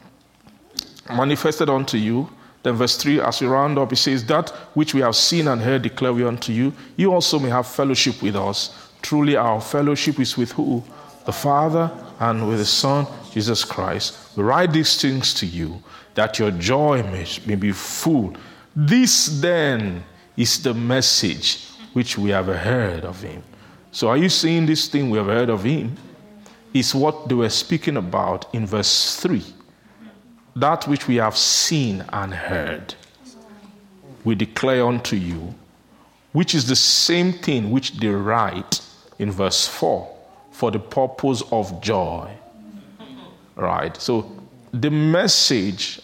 [1.09, 2.29] manifested unto you
[2.61, 5.61] Then, verse 3, as we round up, it says, That which we have seen and
[5.61, 8.89] heard declare we unto you, you also may have fellowship with us.
[9.01, 10.83] Truly, our fellowship is with who?
[11.25, 14.17] The Father and with the Son, Jesus Christ.
[14.35, 15.81] We write these things to you
[16.15, 18.35] that your joy may, may be full.
[18.75, 20.03] This then
[20.35, 23.43] is the message which we have heard of him.
[23.91, 25.95] So, are you seeing this thing we have heard of him?
[26.73, 29.43] Is what they were speaking about in verse 3
[30.55, 32.93] that which we have seen and heard,
[34.23, 35.55] we declare unto you,
[36.33, 38.81] which is the same thing which they write
[39.17, 40.18] in verse 4
[40.59, 42.29] for the purpose of joy.
[43.55, 43.95] Right?
[43.95, 44.29] So,
[44.73, 46.01] the message,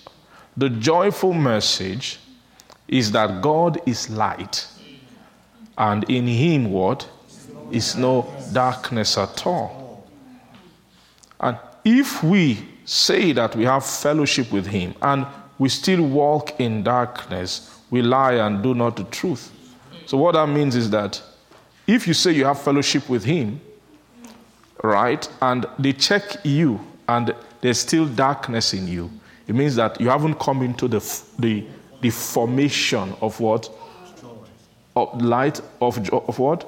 [0.55, 2.19] the joyful message,
[2.87, 4.65] is that God is light,
[5.77, 7.05] and in Him, what?
[7.69, 10.07] Is no darkness at all.
[11.41, 15.25] And if we say that we have fellowship with him and
[15.57, 19.51] we still walk in darkness, we lie and do not the truth.
[20.05, 21.21] So, what that means is that
[21.87, 23.59] if you say you have fellowship with him,
[24.85, 29.09] right, and they check you and there's still darkness in you,
[29.47, 30.99] it means that you haven't come into the,
[31.39, 31.65] the,
[32.01, 33.69] the formation of what?
[34.95, 36.65] Of light, of, of what?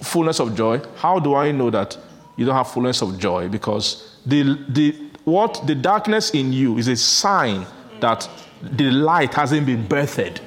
[0.00, 0.80] Fullness of joy.
[0.96, 1.96] How do I know that
[2.36, 3.48] you don't have fullness of joy?
[3.48, 4.92] Because the, the,
[5.24, 7.66] what the darkness in you is a sign
[8.00, 8.28] that
[8.62, 10.38] the light hasn't been birthed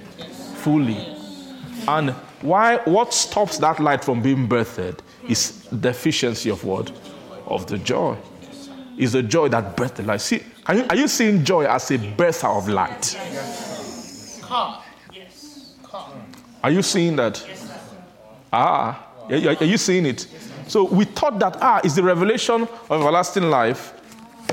[0.55, 1.15] fully.
[1.87, 2.11] And
[2.41, 6.91] why what stops that light from being birthed is deficiency of what?
[7.45, 8.17] Of the joy.
[8.97, 10.21] Is the joy that birthed the light.
[10.21, 13.17] See, are you, are you seeing joy as a birther of light?
[16.61, 17.45] Are you seeing that?
[18.51, 20.27] Ah, are you seeing it?
[20.67, 23.93] So we thought that ah is the revelation of everlasting life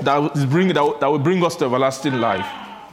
[0.03, 2.47] that, will bring, that, that will bring us to everlasting life.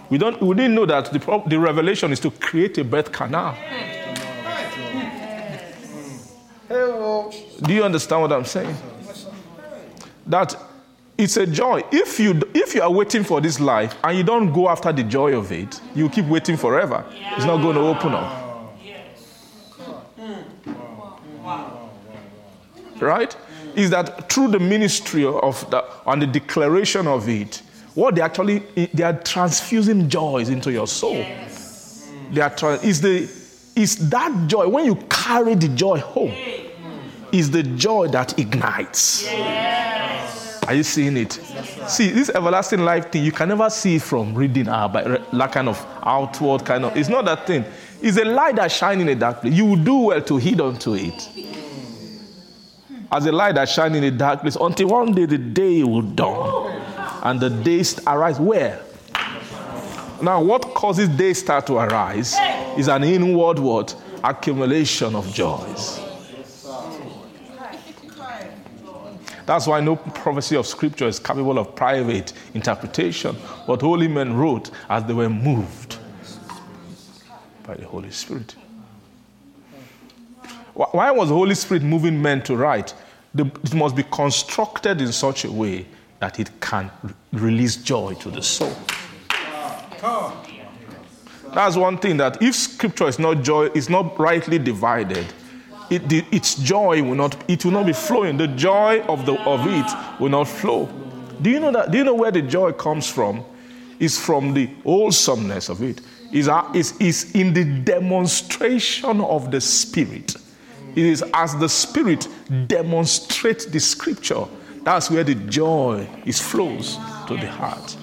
[0.09, 3.55] We, don't, we didn't know that the, the revelation is to create a birth canal.
[7.63, 8.75] Do you understand what I'm saying?
[10.27, 10.55] That
[11.17, 11.83] it's a joy.
[11.91, 15.03] If you, if you are waiting for this life and you don't go after the
[15.03, 17.05] joy of it, you keep waiting forever.
[17.35, 18.39] It's not going to open up.
[22.99, 23.35] Right?
[23.75, 27.61] is that through the ministry of the, and the declaration of it,
[27.95, 28.59] what they actually
[28.93, 31.15] they are transfusing joys into your soul.
[31.15, 32.09] Yes.
[32.31, 32.53] They are
[32.83, 33.29] is the
[33.75, 36.33] is that joy when you carry the joy home
[37.33, 39.23] is the joy that ignites.
[39.23, 40.63] Yes.
[40.67, 41.37] Are you seeing it?
[41.53, 45.51] Yes, see, this everlasting life thing, you can never see from reading uh, by that
[45.51, 46.95] kind of outward kind of.
[46.95, 47.65] It's not that thing.
[48.01, 49.53] It's a light that shines in a dark place.
[49.53, 51.27] You will do well to heed unto it
[53.11, 56.01] as a light that shines in a dark place until one day the day will
[56.01, 56.71] dawn
[57.23, 58.81] and the days arise where
[60.19, 62.35] now what causes days start to arise
[62.75, 66.02] is an inward what accumulation of joys
[69.45, 74.71] that's why no prophecy of scripture is capable of private interpretation what holy men wrote
[74.89, 75.97] as they were moved
[77.63, 78.55] by the holy spirit
[80.73, 82.93] why was the Holy Spirit moving men to write?
[83.35, 85.87] it must be constructed in such a way
[86.19, 86.91] that it can
[87.31, 88.71] release joy to the soul.
[91.53, 95.25] That's one thing that if scripture is not joy, is not rightly divided,
[95.89, 98.37] it, the, its joy will not, it will not be flowing.
[98.37, 100.89] The joy of, the, of it will not flow.
[101.41, 101.91] Do you know that?
[101.91, 103.43] Do you know where the joy comes from?
[103.99, 106.01] Is from the wholesomeness of it.
[106.31, 106.33] it.
[106.33, 110.35] Is, is, is in the demonstration of the Spirit.
[110.95, 112.27] It is as the Spirit
[112.67, 114.45] demonstrates the scripture.
[114.83, 116.97] That's where the joy is flows
[117.27, 117.95] to the heart.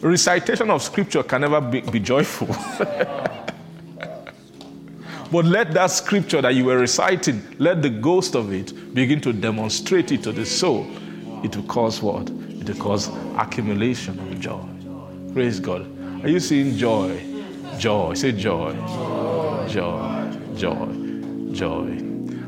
[0.00, 2.48] Recitation of scripture can never be, be joyful.
[5.30, 9.32] but let that scripture that you were reciting, let the ghost of it begin to
[9.32, 10.86] demonstrate it to the soul.
[11.44, 12.28] It will cause what?
[12.30, 14.64] It will cause accumulation of joy.
[15.32, 15.86] Praise God.
[16.24, 17.22] Are you seeing joy?
[17.78, 18.14] Joy.
[18.14, 18.74] Say joy.
[19.68, 20.32] Joy.
[20.56, 21.06] Joy
[21.56, 21.98] joy.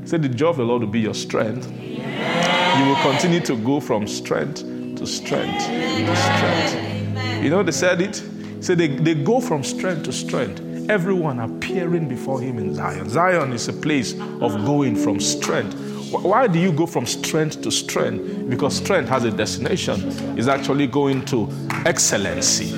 [0.05, 1.70] Say, the joy of the Lord will be your strength.
[1.70, 4.60] You will continue to go from strength
[4.96, 7.42] to strength to strength.
[7.42, 8.22] You know, they said it.
[8.60, 10.60] Say, they, they go from strength to strength.
[10.89, 13.10] Everyone appearing before him in Zion.
[13.10, 15.74] Zion is a place of going from strength.
[16.10, 18.48] Why do you go from strength to strength?
[18.48, 20.01] Because strength has a destination.
[20.39, 21.47] It's actually going to
[21.85, 22.73] excellency.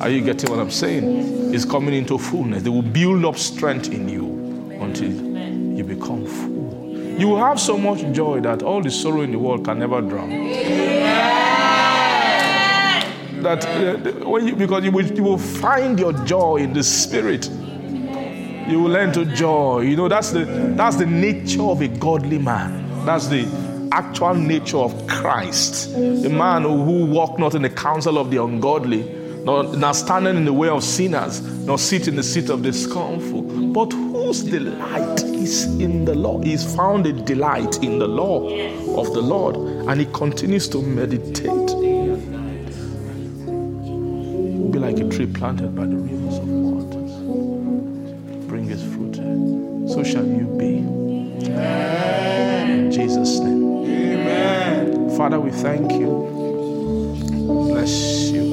[0.00, 1.52] Are you getting what I'm saying?
[1.52, 2.62] It's coming into fullness.
[2.62, 4.26] They will build up strength in you
[4.80, 7.18] until you become full.
[7.18, 10.00] You will have so much joy that all the sorrow in the world can never
[10.00, 11.47] drown.
[13.42, 17.48] That uh, when you, because you will, you will find your joy in the spirit.
[17.48, 19.80] You will learn to joy.
[19.80, 20.44] You know that's the
[20.76, 23.06] that's the nature of a godly man.
[23.06, 23.46] That's the
[23.92, 25.94] actual nature of christ.
[25.94, 29.02] A man who, walk not in the counsel of the ungodly
[29.44, 32.72] nor, nor standing in the way of sinners nor sit in the seat of the
[32.72, 33.42] scornful.
[33.42, 36.40] But whose delight is in the law?
[36.40, 38.48] He's found a delight in the law
[39.00, 41.67] of the lord and he continues to meditate
[44.88, 47.12] like a tree planted by the rivers of waters.
[48.48, 49.16] Bring his fruit.
[49.92, 50.78] So shall you be.
[52.72, 53.84] In Jesus' name.
[53.84, 55.10] Amen.
[55.14, 56.12] Father, we thank you.
[57.68, 58.46] Bless you.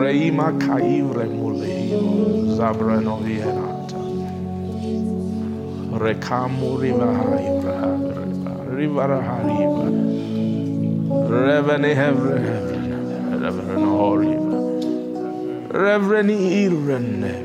[0.00, 2.00] Reima kaivre muleio
[2.56, 4.00] zabrano vienata.
[6.04, 7.76] Rekamu riva haivra
[8.76, 9.88] riva riva hariva.
[11.28, 12.78] Revene hevre hevre.
[13.42, 14.43] Reverend horiva.
[15.74, 17.44] Reverend Irene.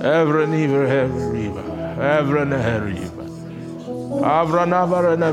[0.00, 1.52] Reverend Irene.
[1.98, 3.10] Reverend Irene.
[4.22, 5.32] Avranavarana.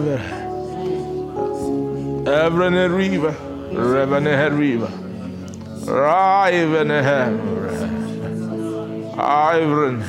[2.25, 3.35] Reverend Riva.
[3.71, 4.89] Reverend Riva.
[5.85, 6.91] Riven
[9.19, 10.03] Ivan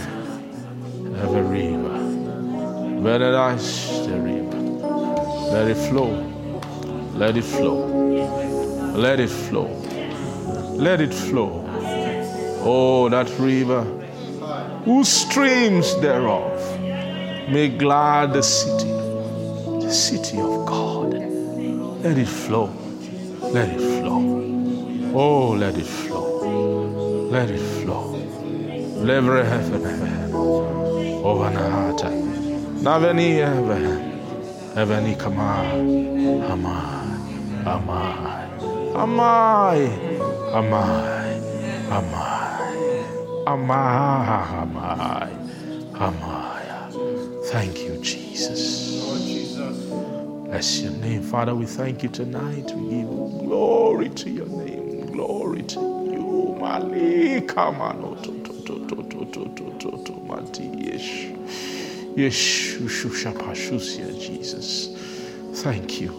[1.13, 1.93] Everiva.
[3.03, 4.61] Benedice the river.
[5.53, 6.13] Let it flow.
[7.17, 7.87] Let it flow.
[8.97, 9.80] Let it flow.
[10.81, 11.63] Let it flow.
[12.65, 13.83] Oh, that river,
[14.87, 16.59] whose streams thereof
[17.51, 21.13] may glad the city, the city of God.
[22.03, 22.71] Let it flow.
[23.53, 24.23] Let it flow.
[25.15, 27.29] Oh, let it flow.
[27.29, 28.17] Let it flow.
[29.05, 30.33] Levre heaven heaven.
[31.23, 32.09] Over Nahata.
[32.81, 33.85] Naveni heaven.
[34.75, 35.61] Heaveni kama.
[36.49, 37.65] Amai.
[37.67, 38.95] Amai.
[38.95, 40.10] Amai.
[40.53, 41.35] Am I?
[41.91, 43.47] Am I?
[43.47, 44.63] Am I?
[44.63, 45.31] Am I?
[45.95, 46.91] Am I?
[47.53, 49.05] Thank you, Jesus.
[49.05, 49.87] Lord Jesus.
[50.47, 51.23] Bless your name.
[51.23, 52.73] Father, we thank you tonight.
[52.75, 53.09] We give
[53.47, 55.07] glory to your name.
[55.13, 56.57] Glory to you.
[56.61, 58.31] Malika manoto.
[64.19, 64.89] Jesus.
[65.63, 66.13] Thank you.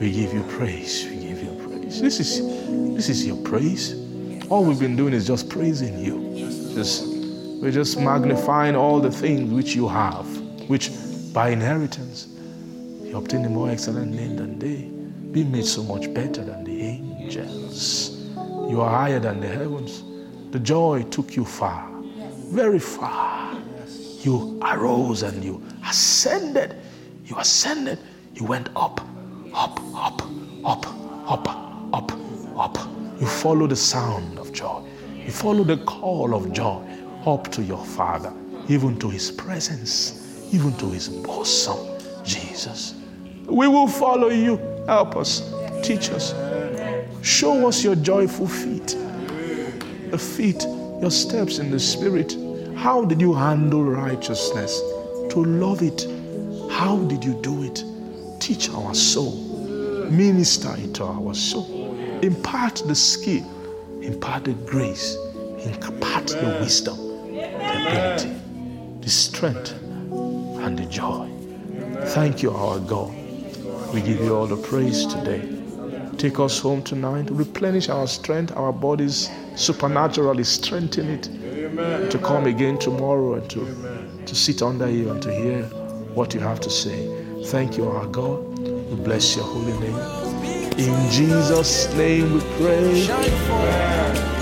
[0.00, 1.06] We give you praise.
[1.10, 1.75] We give you praise.
[1.86, 2.40] This is
[2.96, 3.94] this is your praise.
[4.50, 6.34] All we've been doing is just praising you.
[6.74, 7.06] Just
[7.62, 10.26] we're just magnifying all the things which you have,
[10.68, 10.90] which
[11.32, 12.26] by inheritance
[13.02, 14.90] you obtained a more excellent name than they.
[15.30, 18.18] Be made so much better than the angels.
[18.68, 20.02] You are higher than the heavens.
[20.50, 21.88] The joy took you far,
[22.50, 23.56] very far.
[24.22, 26.74] You arose and you ascended.
[27.24, 28.00] You ascended.
[28.34, 29.00] You went up,
[29.54, 30.22] up, up,
[30.64, 30.86] up,
[31.28, 32.12] up, up,
[32.56, 32.76] up.
[33.20, 34.82] You follow the sound of joy.
[35.14, 36.82] You follow the call of joy
[37.24, 38.32] up to your Father,
[38.68, 41.78] even to His presence, even to His bosom,
[42.24, 42.94] Jesus.
[43.46, 44.58] We will follow you.
[44.86, 45.52] Help us,
[45.82, 46.34] teach us,
[47.22, 48.96] show us your joyful feet,
[50.10, 50.62] the feet,
[51.00, 52.36] your steps in the Spirit.
[52.76, 54.80] How did you handle righteousness?
[55.30, 56.06] To love it.
[56.70, 57.82] How did you do it?
[58.38, 59.34] Teach our soul,
[60.10, 61.75] minister into our soul,
[62.22, 63.44] impart the skill,
[64.02, 65.16] impart the grace,
[65.64, 66.96] impart the wisdom,
[67.34, 68.34] the ability,
[69.00, 71.30] the strength, and the joy.
[72.08, 73.12] Thank you, our God.
[73.92, 75.42] We give you all the praise today.
[76.18, 81.24] Take us home tonight, replenish our strength, our bodies supernaturally strengthen it
[82.10, 85.64] to come again tomorrow and to, to sit under you and to hear
[86.14, 87.12] what you have to say.
[87.46, 88.58] Thank you, our God.
[88.58, 90.25] We bless your holy name.
[90.78, 93.08] In Jesus' name we pray.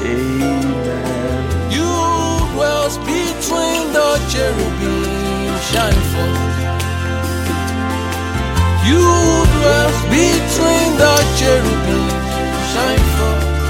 [0.03, 1.71] Amen.
[1.71, 1.93] You
[2.55, 5.05] dwell between the cherubim,
[5.71, 6.75] shine forth.
[8.85, 9.05] You
[9.55, 12.11] dwell between the cherubim,
[12.73, 13.63] shine forth.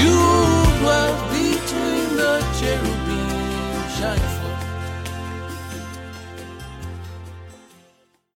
[0.00, 0.16] You
[0.80, 3.28] dwell between the cherubim,
[4.00, 4.37] shine forth.